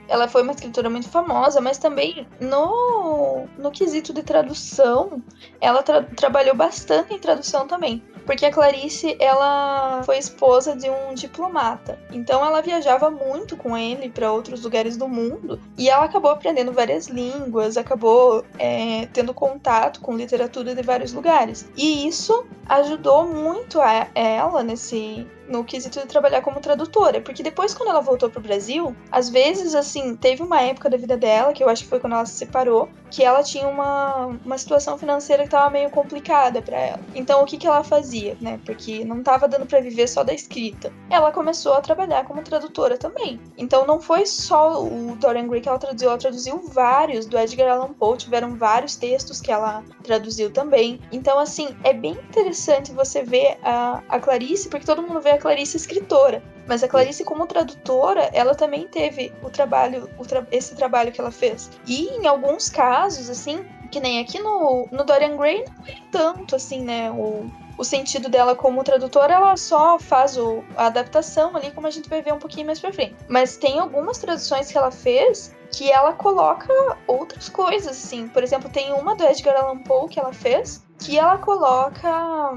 ela 0.08 0.28
foi 0.28 0.44
uma 0.44 0.52
escritora 0.52 0.90
muito 0.90 1.10
famosa, 1.10 1.60
mas 1.60 1.80
também 1.80 2.28
no, 2.40 3.48
no 3.58 3.72
quesito 3.72 4.14
de 4.14 4.22
tradução, 4.22 5.24
ela 5.60 5.82
tra 5.82 6.04
trabalhou 6.04 6.56
bastante 6.56 7.14
em 7.14 7.20
tradução 7.20 7.66
também. 7.66 8.04
Porque 8.26 8.46
a 8.46 8.52
Clarice, 8.52 9.16
ela 9.20 10.02
foi 10.04 10.18
esposa 10.18 10.76
de 10.76 10.90
um 10.90 11.14
diplomata. 11.14 12.00
Então 12.12 12.44
ela 12.46 12.62
viajava 12.62 13.10
muito 13.12 13.56
com 13.56 13.78
ele 13.78 14.10
para 14.10 14.32
outros 14.32 14.64
lugares 14.64 14.98
do 14.98 15.08
mundo. 15.08 15.60
E 15.78 15.90
ela 15.90 16.06
acabou 16.06 16.32
aprendendo 16.32 16.72
várias 16.72 17.08
línguas, 17.08 17.78
acabou 17.78 18.44
é, 18.58 19.08
tendo 19.14 19.34
contato 19.34 20.02
com 20.02 20.16
literatura 20.16 20.74
de 20.74 20.82
vários 20.82 21.14
lugares. 21.14 21.70
E 21.78 22.08
isso 22.08 22.46
ajudou 22.68 23.28
muito 23.28 23.80
a 23.80 24.08
ela 24.16 24.64
nesse, 24.64 25.28
no 25.48 25.64
quesito 25.64 26.00
de 26.00 26.08
trabalhar 26.08 26.42
como 26.42 26.60
tradutora, 26.60 27.22
porque 27.22 27.44
depois 27.44 27.74
quando 27.74 27.90
ela 27.90 28.02
voltou 28.02 28.30
pro 28.30 28.42
Brasil, 28.42 28.96
às 29.12 29.30
vezes 29.30 29.76
assim, 29.76 30.16
teve 30.16 30.42
uma 30.42 30.62
época 30.62 30.90
da 30.90 30.98
vida 30.98 31.18
dela, 31.18 31.54
que 31.54 31.64
eu 31.64 31.70
acho 31.70 31.84
que 31.84 31.90
foi 31.90 32.00
quando 32.00 32.14
ela 32.14 32.26
se 32.26 32.36
separou, 32.36 32.90
que 33.12 33.24
ela 33.24 33.44
tinha 33.44 33.68
uma, 33.68 34.38
uma 34.46 34.58
situação 34.58 34.98
financeira 34.98 35.44
que 35.44 35.50
tava 35.50 35.70
meio 35.70 35.90
complicada 35.90 36.62
para 36.62 36.78
ela. 36.78 37.00
Então 37.14 37.42
o 37.42 37.46
que 37.46 37.58
que 37.58 37.68
ela 37.68 37.84
fazia, 37.84 38.38
né? 38.42 38.60
Porque 38.66 39.06
não 39.06 39.24
tava 39.24 39.48
dando 39.48 39.66
para 39.66 39.80
viver 39.80 40.08
só 40.08 40.24
da 40.24 40.34
escrita. 40.34 40.92
Ela 41.10 41.32
começou 41.32 41.74
a 41.74 41.82
trabalhar 41.82 42.26
como 42.26 42.42
tradutora 42.42 42.98
também. 42.98 43.40
Então 43.58 43.86
não 43.86 44.02
foi 44.02 44.26
só 44.26 44.84
o 44.84 45.16
Dorian 45.16 45.48
Gray 45.48 45.62
que 45.62 45.70
ela 45.70 45.80
traduziu, 45.80 46.10
ela 46.10 46.18
traduziu 46.18 46.60
vários 46.68 47.26
do 47.26 47.38
Edgar 47.38 47.72
Allan 47.72 47.94
Poe, 47.94 48.18
tiveram 48.18 48.56
vários 48.56 48.96
textos 48.96 49.40
que 49.40 49.52
ela 49.52 49.84
traduziu 50.04 50.52
também. 50.52 51.00
Então 51.12 51.40
assim, 51.40 51.70
é 51.84 51.94
bem 51.94 52.14
interessante 52.14 52.92
você 52.92 53.24
ver 53.24 53.58
a, 53.64 54.02
a 54.10 54.20
Clarice, 54.20 54.70
porque 54.70 54.86
todo 54.86 55.02
mundo 55.02 55.22
vê 55.22 55.35
a 55.36 55.38
Clarice 55.38 55.78
escritora. 55.78 56.42
Mas 56.68 56.84
a 56.84 56.88
Clarice, 56.88 57.24
como 57.24 57.46
tradutora, 57.46 58.30
ela 58.34 58.56
também 58.56 58.88
teve 58.88 59.32
o 59.44 59.50
trabalho, 59.50 60.10
o 60.18 60.26
tra 60.26 60.46
esse 60.52 60.76
trabalho 60.76 61.12
que 61.12 61.22
ela 61.22 61.32
fez. 61.32 61.70
E 61.86 62.08
em 62.10 62.26
alguns 62.26 62.70
casos, 62.70 63.30
assim, 63.30 63.64
que 63.92 64.00
nem 64.00 64.20
aqui 64.20 64.40
no, 64.40 64.88
no 64.92 65.04
Dorian 65.04 65.38
Gray, 65.38 65.64
não 65.64 65.86
é 65.88 65.96
tanto, 66.12 66.56
assim, 66.56 66.82
né? 66.82 67.12
O, 67.12 67.50
o 67.78 67.84
sentido 67.84 68.30
dela 68.30 68.56
como 68.56 68.84
tradutora, 68.84 69.34
ela 69.34 69.58
só 69.58 70.00
faz 70.00 70.38
o, 70.38 70.64
a 70.76 70.88
adaptação 70.88 71.56
ali, 71.56 71.72
como 71.72 71.86
a 71.88 71.92
gente 71.92 72.10
vai 72.10 72.22
ver 72.22 72.34
um 72.34 72.40
pouquinho 72.40 72.66
mais 72.66 72.80
pra 72.80 72.92
frente. 72.92 73.16
Mas 73.28 73.58
tem 73.58 73.80
algumas 73.80 74.18
traduções 74.18 74.72
que 74.72 74.78
ela 74.78 74.92
fez 74.92 75.54
que 75.72 75.92
ela 75.92 76.14
coloca 76.14 76.72
outras 77.06 77.50
coisas, 77.50 77.92
assim. 77.92 78.28
Por 78.28 78.44
exemplo, 78.44 78.70
tem 78.70 78.94
uma 78.94 79.16
do 79.16 79.26
Edgar 79.26 79.58
Allan 79.58 79.80
Poe 79.80 80.08
que 80.08 80.20
ela 80.20 80.32
fez, 80.32 80.86
que 81.00 81.18
ela 81.20 81.38
coloca 81.38 82.54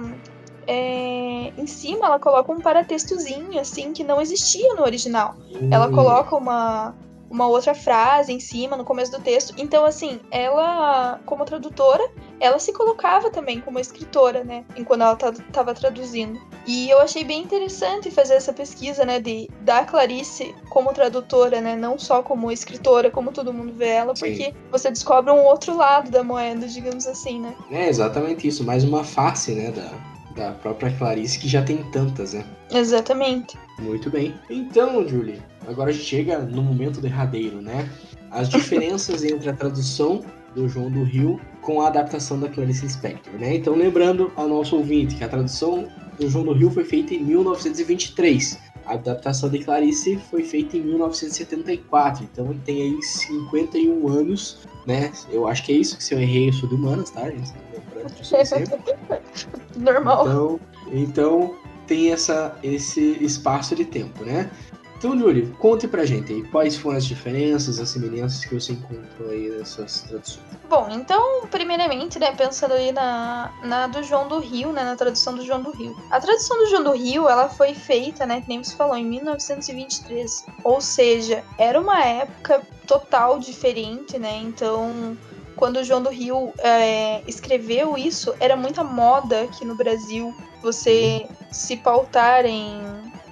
é, 0.69 1.51
em 1.57 1.66
cima 1.66 2.05
ela 2.05 2.19
coloca 2.19 2.53
um 2.53 2.61
paratextozinho, 2.61 3.59
assim, 3.59 3.95
que 3.95 4.05
não 4.05 4.21
existia 4.21 4.75
no 4.75 4.83
original. 4.83 5.35
Uhum. 5.51 5.71
Ela 5.73 5.89
coloca 5.89 6.37
uma, 6.37 6.95
uma 7.31 7.47
outra 7.47 7.75
frase 7.75 8.35
em 8.35 8.39
cima, 8.39 8.77
no 8.77 8.85
começo 8.85 9.11
do 9.11 9.19
texto. 9.19 9.55
Então, 9.57 9.87
assim, 9.87 10.21
ela, 10.31 11.21
como 11.25 11.47
tradutora, 11.47 12.07
ela 12.39 12.59
se 12.59 12.71
colocava 12.75 13.31
também 13.31 13.62
como 13.62 13.81
escritora, 13.81 14.45
né? 14.45 14.62
Enquanto 14.77 15.01
ela 15.01 15.16
estava 15.31 15.73
traduzindo. 15.73 16.39
E 16.66 16.91
eu 16.91 17.01
achei 17.01 17.25
bem 17.25 17.43
interessante 17.43 18.11
fazer 18.11 18.35
essa 18.35 18.53
pesquisa, 18.53 19.07
né, 19.07 19.19
de 19.19 19.49
da 19.62 19.87
Clarice 19.87 20.55
como 20.69 20.93
tradutora, 20.93 21.62
né, 21.62 21.75
não 21.75 21.99
só 21.99 22.23
como 22.23 22.53
escritora, 22.53 23.11
como 23.11 23.33
todo 23.33 23.55
mundo 23.55 23.73
vê 23.73 23.89
ela, 23.89 24.14
Sim. 24.14 24.27
porque 24.27 24.55
você 24.71 24.91
descobre 24.91 25.33
um 25.33 25.45
outro 25.45 25.75
lado 25.75 26.11
da 26.11 26.23
moeda, 26.23 26.69
digamos 26.69 27.07
assim, 27.07 27.41
né? 27.41 27.55
É 27.71 27.89
exatamente 27.89 28.47
isso, 28.47 28.64
mais 28.64 28.85
uma 28.85 29.03
face, 29.03 29.53
né, 29.53 29.71
da, 29.71 29.91
da 30.39 30.53
própria 30.53 30.91
Clarice, 30.93 31.39
que 31.39 31.49
já 31.49 31.62
tem 31.62 31.82
tantas, 31.91 32.32
né? 32.32 32.45
Exatamente. 32.72 33.59
Muito 33.80 34.09
bem. 34.09 34.34
Então, 34.49 35.07
Julie, 35.07 35.43
agora 35.66 35.91
a 35.91 35.93
gente 35.93 36.05
chega 36.05 36.39
no 36.39 36.62
momento 36.62 37.01
derradeiro, 37.01 37.61
né? 37.61 37.89
As 38.30 38.49
diferenças 38.49 39.24
entre 39.26 39.51
a 39.51 39.53
tradução 39.53 40.24
do 40.55 40.68
João 40.68 40.91
do 40.91 41.03
Rio 41.03 41.41
com 41.61 41.82
a 41.82 41.89
adaptação 41.89 42.39
da 42.39 42.49
Clarice 42.49 42.84
Lispector, 42.84 43.34
né? 43.34 43.57
Então, 43.57 43.74
lembrando 43.74 44.32
ao 44.36 44.49
nosso 44.49 44.76
ouvinte 44.76 45.16
que 45.16 45.24
a 45.24 45.28
tradução 45.28 45.89
do 46.18 46.30
João 46.30 46.45
do 46.45 46.53
Rio 46.53 46.70
foi 46.70 46.84
feita 46.84 47.14
em 47.14 47.22
1923. 47.24 48.59
A 48.86 48.95
adaptação 48.95 49.51
de 49.51 49.59
Clarice 49.59 50.16
foi 50.30 50.43
feita 50.43 50.76
em 50.76 50.80
1974. 50.80 52.24
Então, 52.32 52.51
ele 52.51 52.61
tem 52.64 52.82
aí 52.82 53.03
51 53.03 54.09
anos, 54.09 54.61
né? 54.86 55.12
Eu 55.30 55.47
acho 55.47 55.64
que 55.64 55.72
é 55.72 55.76
isso, 55.76 55.97
que 55.97 56.05
se 56.05 56.14
eu 56.14 56.20
errei, 56.20 56.49
eu 56.49 56.53
sou 56.55 56.68
de 56.68 56.76
humanas, 56.76 57.11
tá, 57.11 57.28
gente? 57.28 57.53
Normal. 59.76 60.26
Então, 60.26 60.61
então 60.92 61.55
tem 61.86 62.12
essa, 62.12 62.57
esse 62.62 63.22
espaço 63.24 63.74
de 63.74 63.84
tempo, 63.84 64.24
né? 64.24 64.51
Então, 64.99 65.16
Júlio, 65.16 65.55
conte 65.61 65.86
pra 65.86 66.05
gente 66.05 66.32
aí 66.32 66.42
quais 66.49 66.76
foram 66.76 66.99
as 66.99 67.07
diferenças, 67.07 67.78
as 67.78 67.88
semelhanças 67.88 68.44
que 68.44 68.53
você 68.53 68.72
encontrou 68.72 69.30
aí 69.30 69.49
nessas 69.49 70.01
traduções. 70.01 70.40
Bom, 70.68 70.88
então, 70.90 71.46
primeiramente, 71.46 72.18
né, 72.18 72.32
pensando 72.32 72.74
aí 72.74 72.90
na, 72.90 73.53
na 73.62 73.86
do 73.86 74.03
João 74.03 74.26
do 74.26 74.40
Rio, 74.40 74.72
né, 74.72 74.82
na 74.82 74.96
tradução 74.96 75.36
do 75.36 75.44
João 75.44 75.62
do 75.62 75.70
Rio. 75.70 75.96
A 76.11 76.20
tradução 76.20 76.59
do 76.59 76.66
João 76.66 76.82
do 76.82 76.92
Rio, 76.92 77.28
ela 77.28 77.49
foi 77.49 77.74
feita, 77.74 78.26
né, 78.26 78.40
que 78.40 78.49
nem 78.49 78.62
você 78.62 78.74
falou, 78.74 78.96
em 78.96 79.07
1923. 79.07 80.44
Ou 80.64 80.80
seja, 80.80 81.44
era 81.57 81.80
uma 81.80 82.05
época 82.05 82.61
total 82.84 83.38
diferente, 83.38 84.18
né, 84.18 84.36
então... 84.42 85.16
Quando 85.59 85.78
o 85.78 85.84
João 85.84 86.00
do 86.00 86.09
Rio 86.09 86.52
é, 86.59 87.20
escreveu 87.26 87.98
isso, 87.98 88.32
era 88.38 88.56
muita 88.56 88.84
moda 88.84 89.42
aqui 89.42 89.64
no 89.64 89.74
Brasil 89.74 90.32
você 90.62 91.26
se 91.50 91.76
pautar 91.76 92.46
em, 92.46 92.80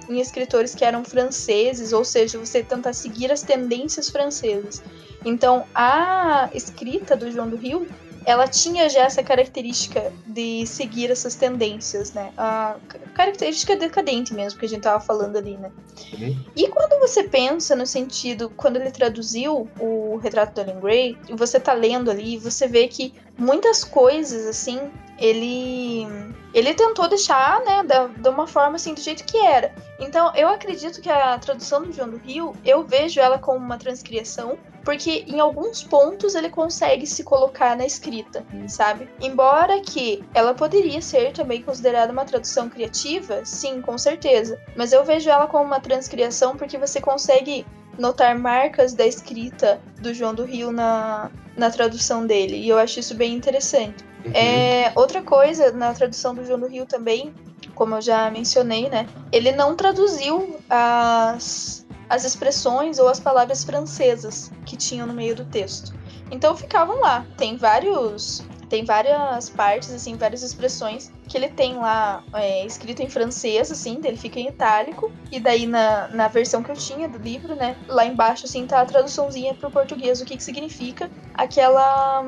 em 0.09 0.19
escritores 0.19 0.75
que 0.75 0.83
eram 0.83 1.05
franceses, 1.05 1.93
ou 1.93 2.03
seja, 2.03 2.37
você 2.37 2.61
tentar 2.61 2.91
seguir 2.91 3.31
as 3.31 3.43
tendências 3.43 4.09
francesas. 4.09 4.83
Então, 5.23 5.63
a 5.73 6.49
escrita 6.53 7.15
do 7.15 7.31
João 7.31 7.49
do 7.49 7.55
Rio, 7.55 7.87
ela 8.27 8.45
tinha 8.45 8.89
já 8.89 9.03
essa 9.03 9.23
característica 9.23 10.11
de 10.25 10.67
seguir 10.67 11.09
essas 11.09 11.33
tendências, 11.33 12.11
né? 12.11 12.33
A 12.37 12.75
característica 13.15 13.73
decadente 13.73 14.33
mesmo 14.33 14.59
que 14.59 14.65
a 14.65 14.69
gente 14.69 14.81
tava 14.81 14.99
falando 14.99 15.37
ali, 15.37 15.55
né? 15.55 15.71
Uhum. 16.11 16.37
E 16.53 16.67
quando 16.67 16.99
você 16.99 17.23
pensa 17.23 17.73
no 17.73 17.87
sentido, 17.87 18.51
quando 18.57 18.75
ele 18.75 18.91
traduziu 18.91 19.69
o 19.79 20.17
Retrato 20.17 20.53
do 20.53 20.65
Dorian 20.65 20.81
Gray, 20.81 21.17
e 21.29 21.35
você 21.35 21.57
tá 21.57 21.71
lendo 21.71 22.11
ali, 22.11 22.37
você 22.37 22.67
vê 22.67 22.89
que 22.89 23.13
muitas 23.37 23.85
coisas, 23.85 24.45
assim, 24.45 24.91
ele 25.17 26.05
ele 26.53 26.73
tentou 26.73 27.07
deixar, 27.07 27.61
né, 27.63 27.83
da, 27.83 28.07
de 28.07 28.27
uma 28.27 28.47
forma 28.47 28.75
assim, 28.75 28.93
do 28.93 28.99
jeito 28.99 29.23
que 29.23 29.37
era. 29.37 29.73
Então, 29.99 30.33
eu 30.35 30.49
acredito 30.49 31.01
que 31.01 31.09
a 31.09 31.37
tradução 31.37 31.83
do 31.83 31.93
João 31.93 32.09
do 32.09 32.17
Rio, 32.17 32.53
eu 32.65 32.83
vejo 32.83 33.21
ela 33.21 33.37
como 33.37 33.57
uma 33.57 33.77
transcriação, 33.77 34.57
porque 34.87 35.25
em 35.27 35.41
alguns 35.41 35.83
pontos 35.83 36.33
ele 36.33 36.47
consegue 36.47 37.05
se 37.05 37.21
colocar 37.21 37.75
na 37.75 37.85
escrita, 37.85 38.45
sabe? 38.69 39.09
Embora 39.19 39.81
que 39.81 40.23
ela 40.33 40.53
poderia 40.53 41.01
ser 41.01 41.33
também 41.33 41.61
considerada 41.61 42.13
uma 42.13 42.23
tradução 42.23 42.69
criativa, 42.69 43.43
sim, 43.43 43.81
com 43.81 43.97
certeza. 43.97 44.57
Mas 44.77 44.93
eu 44.93 45.03
vejo 45.03 45.29
ela 45.29 45.45
como 45.45 45.65
uma 45.65 45.81
transcriação 45.81 46.55
porque 46.55 46.77
você 46.77 47.01
consegue 47.01 47.65
notar 47.99 48.39
marcas 48.39 48.93
da 48.93 49.05
escrita 49.05 49.81
do 49.99 50.13
João 50.13 50.33
do 50.33 50.45
Rio 50.45 50.71
na, 50.71 51.31
na 51.57 51.69
tradução 51.69 52.25
dele. 52.25 52.55
E 52.55 52.69
eu 52.69 52.77
acho 52.77 53.01
isso 53.01 53.13
bem 53.13 53.33
interessante. 53.33 54.05
Uhum. 54.25 54.31
É, 54.33 54.93
outra 54.95 55.21
coisa 55.21 55.69
na 55.73 55.91
tradução 55.93 56.33
do 56.33 56.45
João 56.45 56.61
do 56.61 56.67
Rio 56.67 56.85
também, 56.85 57.33
como 57.75 57.95
eu 57.95 58.01
já 58.01 58.31
mencionei, 58.31 58.87
né? 58.89 59.05
Ele 59.33 59.51
não 59.51 59.75
traduziu 59.75 60.61
as, 60.69 61.85
as 62.09 62.23
expressões 62.23 62.99
ou 62.99 63.07
as 63.07 63.19
palavras 63.19 63.63
francesas 63.63 64.51
que 64.65 64.75
tinham 64.75 65.07
no 65.07 65.13
meio 65.13 65.35
do 65.35 65.45
texto. 65.45 65.93
Então 66.31 66.55
ficavam 66.55 66.99
lá. 66.99 67.25
Tem 67.37 67.57
vários. 67.57 68.43
Tem 68.69 68.83
várias 68.83 69.49
partes, 69.49 69.93
assim, 69.93 70.17
várias 70.17 70.43
expressões 70.43 71.09
que 71.25 71.37
ele 71.37 71.47
tem 71.47 71.75
lá 71.75 72.21
é, 72.33 72.65
escrito 72.65 73.01
em 73.01 73.09
francês, 73.09 73.71
assim, 73.71 74.01
ele 74.03 74.17
fica 74.17 74.41
em 74.41 74.49
itálico. 74.49 75.09
E 75.31 75.39
daí 75.39 75.65
na, 75.65 76.09
na 76.09 76.27
versão 76.27 76.61
que 76.61 76.71
eu 76.71 76.75
tinha 76.75 77.07
do 77.07 77.17
livro, 77.17 77.55
né? 77.55 77.77
Lá 77.87 78.05
embaixo, 78.05 78.45
assim, 78.45 78.67
tá 78.67 78.81
a 78.81 78.85
traduçãozinha 78.85 79.53
pro 79.53 79.71
português, 79.71 80.19
o 80.19 80.25
que, 80.25 80.35
que 80.35 80.43
significa 80.43 81.09
aquela 81.33 82.25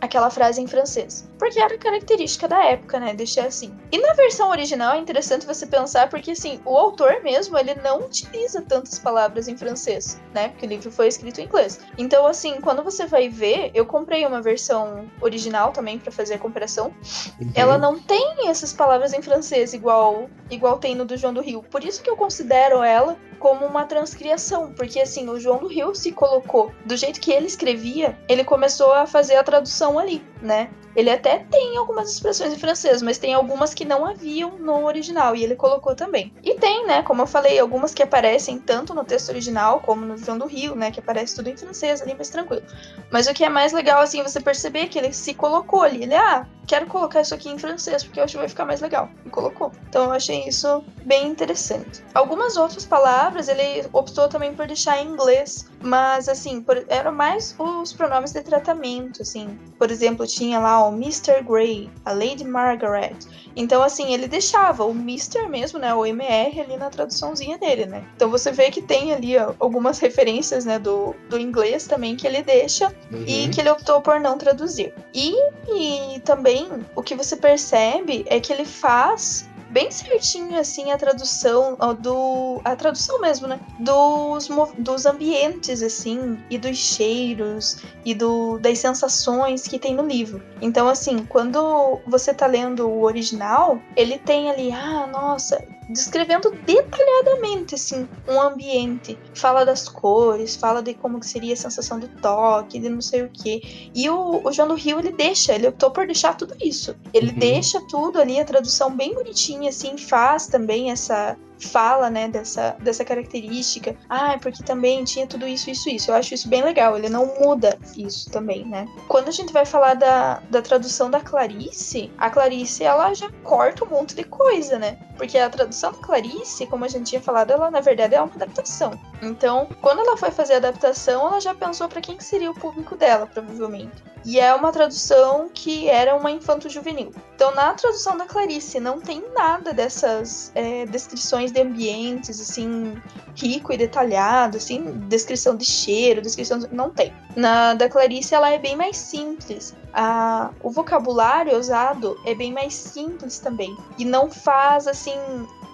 aquela 0.00 0.30
frase 0.30 0.60
em 0.60 0.66
francês. 0.66 1.28
Porque 1.38 1.60
era 1.60 1.76
característica 1.78 2.48
da 2.48 2.64
época, 2.64 2.98
né? 2.98 3.14
Deixar 3.14 3.46
assim. 3.46 3.74
E 3.92 3.98
na 3.98 4.12
versão 4.14 4.50
original 4.50 4.94
é 4.94 4.98
interessante 4.98 5.46
você 5.46 5.66
pensar, 5.66 6.08
porque 6.08 6.32
assim, 6.32 6.60
o 6.64 6.76
autor 6.76 7.22
mesmo, 7.22 7.58
ele 7.58 7.74
não 7.76 8.00
utiliza 8.00 8.62
tantas 8.62 8.98
palavras 8.98 9.48
em 9.48 9.56
francês, 9.56 10.20
né? 10.34 10.48
Porque 10.48 10.66
o 10.66 10.68
livro 10.68 10.90
foi 10.90 11.08
escrito 11.08 11.40
em 11.40 11.44
inglês. 11.44 11.80
Então, 11.98 12.26
assim, 12.26 12.60
quando 12.60 12.82
você 12.82 13.06
vai 13.06 13.28
ver, 13.28 13.70
eu 13.74 13.86
comprei 13.86 14.24
uma 14.26 14.40
versão 14.40 15.10
original 15.20 15.72
também 15.72 15.98
para 15.98 16.12
fazer 16.12 16.34
a 16.34 16.38
comparação. 16.38 16.94
Uhum. 17.40 17.50
Ela 17.54 17.78
não 17.78 17.98
tem 17.98 18.48
essas 18.48 18.72
palavras 18.72 19.12
em 19.12 19.22
francês 19.22 19.74
igual 19.74 20.28
igual 20.50 20.78
tem 20.78 20.94
no 20.94 21.04
do 21.04 21.16
João 21.16 21.34
do 21.34 21.40
Rio. 21.40 21.62
Por 21.62 21.84
isso 21.84 22.02
que 22.02 22.08
eu 22.08 22.16
considero 22.16 22.82
ela 22.82 23.16
como 23.38 23.66
uma 23.66 23.84
transcriação, 23.84 24.72
porque 24.72 25.00
assim, 25.00 25.28
o 25.28 25.38
João 25.38 25.58
do 25.58 25.66
Rio 25.66 25.94
se 25.94 26.10
colocou 26.10 26.72
do 26.84 26.96
jeito 26.96 27.20
que 27.20 27.30
ele 27.30 27.46
escrevia, 27.46 28.18
ele 28.28 28.44
começou 28.44 28.92
a 28.92 29.06
fazer 29.06 29.36
a 29.36 29.44
tradução 29.44 29.85
ali, 29.98 30.22
né? 30.42 30.70
Ele 30.96 31.10
até 31.10 31.40
tem 31.50 31.76
algumas 31.76 32.10
expressões 32.10 32.52
em 32.52 32.58
francês, 32.58 33.02
mas 33.02 33.18
tem 33.18 33.34
algumas 33.34 33.74
que 33.74 33.84
não 33.84 34.06
haviam 34.06 34.58
no 34.58 34.84
original 34.86 35.36
e 35.36 35.44
ele 35.44 35.54
colocou 35.54 35.94
também. 35.94 36.32
E 36.42 36.54
tem, 36.54 36.86
né, 36.86 37.02
como 37.02 37.22
eu 37.22 37.26
falei, 37.26 37.58
algumas 37.58 37.92
que 37.92 38.02
aparecem 38.02 38.58
tanto 38.58 38.94
no 38.94 39.04
texto 39.04 39.28
original 39.28 39.80
como 39.80 40.06
no 40.06 40.16
João 40.16 40.38
do 40.38 40.46
Rio, 40.46 40.74
né, 40.74 40.90
que 40.90 41.00
aparece 41.00 41.36
tudo 41.36 41.50
em 41.50 41.56
francês 41.56 42.00
ali, 42.00 42.14
mais 42.14 42.30
tranquilo. 42.30 42.62
Mas 43.10 43.26
o 43.26 43.34
que 43.34 43.44
é 43.44 43.48
mais 43.48 43.72
legal 43.72 44.00
assim, 44.00 44.22
você 44.22 44.40
perceber 44.40 44.88
que 44.88 44.98
ele 44.98 45.12
se 45.12 45.34
colocou 45.34 45.82
ali, 45.82 46.04
ele 46.04 46.14
ah, 46.14 46.46
quero 46.66 46.86
colocar 46.86 47.20
isso 47.20 47.34
aqui 47.34 47.48
em 47.48 47.58
francês 47.58 48.02
porque 48.02 48.18
eu 48.18 48.24
acho 48.24 48.32
que 48.32 48.38
vai 48.38 48.48
ficar 48.48 48.64
mais 48.64 48.80
legal. 48.80 49.08
E 49.24 49.30
colocou. 49.30 49.72
Então 49.88 50.04
eu 50.04 50.12
achei 50.12 50.48
isso 50.48 50.82
bem 51.04 51.28
interessante. 51.28 52.02
Algumas 52.14 52.56
outras 52.56 52.84
palavras 52.84 53.48
ele 53.48 53.86
optou 53.92 54.28
também 54.28 54.54
por 54.54 54.66
deixar 54.66 54.98
em 54.98 55.08
inglês, 55.08 55.70
mas 55.82 56.28
assim, 56.28 56.60
por, 56.62 56.84
eram 56.88 57.12
mais 57.12 57.54
os 57.58 57.92
pronomes 57.92 58.32
de 58.32 58.42
tratamento, 58.42 59.22
assim. 59.22 59.58
Por 59.78 59.90
exemplo, 59.90 60.26
tinha 60.26 60.58
lá 60.58 60.86
o 60.86 60.92
Mr. 60.92 61.42
Grey, 61.42 61.90
a 62.04 62.12
Lady 62.12 62.44
Margaret. 62.44 63.16
Então, 63.54 63.82
assim, 63.82 64.12
ele 64.12 64.28
deixava 64.28 64.84
o 64.84 64.90
Mr. 64.90 65.48
mesmo, 65.48 65.78
né, 65.78 65.94
o 65.94 66.04
MR 66.04 66.60
ali 66.60 66.76
na 66.76 66.90
traduçãozinha 66.90 67.56
dele, 67.58 67.86
né? 67.86 68.04
Então 68.14 68.30
você 68.30 68.52
vê 68.52 68.70
que 68.70 68.82
tem 68.82 69.12
ali 69.12 69.36
ó, 69.38 69.54
algumas 69.58 69.98
referências, 69.98 70.64
né, 70.64 70.78
do, 70.78 71.14
do 71.30 71.38
inglês 71.38 71.86
também 71.86 72.16
que 72.16 72.26
ele 72.26 72.42
deixa 72.42 72.94
Uhum. 73.10 73.24
e 73.26 73.48
que 73.48 73.60
ele 73.60 73.70
optou 73.70 74.00
por 74.00 74.20
não 74.20 74.36
traduzir. 74.36 74.92
E, 75.14 75.34
e 75.68 76.20
também 76.20 76.68
o 76.94 77.02
que 77.02 77.14
você 77.14 77.36
percebe 77.36 78.24
é 78.28 78.38
que 78.40 78.52
ele 78.52 78.64
faz 78.64 79.45
bem 79.70 79.90
certinho 79.90 80.58
assim 80.58 80.90
a 80.90 80.98
tradução 80.98 81.76
do 82.00 82.60
a 82.64 82.74
tradução 82.76 83.20
mesmo, 83.20 83.46
né? 83.46 83.60
Dos, 83.78 84.48
dos 84.78 85.06
ambientes 85.06 85.82
assim 85.82 86.38
e 86.50 86.58
dos 86.58 86.76
cheiros 86.76 87.78
e 88.04 88.14
do, 88.14 88.58
das 88.58 88.78
sensações 88.78 89.66
que 89.66 89.78
tem 89.78 89.94
no 89.94 90.06
livro. 90.06 90.42
Então 90.60 90.88
assim, 90.88 91.24
quando 91.24 92.00
você 92.06 92.32
tá 92.32 92.46
lendo 92.46 92.88
o 92.88 93.02
original, 93.02 93.80
ele 93.96 94.18
tem 94.18 94.50
ali, 94.50 94.72
ah, 94.72 95.06
nossa, 95.06 95.62
descrevendo 95.88 96.50
detalhadamente 96.64 97.74
assim 97.74 98.08
um 98.28 98.40
ambiente, 98.40 99.18
fala 99.34 99.64
das 99.64 99.88
cores, 99.88 100.56
fala 100.56 100.82
de 100.82 100.94
como 100.94 101.20
que 101.20 101.26
seria 101.26 101.54
a 101.54 101.56
sensação 101.56 101.98
do 101.98 102.08
toque, 102.08 102.78
de 102.80 102.88
não 102.88 103.00
sei 103.00 103.22
o 103.22 103.30
que. 103.30 103.90
E 103.94 104.08
o, 104.10 104.42
o 104.44 104.52
João 104.52 104.68
do 104.68 104.74
Rio 104.74 104.98
ele 104.98 105.12
deixa, 105.12 105.54
ele 105.54 105.68
optou 105.68 105.90
por 105.90 106.06
deixar 106.06 106.36
tudo 106.36 106.54
isso. 106.62 106.96
Ele 107.12 107.30
Uhum. 107.30 107.38
deixa 107.38 107.80
tudo 107.88 108.20
ali 108.20 108.40
a 108.40 108.44
tradução 108.44 108.94
bem 108.94 109.14
bonitinha 109.14 109.68
assim, 109.68 109.96
faz 109.96 110.46
também 110.46 110.90
essa 110.90 111.36
fala, 111.58 112.10
né, 112.10 112.28
dessa, 112.28 112.76
dessa 112.80 113.04
característica. 113.04 113.96
Ah, 114.08 114.34
é 114.34 114.38
porque 114.38 114.62
também 114.62 115.04
tinha 115.04 115.26
tudo 115.26 115.46
isso, 115.46 115.70
isso, 115.70 115.88
isso. 115.88 116.10
Eu 116.10 116.14
acho 116.14 116.34
isso 116.34 116.48
bem 116.48 116.62
legal. 116.62 116.96
Ele 116.96 117.08
não 117.08 117.26
muda 117.40 117.78
isso 117.96 118.30
também, 118.30 118.64
né? 118.64 118.86
Quando 119.08 119.28
a 119.28 119.32
gente 119.32 119.52
vai 119.52 119.64
falar 119.64 119.94
da, 119.94 120.42
da 120.50 120.62
tradução 120.62 121.10
da 121.10 121.20
Clarice, 121.20 122.12
a 122.18 122.30
Clarice, 122.30 122.84
ela 122.84 123.14
já 123.14 123.30
corta 123.42 123.84
um 123.84 123.88
monte 123.88 124.14
de 124.14 124.24
coisa, 124.24 124.78
né? 124.78 124.98
Porque 125.16 125.38
a 125.38 125.48
tradução 125.48 125.92
da 125.92 125.98
Clarice, 125.98 126.66
como 126.66 126.84
a 126.84 126.88
gente 126.88 127.08
tinha 127.08 127.20
falado, 127.20 127.50
ela 127.50 127.70
na 127.70 127.80
verdade 127.80 128.14
é 128.14 128.20
uma 128.20 128.32
adaptação. 128.34 128.98
Então, 129.22 129.68
quando 129.80 130.00
ela 130.00 130.16
foi 130.16 130.30
fazer 130.30 130.54
a 130.54 130.58
adaptação, 130.58 131.26
ela 131.26 131.40
já 131.40 131.54
pensou 131.54 131.88
para 131.88 132.00
quem 132.00 132.16
que 132.16 132.24
seria 132.24 132.50
o 132.50 132.54
público 132.54 132.96
dela, 132.96 133.26
provavelmente. 133.26 134.04
E 134.24 134.40
é 134.40 134.52
uma 134.52 134.72
tradução 134.72 135.48
que 135.52 135.88
era 135.88 136.16
uma 136.16 136.32
infanto-juvenil. 136.32 137.12
Então, 137.36 137.54
na 137.54 137.72
tradução 137.74 138.16
da 138.16 138.26
Clarice, 138.26 138.80
não 138.80 139.00
tem 139.00 139.22
nada 139.32 139.72
dessas 139.72 140.50
é, 140.54 140.84
descrições 140.86 141.45
de 141.52 141.60
ambientes, 141.60 142.40
assim, 142.40 142.94
rico 143.34 143.72
e 143.72 143.76
detalhado, 143.76 144.56
assim, 144.56 144.92
descrição 145.08 145.56
de 145.56 145.64
cheiro, 145.64 146.22
descrição. 146.22 146.58
De... 146.58 146.72
Não 146.72 146.90
tem. 146.90 147.12
Na 147.34 147.74
da 147.74 147.88
Clarice, 147.88 148.34
ela 148.34 148.50
é 148.50 148.58
bem 148.58 148.76
mais 148.76 148.96
simples. 148.96 149.74
A, 149.92 150.50
o 150.62 150.70
vocabulário 150.70 151.56
usado 151.58 152.18
é 152.24 152.34
bem 152.34 152.52
mais 152.52 152.74
simples 152.74 153.38
também. 153.38 153.76
E 153.98 154.04
não 154.04 154.30
faz, 154.30 154.86
assim, 154.86 155.18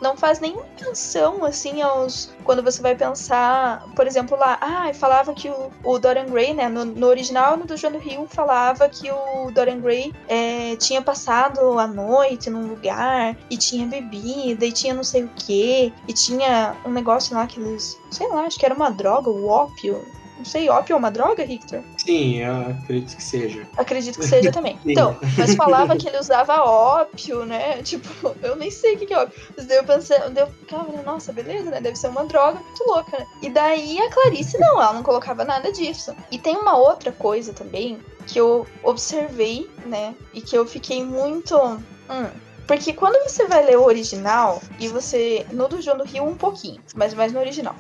não 0.03 0.17
faz 0.17 0.41
nenhuma 0.41 0.67
menção, 0.81 1.45
assim, 1.45 1.81
aos. 1.81 2.31
Quando 2.45 2.63
você 2.63 2.83
vai 2.83 2.95
pensar, 2.97 3.87
por 3.95 4.07
exemplo, 4.07 4.37
lá, 4.37 4.59
ah, 4.61 4.93
falava 4.93 5.33
que 5.33 5.49
o, 5.49 5.71
o 5.85 5.99
Dorian 5.99 6.27
Gray, 6.27 6.53
né, 6.53 6.69
no, 6.69 6.85
no 6.85 7.07
original 7.07 7.57
no 7.57 7.65
do 7.65 7.77
João 7.77 7.93
do 7.93 7.99
Rio, 7.99 8.27
falava 8.29 8.89
que 8.89 9.11
o 9.11 9.51
Dorian 9.53 9.81
Gray 9.81 10.13
é, 10.29 10.75
tinha 10.77 11.01
passado 11.01 11.79
a 11.79 11.87
noite 11.87 12.51
num 12.51 12.67
lugar 12.67 13.37
e 13.49 13.57
tinha 13.57 13.87
bebida 13.87 14.67
e 14.67 14.73
tinha 14.73 14.93
não 14.93 15.05
sei 15.05 15.25
o 15.25 15.29
que, 15.29 15.93
e 16.09 16.13
tinha 16.13 16.77
um 16.85 16.91
negócio 16.91 17.37
lá 17.37 17.47
que 17.47 17.61
eles, 17.61 17.97
sei 18.11 18.29
lá, 18.29 18.43
acho 18.43 18.59
que 18.59 18.67
era 18.67 18.75
uma 18.75 18.91
droga, 18.91 19.31
o 19.31 19.47
ópio 19.47 20.05
não 20.43 20.45
sei, 20.45 20.69
ópio 20.69 20.95
é 20.95 20.97
uma 20.97 21.11
droga, 21.11 21.47
Victor? 21.47 21.85
Sim, 21.97 22.39
eu 22.39 22.71
acredito 22.71 23.17
que 23.17 23.23
seja. 23.23 23.69
Acredito 23.77 24.19
que 24.19 24.27
seja 24.27 24.51
também. 24.51 24.79
então, 24.85 25.17
mas 25.39 25.55
falava 25.55 25.97
que 25.97 26.09
ele 26.09 26.19
usava 26.19 26.65
ópio, 26.65 27.45
né? 27.47 27.81
Tipo, 27.83 28.35
eu 28.43 28.57
nem 28.57 28.71
sei 28.71 28.97
o 28.97 28.99
que 28.99 29.15
é 29.15 29.19
ópio. 29.19 29.41
Mas 29.57 29.67
daí 29.67 29.79
eu 29.79 29.85
pensei, 29.85 30.17
eu 30.17 30.47
ficava, 30.49 31.03
nossa, 31.03 31.33
beleza, 31.33 31.71
né? 31.71 31.81
Deve 31.81 31.97
ser 31.97 32.09
uma 32.09 32.25
droga 32.25 32.59
muito 32.59 32.85
louca, 32.85 33.19
né? 33.19 33.27
E 33.41 33.49
daí 33.49 34.01
a 34.01 34.11
Clarice, 34.11 34.59
não, 34.59 34.83
ela 34.83 34.93
não 34.93 35.05
colocava 35.05 35.45
nada 35.45 35.71
disso. 35.71 36.13
E 36.31 36.39
tem 36.39 36.57
uma 36.57 36.77
outra 36.77 37.13
coisa 37.13 37.53
também 37.53 38.01
que 38.27 38.39
eu 38.39 38.67
observei, 38.83 39.71
né? 39.87 40.15
E 40.35 40.41
que 40.41 40.57
eu 40.57 40.67
fiquei 40.67 41.05
muito. 41.05 41.57
Hum, 41.57 42.31
porque 42.67 42.93
quando 42.93 43.23
você 43.29 43.47
vai 43.47 43.65
ler 43.65 43.79
o 43.79 43.85
original, 43.85 44.61
e 44.81 44.89
você. 44.89 45.47
No 45.53 45.69
do 45.69 45.81
João 45.81 45.99
do 45.99 46.05
Rio, 46.05 46.25
um 46.25 46.35
pouquinho, 46.35 46.81
mas 46.97 47.15
mais 47.15 47.33
no 47.33 47.39
original 47.39 47.77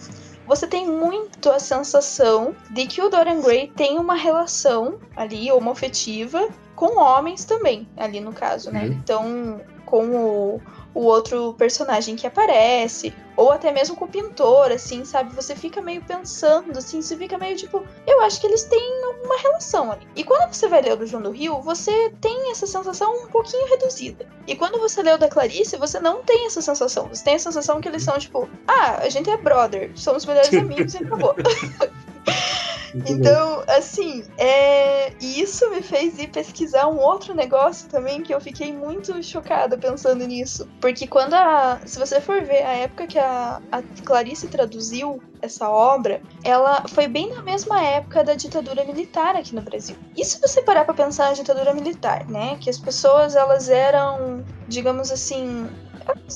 você 0.47 0.66
tem 0.66 0.86
muito 0.86 1.51
a 1.51 1.59
sensação 1.59 2.55
de 2.70 2.86
que 2.86 3.01
o 3.01 3.09
Dorian 3.09 3.40
Gray 3.40 3.68
tem 3.68 3.99
uma 3.99 4.14
relação 4.14 4.99
ali, 5.16 5.51
homofetiva, 5.51 6.49
com 6.74 6.99
homens 6.99 7.45
também, 7.45 7.88
ali 7.97 8.20
no 8.20 8.32
caso, 8.32 8.70
né? 8.70 8.86
Uhum. 8.86 8.93
Então, 8.93 9.61
com 9.86 10.16
o, 10.16 10.61
o 10.95 11.05
outro 11.05 11.55
personagem 11.55 12.16
que 12.16 12.26
aparece, 12.26 13.14
ou 13.36 13.51
até 13.51 13.72
mesmo 13.72 13.97
com 13.97 14.05
o 14.05 14.09
pintor, 14.09 14.70
assim, 14.72 15.05
sabe? 15.05 15.34
Você 15.34 15.57
fica 15.57 15.80
meio 15.80 16.03
pensando, 16.03 16.76
assim, 16.78 17.01
você 17.01 17.16
fica 17.16 17.38
meio 17.38 17.57
tipo, 17.57 17.82
eu 18.07 18.20
acho 18.22 18.40
que 18.40 18.47
eles 18.47 18.64
têm 18.64 19.03
uma 19.24 19.38
relação 19.38 19.93
ali. 19.93 20.07
E 20.14 20.22
quando 20.22 20.53
você 20.53 20.68
vai 20.68 20.82
ler 20.82 20.93
o 20.93 20.97
do 20.97 21.07
João 21.07 21.22
do 21.22 21.30
Rio, 21.30 21.61
você 21.61 22.12
tem 22.20 22.51
essa 22.51 22.66
sensação 22.66 23.24
um 23.24 23.28
pouquinho 23.28 23.68
reduzida. 23.68 24.26
E 24.47 24.55
quando 24.55 24.78
você 24.78 25.03
lê 25.03 25.12
o 25.12 25.18
da 25.18 25.28
Clarice, 25.28 25.76
você 25.76 25.99
não 25.99 26.22
tem 26.22 26.47
essa 26.47 26.61
sensação. 26.61 27.09
Você 27.09 27.24
tem 27.24 27.36
a 27.36 27.38
sensação 27.38 27.80
que 27.80 27.88
eles 27.88 28.03
são 28.03 28.18
tipo, 28.18 28.49
ah, 28.66 28.99
a 28.99 29.09
gente 29.09 29.30
é 29.30 29.36
brother, 29.36 29.90
somos 29.95 30.26
melhores 30.26 30.53
amigos 30.55 30.95
e 30.95 30.99
acabou. 30.99 31.34
Então, 33.07 33.62
assim, 33.68 34.24
é... 34.38 35.12
isso 35.20 35.70
me 35.70 35.82
fez 35.82 36.18
ir 36.18 36.28
pesquisar 36.28 36.88
um 36.88 36.99
outro 36.99 37.34
negócio 37.34 37.88
também 37.88 38.22
que 38.22 38.34
eu 38.34 38.40
fiquei 38.40 38.72
muito 38.72 39.22
chocada 39.22 39.78
pensando 39.78 40.26
nisso. 40.26 40.68
Porque 40.80 41.07
quando 41.07 41.34
a. 41.34 41.80
Se 41.84 41.99
você 41.99 42.20
for 42.20 42.43
ver 42.43 42.62
a 42.62 42.74
época 42.74 43.07
que 43.07 43.18
a, 43.18 43.61
a 43.70 43.82
Clarice 44.05 44.49
traduziu 44.49 45.22
essa 45.40 45.68
obra, 45.68 46.20
ela 46.45 46.84
foi 46.88 47.09
bem 47.09 47.34
na 47.34 47.43
mesma 47.43 47.82
época 47.82 48.22
da 48.22 48.34
ditadura 48.34 48.84
militar 48.84 49.34
aqui 49.36 49.55
no 49.55 49.62
Brasil. 49.62 49.97
E 50.16 50.24
se 50.24 50.40
você 50.40 50.62
parar 50.62 50.84
pra 50.84 50.95
pensar 50.95 51.28
na 51.28 51.32
ditadura 51.32 51.74
militar, 51.74 52.28
né? 52.28 52.57
Que 52.61 52.70
as 52.70 52.78
pessoas 52.78 53.34
elas 53.34 53.68
eram, 53.68 54.45
digamos 54.68 55.11
assim. 55.11 55.68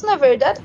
Na 0.03 0.17
verdade, 0.17 0.61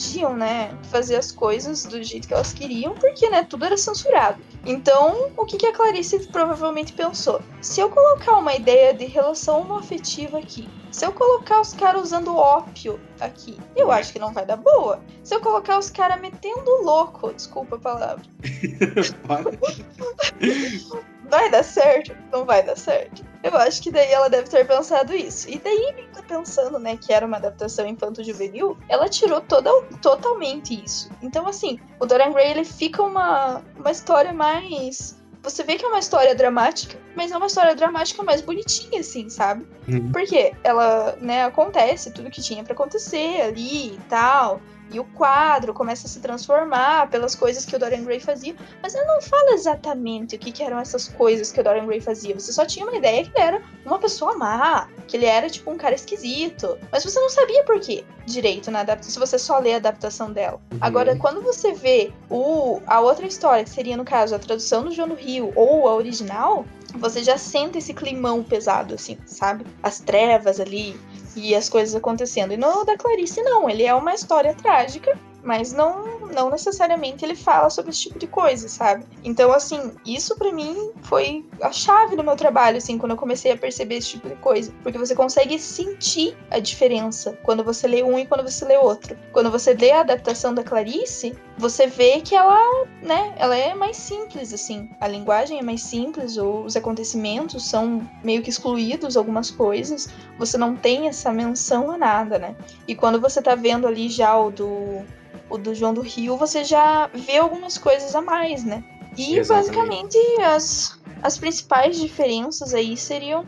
podiam, 0.00 0.34
né, 0.34 0.74
fazer 0.84 1.16
as 1.16 1.30
coisas 1.30 1.84
do 1.84 2.02
jeito 2.02 2.26
que 2.26 2.32
elas 2.32 2.54
queriam, 2.54 2.94
porque, 2.94 3.28
né, 3.28 3.44
tudo 3.44 3.66
era 3.66 3.76
censurado. 3.76 4.42
Então, 4.64 5.30
o 5.36 5.44
que, 5.44 5.58
que 5.58 5.66
a 5.66 5.72
Clarice 5.72 6.26
provavelmente 6.28 6.94
pensou? 6.94 7.42
Se 7.60 7.80
eu 7.80 7.90
colocar 7.90 8.38
uma 8.38 8.54
ideia 8.54 8.94
de 8.94 9.04
relação 9.04 9.60
homoafetiva 9.60 10.38
aqui, 10.38 10.66
se 10.90 11.04
eu 11.04 11.12
colocar 11.12 11.60
os 11.60 11.74
caras 11.74 12.04
usando 12.04 12.34
ópio 12.34 12.98
aqui, 13.20 13.58
eu 13.76 13.92
acho 13.92 14.12
que 14.12 14.18
não 14.18 14.32
vai 14.32 14.46
dar 14.46 14.56
boa. 14.56 15.00
Se 15.22 15.34
eu 15.34 15.40
colocar 15.40 15.78
os 15.78 15.90
caras 15.90 16.20
metendo 16.20 16.82
louco, 16.82 17.32
desculpa 17.32 17.76
a 17.76 17.78
palavra. 17.78 18.24
vai 21.30 21.50
dar 21.50 21.62
certo? 21.62 22.14
Não 22.32 22.44
vai 22.44 22.62
dar 22.62 22.76
certo. 22.76 23.24
Eu 23.42 23.56
acho 23.56 23.82
que 23.82 23.90
daí 23.90 24.12
ela 24.12 24.28
deve 24.28 24.50
ter 24.50 24.66
pensado 24.66 25.14
isso. 25.14 25.48
E 25.48 25.58
daí, 25.58 25.94
pensando, 26.28 26.78
né, 26.78 26.96
que 26.96 27.12
era 27.12 27.26
uma 27.26 27.38
adaptação 27.38 27.86
infanto-juvenil, 27.86 28.78
ela 28.88 29.08
tirou 29.08 29.40
toda, 29.40 29.70
totalmente 30.00 30.84
isso. 30.84 31.10
Então, 31.22 31.46
assim, 31.48 31.80
o 31.98 32.06
Dorian 32.06 32.32
Gray, 32.32 32.50
ele 32.50 32.64
fica 32.64 33.02
uma, 33.02 33.62
uma 33.76 33.90
história 33.90 34.32
mais 34.32 35.18
você 35.42 35.62
vê 35.62 35.76
que 35.76 35.84
é 35.86 35.88
uma 35.88 35.98
história 35.98 36.34
dramática, 36.34 36.98
mas 37.16 37.32
é 37.32 37.36
uma 37.36 37.46
história 37.46 37.74
dramática 37.74 38.22
mais 38.22 38.42
bonitinha, 38.42 39.00
assim, 39.00 39.30
sabe? 39.30 39.66
Uhum. 39.88 40.12
Porque 40.12 40.52
ela, 40.62 41.16
né, 41.18 41.44
acontece 41.44 42.12
tudo 42.12 42.30
que 42.30 42.42
tinha 42.42 42.62
para 42.62 42.74
acontecer 42.74 43.40
ali 43.40 43.94
e 43.94 44.00
tal. 44.08 44.60
E 44.90 44.98
o 44.98 45.04
quadro 45.04 45.72
começa 45.72 46.06
a 46.06 46.10
se 46.10 46.20
transformar 46.20 47.08
pelas 47.10 47.34
coisas 47.34 47.64
que 47.64 47.76
o 47.76 47.78
Dorian 47.78 48.02
Gray 48.02 48.20
fazia. 48.20 48.54
Mas 48.82 48.94
ele 48.94 49.04
não 49.04 49.20
fala 49.22 49.52
exatamente 49.52 50.36
o 50.36 50.38
que, 50.38 50.50
que, 50.50 50.62
eram 50.62 50.78
essas 50.78 51.08
coisas 51.08 51.52
que 51.52 51.60
o 51.60 51.64
Dorian 51.64 51.86
Gray 51.86 52.00
fazia. 52.00 52.34
Você 52.34 52.52
só 52.52 52.66
tinha 52.66 52.86
uma 52.86 52.96
ideia 52.96 53.24
que 53.24 53.30
ele 53.30 53.46
era 53.46 53.62
uma 53.84 53.98
pessoa 53.98 54.36
má, 54.36 54.88
que 55.06 55.16
ele 55.16 55.26
era 55.26 55.48
tipo 55.48 55.70
um 55.70 55.76
cara 55.76 55.94
esquisito. 55.94 56.78
Mas 56.90 57.04
você 57.04 57.20
não 57.20 57.30
sabia 57.30 57.64
por 57.64 57.78
quê 57.80 58.04
direito 58.26 58.70
na 58.70 58.80
adaptação, 58.80 59.12
se 59.12 59.18
você 59.18 59.38
só 59.38 59.58
lê 59.58 59.74
a 59.74 59.76
adaptação 59.76 60.32
dela. 60.32 60.60
Uhum. 60.72 60.78
Agora, 60.80 61.16
quando 61.16 61.42
você 61.42 61.72
vê 61.72 62.12
o, 62.28 62.80
a 62.86 63.00
outra 63.00 63.26
história, 63.26 63.64
que 63.64 63.70
seria, 63.70 63.96
no 63.96 64.04
caso, 64.04 64.34
a 64.34 64.38
tradução 64.38 64.84
do 64.84 64.92
João 64.92 65.08
do 65.08 65.14
Rio 65.14 65.52
ou 65.56 65.88
a 65.88 65.94
original, 65.94 66.64
você 66.94 67.22
já 67.22 67.38
sente 67.38 67.78
esse 67.78 67.94
climão 67.94 68.42
pesado, 68.42 68.94
assim, 68.94 69.18
sabe? 69.26 69.64
As 69.82 70.00
trevas 70.00 70.60
ali, 70.60 70.98
e 71.36 71.54
as 71.54 71.68
coisas 71.68 71.94
acontecendo. 71.94 72.52
E 72.52 72.56
no 72.56 72.84
da 72.84 72.96
Clarice, 72.96 73.42
não, 73.42 73.68
ele 73.68 73.84
é 73.84 73.94
uma 73.94 74.14
história 74.14 74.54
trágica 74.54 75.18
mas 75.42 75.72
não, 75.72 76.20
não 76.28 76.50
necessariamente 76.50 77.24
ele 77.24 77.34
fala 77.34 77.70
sobre 77.70 77.90
esse 77.90 78.02
tipo 78.02 78.18
de 78.18 78.26
coisa, 78.26 78.68
sabe? 78.68 79.04
Então, 79.24 79.52
assim, 79.52 79.92
isso 80.04 80.36
para 80.36 80.52
mim 80.52 80.92
foi 81.02 81.44
a 81.62 81.72
chave 81.72 82.16
do 82.16 82.24
meu 82.24 82.36
trabalho, 82.36 82.78
assim, 82.78 82.98
quando 82.98 83.12
eu 83.12 83.18
comecei 83.18 83.52
a 83.52 83.56
perceber 83.56 83.96
esse 83.96 84.10
tipo 84.10 84.28
de 84.28 84.36
coisa. 84.36 84.72
Porque 84.82 84.98
você 84.98 85.14
consegue 85.14 85.58
sentir 85.58 86.36
a 86.50 86.58
diferença 86.58 87.38
quando 87.42 87.64
você 87.64 87.86
lê 87.86 88.02
um 88.02 88.18
e 88.18 88.26
quando 88.26 88.42
você 88.42 88.64
lê 88.64 88.76
outro. 88.76 89.16
Quando 89.32 89.50
você 89.50 89.74
lê 89.74 89.90
a 89.90 90.00
adaptação 90.00 90.54
da 90.54 90.62
Clarice, 90.62 91.36
você 91.56 91.86
vê 91.86 92.20
que 92.20 92.34
ela, 92.34 92.86
né, 93.02 93.34
ela 93.36 93.56
é 93.56 93.74
mais 93.74 93.96
simples, 93.96 94.52
assim. 94.52 94.90
A 95.00 95.08
linguagem 95.08 95.58
é 95.58 95.62
mais 95.62 95.82
simples, 95.82 96.36
os 96.36 96.76
acontecimentos 96.76 97.68
são 97.68 98.08
meio 98.22 98.42
que 98.42 98.50
excluídos, 98.50 99.16
algumas 99.16 99.50
coisas. 99.50 100.08
Você 100.38 100.56
não 100.56 100.74
tem 100.74 101.08
essa 101.08 101.32
menção 101.32 101.90
a 101.90 101.98
nada, 101.98 102.38
né? 102.38 102.54
E 102.86 102.94
quando 102.94 103.20
você 103.20 103.42
tá 103.42 103.54
vendo 103.54 103.86
ali 103.86 104.08
já 104.08 104.38
o 104.38 104.50
do 104.50 105.04
o 105.50 105.58
do 105.58 105.74
João 105.74 105.92
do 105.92 106.00
Rio, 106.00 106.36
você 106.36 106.64
já 106.64 107.08
vê 107.08 107.38
algumas 107.38 107.76
coisas 107.76 108.14
a 108.14 108.22
mais, 108.22 108.64
né? 108.64 108.82
E 109.16 109.36
Exatamente. 109.36 109.76
basicamente 109.76 110.18
as, 110.42 110.98
as 111.22 111.36
principais 111.36 111.98
diferenças 111.98 112.72
aí 112.72 112.96
seriam 112.96 113.44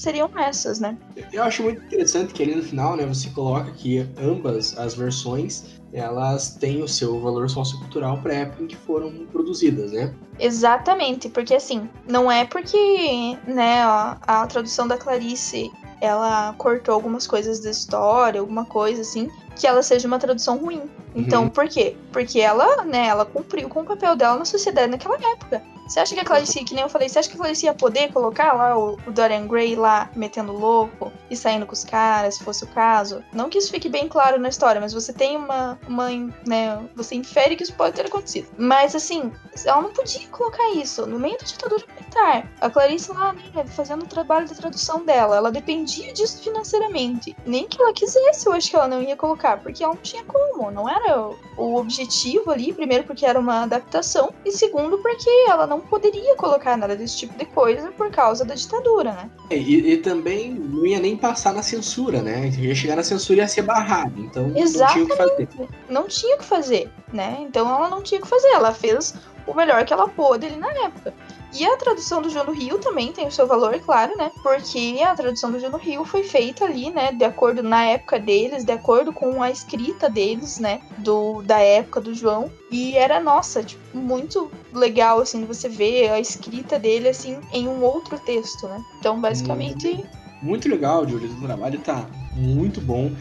seriam 0.00 0.30
essas, 0.34 0.80
né? 0.80 0.96
Eu 1.30 1.42
acho 1.42 1.62
muito 1.62 1.84
interessante 1.84 2.32
que 2.32 2.42
ali 2.42 2.54
no 2.54 2.62
final, 2.62 2.96
né, 2.96 3.04
você 3.04 3.28
coloca 3.30 3.70
que 3.72 3.98
ambas 4.16 4.76
as 4.78 4.94
versões 4.94 5.78
elas 5.92 6.54
têm 6.54 6.82
o 6.82 6.88
seu 6.88 7.20
valor 7.20 7.50
sociocultural 7.50 8.18
para 8.22 8.32
a 8.32 8.36
época 8.36 8.62
em 8.62 8.66
que 8.66 8.76
foram 8.76 9.26
produzidas, 9.26 9.92
né? 9.92 10.14
Exatamente, 10.38 11.28
porque 11.28 11.54
assim, 11.54 11.88
não 12.08 12.30
é 12.30 12.46
porque, 12.46 13.36
né, 13.46 13.82
a, 13.82 14.16
a 14.26 14.46
tradução 14.46 14.86
da 14.86 14.96
Clarice 14.96 15.70
ela 16.00 16.54
cortou 16.56 16.94
algumas 16.94 17.26
coisas 17.26 17.60
da 17.60 17.70
história, 17.70 18.40
alguma 18.40 18.64
coisa 18.64 19.02
assim, 19.02 19.28
que 19.60 19.66
ela 19.66 19.82
seja 19.82 20.08
uma 20.08 20.18
tradução 20.18 20.56
ruim. 20.56 20.82
Então, 21.14 21.42
uhum. 21.44 21.48
por 21.50 21.68
quê? 21.68 21.94
Porque 22.10 22.40
ela, 22.40 22.82
né, 22.84 23.08
ela 23.08 23.26
cumpriu 23.26 23.68
com 23.68 23.82
o 23.82 23.84
papel 23.84 24.16
dela 24.16 24.38
na 24.38 24.44
sociedade 24.46 24.90
naquela 24.90 25.16
época. 25.16 25.62
Você 25.90 25.98
acha 25.98 26.14
que 26.14 26.20
a 26.20 26.24
Clarice, 26.24 26.64
que 26.64 26.72
nem 26.72 26.84
eu 26.84 26.88
falei, 26.88 27.08
você 27.08 27.18
acha 27.18 27.28
que 27.28 27.34
a 27.34 27.38
Clarice 27.38 27.66
ia 27.66 27.74
poder 27.74 28.12
colocar 28.12 28.52
lá 28.52 28.78
o, 28.78 28.96
o, 29.04 29.10
Dorian 29.10 29.48
Gray 29.48 29.74
lá 29.74 30.08
metendo 30.14 30.52
louco 30.52 31.12
e 31.28 31.36
saindo 31.36 31.66
com 31.66 31.72
os 31.72 31.82
caras, 31.82 32.36
se 32.36 32.44
fosse 32.44 32.62
o 32.62 32.68
caso? 32.68 33.24
Não 33.32 33.50
que 33.50 33.58
isso 33.58 33.72
fique 33.72 33.88
bem 33.88 34.06
claro 34.06 34.38
na 34.38 34.48
história, 34.48 34.80
mas 34.80 34.92
você 34.92 35.12
tem 35.12 35.36
uma, 35.36 35.76
uma 35.88 36.08
né, 36.46 36.80
você 36.94 37.16
infere 37.16 37.56
que 37.56 37.64
isso 37.64 37.74
pode 37.74 37.96
ter 37.96 38.06
acontecido. 38.06 38.46
Mas 38.56 38.94
assim, 38.94 39.32
ela 39.66 39.82
não 39.82 39.92
podia 39.92 40.28
colocar 40.28 40.70
isso 40.74 41.04
no 41.08 41.18
meio 41.18 41.36
da 41.36 41.44
ditadura 41.44 41.84
militar. 41.88 42.48
A 42.60 42.70
Clarice 42.70 43.10
lá, 43.10 43.32
né, 43.32 43.66
fazendo 43.66 44.04
o 44.04 44.08
trabalho 44.08 44.48
da 44.48 44.54
tradução 44.54 45.04
dela, 45.04 45.38
ela 45.38 45.50
dependia 45.50 46.12
disso 46.12 46.40
financeiramente. 46.40 47.36
Nem 47.44 47.66
que 47.66 47.82
ela 47.82 47.92
quisesse, 47.92 48.46
eu 48.46 48.52
acho 48.52 48.70
que 48.70 48.76
ela 48.76 48.86
não 48.86 49.02
ia 49.02 49.16
colocar, 49.16 49.56
porque 49.56 49.82
ela 49.82 49.94
não 49.94 50.00
tinha 50.00 50.22
como, 50.22 50.70
não 50.70 50.88
era 50.88 51.18
o 51.56 51.74
objetivo 51.74 52.52
ali, 52.52 52.72
primeiro 52.72 53.02
porque 53.02 53.26
era 53.26 53.40
uma 53.40 53.64
adaptação, 53.64 54.32
e 54.44 54.52
segundo 54.52 54.96
porque 54.98 55.28
ela 55.48 55.66
não 55.66 55.79
não 55.80 55.86
poderia 55.86 56.36
colocar 56.36 56.76
nada 56.76 56.94
desse 56.94 57.16
tipo 57.16 57.36
de 57.36 57.46
coisa 57.46 57.90
por 57.92 58.10
causa 58.10 58.44
da 58.44 58.54
ditadura, 58.54 59.12
né? 59.12 59.30
E, 59.50 59.92
e 59.92 59.96
também 59.96 60.52
não 60.52 60.86
ia 60.86 61.00
nem 61.00 61.16
passar 61.16 61.54
na 61.54 61.62
censura, 61.62 62.20
né? 62.22 62.48
Ia 62.58 62.74
chegar 62.74 62.96
na 62.96 63.02
censura 63.02 63.38
e 63.38 63.42
ia 63.42 63.48
ser 63.48 63.62
barrado. 63.62 64.20
Então 64.20 64.52
Exatamente. 64.54 64.88
não 64.88 64.88
tinha 64.88 65.04
o 65.04 65.08
que 65.08 65.16
fazer. 65.16 65.48
Não 65.88 66.08
tinha 66.08 66.36
o 66.36 66.38
que 66.38 66.44
fazer, 66.44 66.90
né? 67.12 67.38
Então 67.40 67.68
ela 67.68 67.88
não 67.88 68.02
tinha 68.02 68.20
o 68.20 68.22
que 68.22 68.28
fazer. 68.28 68.48
Ela 68.48 68.72
fez 68.72 69.14
o 69.46 69.54
melhor 69.54 69.84
que 69.84 69.92
ela 69.92 70.08
pôde 70.08 70.46
ali 70.46 70.56
na 70.56 70.70
época. 70.84 71.14
E 71.52 71.66
a 71.66 71.76
tradução 71.76 72.22
do 72.22 72.30
João 72.30 72.44
do 72.44 72.52
Rio 72.52 72.78
também 72.78 73.12
tem 73.12 73.26
o 73.26 73.32
seu 73.32 73.44
valor, 73.44 73.76
claro, 73.80 74.16
né? 74.16 74.30
Porque 74.40 75.00
a 75.04 75.14
tradução 75.16 75.50
do 75.50 75.58
João 75.58 75.72
do 75.72 75.78
Rio 75.78 76.04
foi 76.04 76.22
feita 76.22 76.64
ali, 76.64 76.90
né? 76.90 77.10
De 77.12 77.24
acordo 77.24 77.60
na 77.60 77.84
época 77.86 78.20
deles, 78.20 78.64
de 78.64 78.70
acordo 78.70 79.12
com 79.12 79.42
a 79.42 79.50
escrita 79.50 80.08
deles, 80.08 80.60
né? 80.60 80.80
Do, 80.98 81.42
da 81.42 81.58
época 81.58 82.00
do 82.00 82.14
João. 82.14 82.52
E 82.70 82.96
era, 82.96 83.18
nossa, 83.18 83.64
tipo, 83.64 83.80
muito 83.96 84.48
legal, 84.72 85.20
assim, 85.20 85.44
você 85.44 85.68
ver 85.68 86.10
a 86.10 86.20
escrita 86.20 86.78
dele, 86.78 87.08
assim, 87.08 87.38
em 87.52 87.68
um 87.68 87.82
outro 87.82 88.18
texto, 88.18 88.66
né? 88.68 88.82
Então, 88.98 89.20
basicamente. 89.20 90.04
Muito 90.42 90.68
legal, 90.68 91.06
Júlio. 91.08 91.30
O 91.30 91.42
trabalho 91.42 91.78
tá 91.80 92.08
muito 92.34 92.80
bom. 92.80 93.12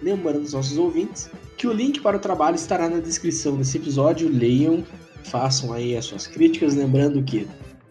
Lembrando 0.00 0.40
aos 0.40 0.52
nossos 0.52 0.78
ouvintes 0.78 1.30
que 1.56 1.66
o 1.66 1.72
link 1.72 2.00
para 2.00 2.16
o 2.16 2.20
trabalho 2.20 2.56
estará 2.56 2.88
na 2.88 2.98
descrição 2.98 3.56
desse 3.56 3.76
episódio. 3.76 4.28
Leiam, 4.28 4.84
façam 5.24 5.72
aí 5.72 5.96
as 5.96 6.04
suas 6.06 6.26
críticas. 6.26 6.74
Lembrando 6.74 7.22
que 7.22 7.46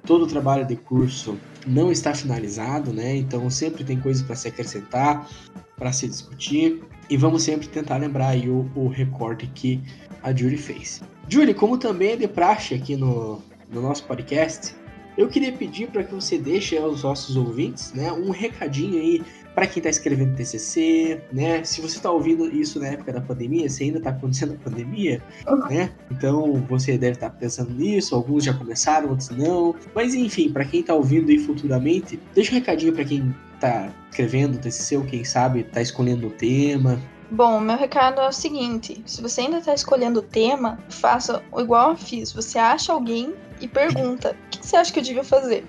todo 0.06 0.24
o 0.24 0.28
trabalho 0.28 0.66
de 0.66 0.76
curso 0.76 1.38
não 1.66 1.92
está 1.92 2.14
finalizado, 2.14 2.92
né? 2.92 3.16
Então 3.16 3.50
sempre 3.50 3.84
tem 3.84 4.00
coisa 4.00 4.24
para 4.24 4.36
se 4.36 4.48
acrescentar, 4.48 5.30
para 5.78 5.92
se 5.94 6.08
discutir. 6.08 6.84
E 7.10 7.16
vamos 7.16 7.44
sempre 7.44 7.68
tentar 7.68 7.98
lembrar 7.98 8.30
aí 8.30 8.50
o, 8.50 8.70
o 8.76 8.88
recorte 8.88 9.48
que 9.48 9.82
a 10.24 10.34
Julie 10.34 10.58
fez. 10.58 11.02
Julie, 11.28 11.54
como 11.54 11.78
também 11.78 12.12
é 12.12 12.16
de 12.16 12.28
praxe 12.28 12.74
aqui 12.76 12.96
no, 12.96 13.42
no 13.72 13.82
nosso 13.82 14.04
podcast, 14.06 14.76
eu 15.18 15.28
queria 15.28 15.52
pedir 15.52 15.88
para 15.88 16.04
que 16.04 16.14
você 16.14 16.38
deixe 16.38 16.78
aos 16.78 17.04
nossos 17.04 17.36
ouvintes 17.36 17.94
né, 17.94 18.12
um 18.12 18.32
recadinho 18.32 19.00
aí 19.00 19.22
para 19.54 19.68
quem 19.68 19.80
está 19.80 19.90
escrevendo 19.90 20.36
TCC, 20.36 21.22
né? 21.32 21.64
Se 21.64 21.82
você 21.82 21.98
está 21.98 22.10
ouvindo 22.10 22.48
isso 22.48 22.80
na 22.80 22.88
época 22.88 23.12
da 23.12 23.20
pandemia, 23.20 23.70
se 23.70 23.84
ainda 23.84 23.98
está 23.98 24.12
acontecendo 24.12 24.54
a 24.54 24.64
pandemia, 24.64 25.22
né? 25.70 25.92
Então 26.10 26.66
você 26.70 26.98
deve 26.98 27.14
estar 27.14 27.30
tá 27.30 27.36
pensando 27.38 27.74
nisso. 27.74 28.16
Alguns 28.16 28.46
já 28.46 28.54
começaram, 28.54 29.10
outros 29.10 29.30
não. 29.32 29.76
Mas 29.94 30.14
enfim, 30.14 30.50
para 30.52 30.64
quem 30.64 30.80
está 30.80 30.94
ouvindo 30.94 31.30
aí 31.30 31.38
futuramente, 31.38 32.18
deixa 32.34 32.52
um 32.52 32.56
recadinho 32.56 32.94
para 32.94 33.04
quem 33.04 33.36
está 33.56 33.94
escrevendo 34.10 34.58
TCC 34.58 34.98
ou 34.98 35.04
quem 35.04 35.24
sabe 35.24 35.60
está 35.62 35.82
escolhendo 35.82 36.28
o 36.28 36.32
tema. 36.32 36.98
Bom, 37.34 37.62
meu 37.62 37.78
recado 37.78 38.20
é 38.20 38.28
o 38.28 38.34
seguinte: 38.34 39.02
se 39.06 39.22
você 39.22 39.40
ainda 39.40 39.60
está 39.60 39.74
escolhendo 39.74 40.20
o 40.20 40.24
tema, 40.24 40.78
faça 40.90 41.42
igual 41.58 41.92
eu 41.92 41.98
fiz. 41.98 42.34
Você 42.34 42.60
acha 42.60 42.92
alguém 42.92 43.34
e 43.62 43.70
pergunta: 43.70 44.36
o 44.48 44.50
que 44.50 44.68
você 44.68 44.76
acha 44.76 44.92
que 44.92 45.00
eu 45.00 45.04
devia 45.04 45.24
fazer? 45.24 45.66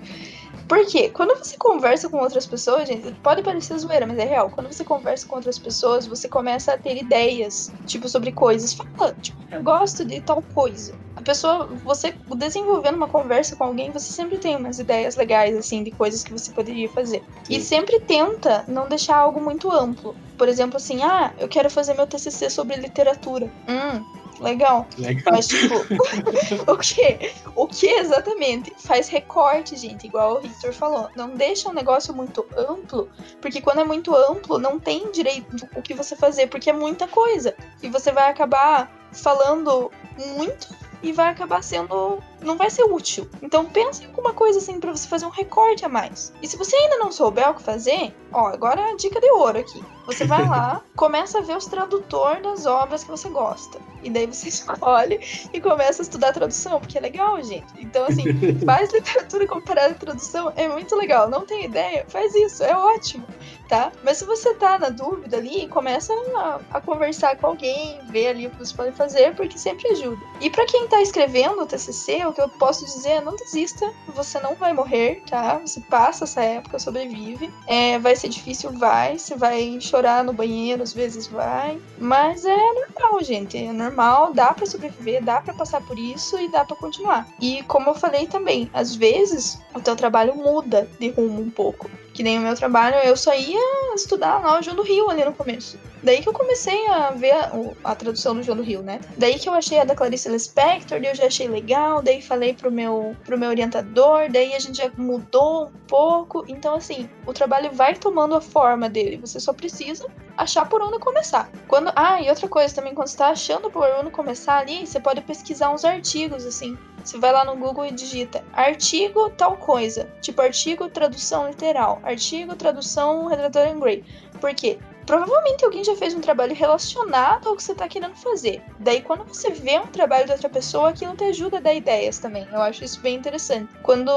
Porque 0.67 1.09
quando 1.09 1.37
você 1.37 1.57
conversa 1.57 2.09
com 2.09 2.17
outras 2.17 2.45
pessoas, 2.45 2.87
gente, 2.87 3.11
pode 3.21 3.41
parecer 3.41 3.77
zoeira, 3.77 4.05
mas 4.05 4.17
é 4.17 4.25
real. 4.25 4.49
Quando 4.49 4.71
você 4.71 4.83
conversa 4.83 5.25
com 5.27 5.35
outras 5.35 5.59
pessoas, 5.59 6.07
você 6.07 6.27
começa 6.27 6.73
a 6.73 6.77
ter 6.77 6.97
ideias, 6.97 7.71
tipo, 7.85 8.07
sobre 8.07 8.31
coisas. 8.31 8.73
Fala, 8.73 9.13
tipo, 9.21 9.37
eu 9.51 9.63
gosto 9.63 10.05
de 10.05 10.21
tal 10.21 10.41
coisa. 10.41 10.95
A 11.15 11.21
pessoa, 11.21 11.67
você 11.83 12.13
desenvolvendo 12.35 12.95
uma 12.95 13.07
conversa 13.07 13.55
com 13.55 13.65
alguém, 13.65 13.91
você 13.91 14.11
sempre 14.11 14.39
tem 14.39 14.55
umas 14.55 14.79
ideias 14.79 15.15
legais, 15.15 15.55
assim, 15.55 15.83
de 15.83 15.91
coisas 15.91 16.23
que 16.23 16.31
você 16.31 16.51
poderia 16.51 16.89
fazer. 16.89 17.23
E 17.49 17.59
sempre 17.59 17.99
tenta 18.01 18.65
não 18.67 18.87
deixar 18.87 19.17
algo 19.17 19.39
muito 19.39 19.71
amplo. 19.71 20.15
Por 20.37 20.49
exemplo, 20.49 20.77
assim, 20.77 21.03
ah, 21.03 21.31
eu 21.37 21.47
quero 21.47 21.69
fazer 21.69 21.93
meu 21.93 22.07
TCC 22.07 22.49
sobre 22.49 22.75
literatura. 22.77 23.49
Hum, 23.67 24.03
legal. 24.43 24.85
Legal. 24.97 25.33
Mas, 25.33 25.47
tipo, 25.47 25.75
o 26.71 26.77
que? 26.77 27.33
O 27.55 27.67
que 27.67 27.87
exatamente? 27.87 28.73
Faz 28.77 29.07
recorte, 29.07 29.75
gente, 29.75 30.05
igual 30.05 30.37
o 30.37 30.41
Victor 30.41 30.73
falou. 30.73 31.09
Não 31.15 31.29
deixa 31.29 31.69
um 31.69 31.73
negócio 31.73 32.13
muito 32.13 32.45
amplo, 32.55 33.09
porque 33.41 33.61
quando 33.61 33.81
é 33.81 33.83
muito 33.83 34.15
amplo, 34.15 34.59
não 34.59 34.79
tem 34.79 35.11
direito 35.11 35.67
o 35.75 35.81
que 35.81 35.93
você 35.93 36.15
fazer, 36.15 36.47
porque 36.47 36.69
é 36.69 36.73
muita 36.73 37.07
coisa. 37.07 37.55
E 37.81 37.89
você 37.89 38.11
vai 38.11 38.29
acabar 38.29 38.91
falando 39.11 39.91
muito 40.35 40.75
e 41.01 41.11
vai 41.11 41.29
acabar 41.29 41.63
sendo. 41.63 42.21
Não 42.43 42.57
vai 42.57 42.69
ser 42.69 42.83
útil. 42.83 43.29
Então 43.41 43.65
pense 43.65 44.03
em 44.03 44.07
alguma 44.07 44.33
coisa 44.33 44.59
assim 44.59 44.79
para 44.79 44.91
você 44.91 45.07
fazer 45.07 45.25
um 45.25 45.29
recorte 45.29 45.85
a 45.85 45.89
mais. 45.89 46.33
E 46.41 46.47
se 46.47 46.57
você 46.57 46.75
ainda 46.75 46.97
não 46.97 47.11
souber 47.11 47.49
o 47.49 47.53
que 47.53 47.63
fazer, 47.63 48.13
ó, 48.31 48.47
agora 48.47 48.81
é 48.81 48.91
a 48.91 48.95
dica 48.95 49.19
de 49.19 49.29
ouro 49.31 49.59
aqui. 49.59 49.83
Você 50.05 50.25
vai 50.25 50.47
lá, 50.47 50.81
começa 50.95 51.39
a 51.39 51.41
ver 51.41 51.55
os 51.55 51.65
tradutores 51.65 52.43
das 52.43 52.65
obras 52.65 53.03
que 53.03 53.09
você 53.09 53.29
gosta. 53.29 53.79
E 54.01 54.09
daí 54.09 54.27
você 54.27 54.49
escolhe 54.49 55.19
e 55.53 55.61
começa 55.61 56.01
a 56.01 56.03
estudar 56.03 56.33
tradução, 56.33 56.79
porque 56.79 56.97
é 56.97 57.01
legal, 57.01 57.41
gente. 57.41 57.73
Então, 57.79 58.05
assim, 58.05 58.23
faz 58.65 58.91
literatura 58.91 59.47
comparada 59.47 59.93
à 59.93 59.97
tradução, 59.97 60.51
é 60.55 60.67
muito 60.67 60.95
legal. 60.95 61.29
Não 61.29 61.45
tem 61.45 61.65
ideia? 61.65 62.05
Faz 62.07 62.35
isso, 62.35 62.63
é 62.63 62.75
ótimo 62.75 63.25
tá? 63.73 63.91
Mas 64.03 64.17
se 64.17 64.25
você 64.25 64.53
tá 64.53 64.77
na 64.77 64.89
dúvida 64.89 65.37
ali, 65.37 65.67
começa 65.67 66.13
a, 66.35 66.59
a 66.71 66.81
conversar 66.81 67.37
com 67.37 67.47
alguém, 67.47 67.99
ver 68.09 68.27
ali 68.27 68.47
o 68.47 68.51
que 68.51 68.59
você 68.59 68.75
pode 68.75 68.91
fazer, 68.91 69.35
porque 69.35 69.57
sempre 69.57 69.87
ajuda. 69.89 70.21
E 70.39 70.49
para 70.49 70.65
quem 70.67 70.87
tá 70.87 71.01
escrevendo 71.01 71.61
o 71.61 71.65
TCC, 71.65 72.23
que 72.33 72.41
eu 72.41 72.49
posso 72.49 72.85
dizer 72.85 73.09
é 73.09 73.21
não 73.21 73.35
desista, 73.35 73.91
você 74.07 74.39
não 74.39 74.55
vai 74.55 74.73
morrer, 74.73 75.21
tá? 75.29 75.59
Você 75.59 75.79
passa 75.81 76.23
essa 76.23 76.41
época, 76.41 76.79
sobrevive. 76.79 77.53
É, 77.67 77.99
vai 77.99 78.15
ser 78.15 78.29
difícil, 78.29 78.71
vai. 78.71 79.17
Você 79.17 79.35
vai 79.35 79.79
chorar 79.79 80.23
no 80.23 80.33
banheiro, 80.33 80.83
às 80.83 80.93
vezes 80.93 81.27
vai. 81.27 81.79
Mas 81.97 82.45
é 82.45 82.57
normal, 82.57 83.23
gente. 83.23 83.57
É 83.57 83.71
normal, 83.71 84.33
dá 84.33 84.53
para 84.53 84.65
sobreviver, 84.65 85.23
dá 85.23 85.41
para 85.41 85.53
passar 85.53 85.81
por 85.81 85.97
isso 85.97 86.39
e 86.39 86.49
dá 86.49 86.65
para 86.65 86.75
continuar. 86.75 87.27
E 87.39 87.63
como 87.63 87.89
eu 87.89 87.95
falei 87.95 88.27
também, 88.27 88.69
às 88.73 88.95
vezes 88.95 89.59
o 89.73 89.79
teu 89.79 89.95
trabalho 89.95 90.35
muda 90.35 90.89
de 90.99 91.09
rumo 91.09 91.41
um 91.41 91.49
pouco. 91.49 91.89
Que 92.13 92.23
nem 92.23 92.37
o 92.37 92.41
meu 92.41 92.55
trabalho, 92.55 92.95
eu 92.97 93.17
só 93.17 93.33
ia 93.33 93.95
estudar 93.95 94.39
lá 94.39 94.59
o 94.59 94.61
João 94.61 94.75
do 94.75 94.83
Rio 94.83 95.09
ali 95.09 95.25
no 95.25 95.33
começo. 95.33 95.77
Daí 96.03 96.21
que 96.21 96.27
eu 96.27 96.33
comecei 96.33 96.85
a 96.89 97.11
ver 97.11 97.31
a, 97.31 97.51
a, 97.83 97.95
tradução 97.95 98.35
do 98.35 98.43
João 98.43 98.57
do 98.57 98.63
Rio, 98.63 98.83
né? 98.83 98.99
Daí 99.17 99.39
que 99.39 99.47
eu 99.47 99.53
achei 99.53 99.79
a 99.79 99.85
da 99.85 99.95
Clarice 99.95 100.27
Lispector, 100.27 100.99
daí 100.99 101.09
eu 101.09 101.15
já 101.15 101.27
achei 101.27 101.47
legal, 101.47 102.01
daí 102.01 102.21
falei 102.21 102.53
pro 102.53 102.69
meu, 102.69 103.15
pro 103.23 103.37
meu 103.37 103.49
orientador, 103.49 104.29
daí 104.29 104.53
a 104.53 104.59
gente 104.59 104.77
já 104.77 104.91
mudou 104.97 105.67
um 105.67 105.71
pouco. 105.87 106.43
Então, 106.47 106.75
assim, 106.75 107.09
o 107.25 107.31
trabalho 107.31 107.71
vai 107.71 107.95
tomando 107.95 108.35
a 108.35 108.41
forma 108.41 108.89
dele. 108.89 109.17
Você 109.17 109.39
só 109.39 109.53
precisa 109.53 110.05
achar 110.37 110.67
por 110.67 110.81
onde 110.81 110.99
começar. 110.99 111.49
Quando, 111.69 111.91
ah, 111.95 112.21
e 112.21 112.29
outra 112.29 112.49
coisa 112.49 112.75
também, 112.75 112.93
quando 112.93 113.07
você 113.07 113.17
tá 113.17 113.29
achando 113.29 113.71
por 113.71 113.87
onde 113.99 114.11
começar 114.11 114.57
ali, 114.57 114.85
você 114.85 114.99
pode 114.99 115.21
pesquisar 115.21 115.71
uns 115.71 115.85
artigos, 115.85 116.45
assim. 116.45 116.77
Você 117.03 117.17
vai 117.17 117.33
lá 117.33 117.43
no 117.43 117.57
Google 117.57 117.85
e 117.85 117.91
digita 117.91 118.43
artigo 118.53 119.29
tal 119.31 119.57
coisa, 119.57 120.09
tipo 120.21 120.41
artigo 120.41 120.89
tradução 120.89 121.49
literal, 121.49 121.99
artigo 122.03 122.55
tradução 122.55 123.27
redator 123.27 123.67
em 123.67 123.77
Gray. 123.77 124.03
Por 124.39 124.53
quê? 124.55 124.79
Provavelmente 125.05 125.65
alguém 125.65 125.83
já 125.83 125.95
fez 125.95 126.13
um 126.13 126.21
trabalho 126.21 126.55
relacionado 126.55 127.47
ao 127.47 127.55
que 127.55 127.63
você 127.63 127.73
está 127.73 127.87
querendo 127.87 128.15
fazer. 128.15 128.61
Daí, 128.79 129.01
quando 129.01 129.25
você 129.25 129.51
vê 129.51 129.79
um 129.79 129.87
trabalho 129.87 130.25
de 130.25 130.31
outra 130.31 130.49
pessoa, 130.49 130.89
aquilo 130.89 131.15
te 131.15 131.25
ajuda 131.25 131.57
a 131.57 131.61
dar 131.61 131.73
ideias 131.73 132.19
também. 132.19 132.47
Eu 132.51 132.61
acho 132.61 132.83
isso 132.83 133.01
bem 133.01 133.15
interessante. 133.15 133.69
Quando 133.81 134.11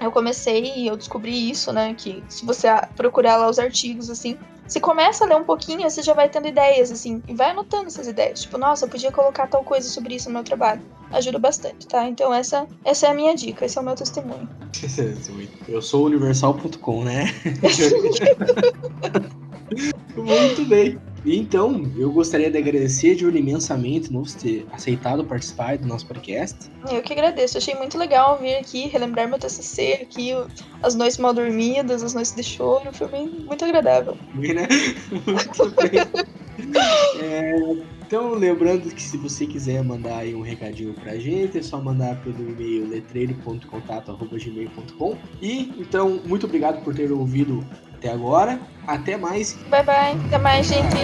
eu 0.00 0.12
comecei 0.12 0.72
e 0.76 0.86
eu 0.86 0.96
descobri 0.96 1.50
isso, 1.50 1.72
né? 1.72 1.94
Que 1.94 2.22
se 2.28 2.44
você 2.44 2.68
procurar 2.96 3.36
lá 3.36 3.48
os 3.48 3.58
artigos, 3.58 4.08
assim, 4.08 4.38
você 4.70 4.78
começa 4.78 5.24
a 5.24 5.26
ler 5.26 5.34
um 5.34 5.42
pouquinho, 5.42 5.90
você 5.90 6.00
já 6.00 6.14
vai 6.14 6.28
tendo 6.28 6.46
ideias, 6.46 6.92
assim, 6.92 7.20
e 7.26 7.34
vai 7.34 7.50
anotando 7.50 7.88
essas 7.88 8.06
ideias. 8.06 8.42
Tipo, 8.42 8.56
nossa, 8.56 8.84
eu 8.84 8.88
podia 8.88 9.10
colocar 9.10 9.48
tal 9.48 9.64
coisa 9.64 9.88
sobre 9.88 10.14
isso 10.14 10.28
no 10.28 10.34
meu 10.34 10.44
trabalho. 10.44 10.80
Ajuda 11.10 11.40
bastante, 11.40 11.88
tá? 11.88 12.06
Então 12.06 12.32
essa, 12.32 12.68
essa 12.84 13.08
é 13.08 13.10
a 13.10 13.14
minha 13.14 13.34
dica, 13.34 13.64
esse 13.64 13.76
é 13.76 13.80
o 13.80 13.84
meu 13.84 13.96
testemunho. 13.96 14.48
Eu 15.68 15.82
sou 15.82 16.06
universal.com, 16.06 17.04
né? 17.04 17.26
Muito 20.16 20.64
bem. 20.66 20.98
Então, 21.24 21.88
eu 21.96 22.10
gostaria 22.10 22.50
de 22.50 22.56
agradecer, 22.56 23.16
Júlio, 23.16 23.38
imensamente 23.38 24.10
por 24.10 24.26
ter 24.26 24.66
aceitado 24.72 25.24
participar 25.24 25.76
do 25.76 25.86
nosso 25.86 26.06
podcast. 26.06 26.56
Eu 26.90 27.02
que 27.02 27.12
agradeço, 27.12 27.58
achei 27.58 27.74
muito 27.74 27.98
legal 27.98 28.38
vir 28.38 28.56
aqui, 28.56 28.88
relembrar 28.88 29.28
meu 29.28 29.38
TCC 29.38 29.98
aqui, 30.02 30.30
as 30.82 30.94
noites 30.94 31.18
mal 31.18 31.34
dormidas, 31.34 32.02
as 32.02 32.14
noites 32.14 32.34
de 32.34 32.42
choro, 32.42 32.90
foi 32.92 33.08
bem, 33.08 33.28
muito 33.28 33.62
agradável. 33.64 34.16
Né? 34.34 34.66
Muito 35.26 35.70
bem. 35.76 35.90
é, 37.20 37.76
então, 38.06 38.32
lembrando 38.34 38.92
que 38.92 39.02
se 39.02 39.16
você 39.16 39.46
quiser 39.46 39.84
mandar 39.84 40.26
um 40.26 40.40
recadinho 40.40 40.94
pra 40.94 41.14
gente, 41.16 41.58
é 41.58 41.62
só 41.62 41.80
mandar 41.80 42.20
pelo 42.22 42.50
e-mail 42.50 42.88
letreiro.contato.gmail.com 42.88 45.16
E, 45.40 45.72
então, 45.78 46.20
muito 46.26 46.46
obrigado 46.46 46.82
por 46.82 46.92
ter 46.94 47.12
ouvido 47.12 47.64
até 48.00 48.08
agora. 48.10 48.58
Até 48.86 49.16
mais. 49.18 49.52
Bye 49.68 49.84
bye. 49.84 50.26
Até 50.26 50.38
mais, 50.38 50.66
gente. 50.66 50.96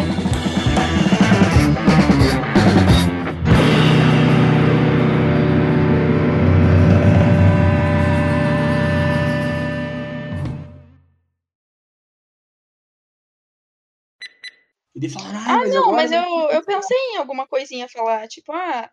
Ele 14.94 15.10
fala, 15.10 15.28
ah, 15.28 15.60
ah 15.60 15.66
não, 15.66 15.92
mas 15.92 16.10
eu, 16.10 16.22
eu 16.22 16.64
pensei 16.64 16.96
em 17.12 17.18
alguma 17.18 17.46
coisinha 17.46 17.84
a 17.84 17.88
falar, 17.88 18.26
tipo, 18.28 18.50
ah, 18.50 18.90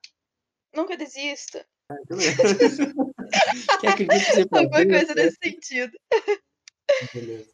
nunca 0.75 0.97
desista. 0.97 1.65
Ah, 1.89 1.95
então 2.03 2.17
é. 2.19 2.23
Que 3.95 4.05
você 4.05 4.41
Alguma 4.51 4.85
coisa 4.85 5.15
né? 5.15 5.23
nesse 5.23 5.37
sentido. 5.41 5.97
Beleza. 7.13 7.53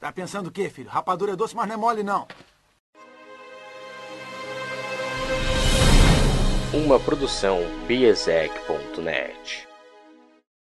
Tá 0.00 0.12
pensando 0.12 0.46
o 0.46 0.52
quê, 0.52 0.70
filho? 0.70 0.88
Rapadura 0.88 1.32
é 1.32 1.36
doce, 1.36 1.56
mas 1.56 1.66
não 1.66 1.74
é 1.74 1.76
mole, 1.76 2.02
não. 2.02 2.26
Uma 6.72 7.00
produção 7.00 7.58
biesec.net. 7.86 9.67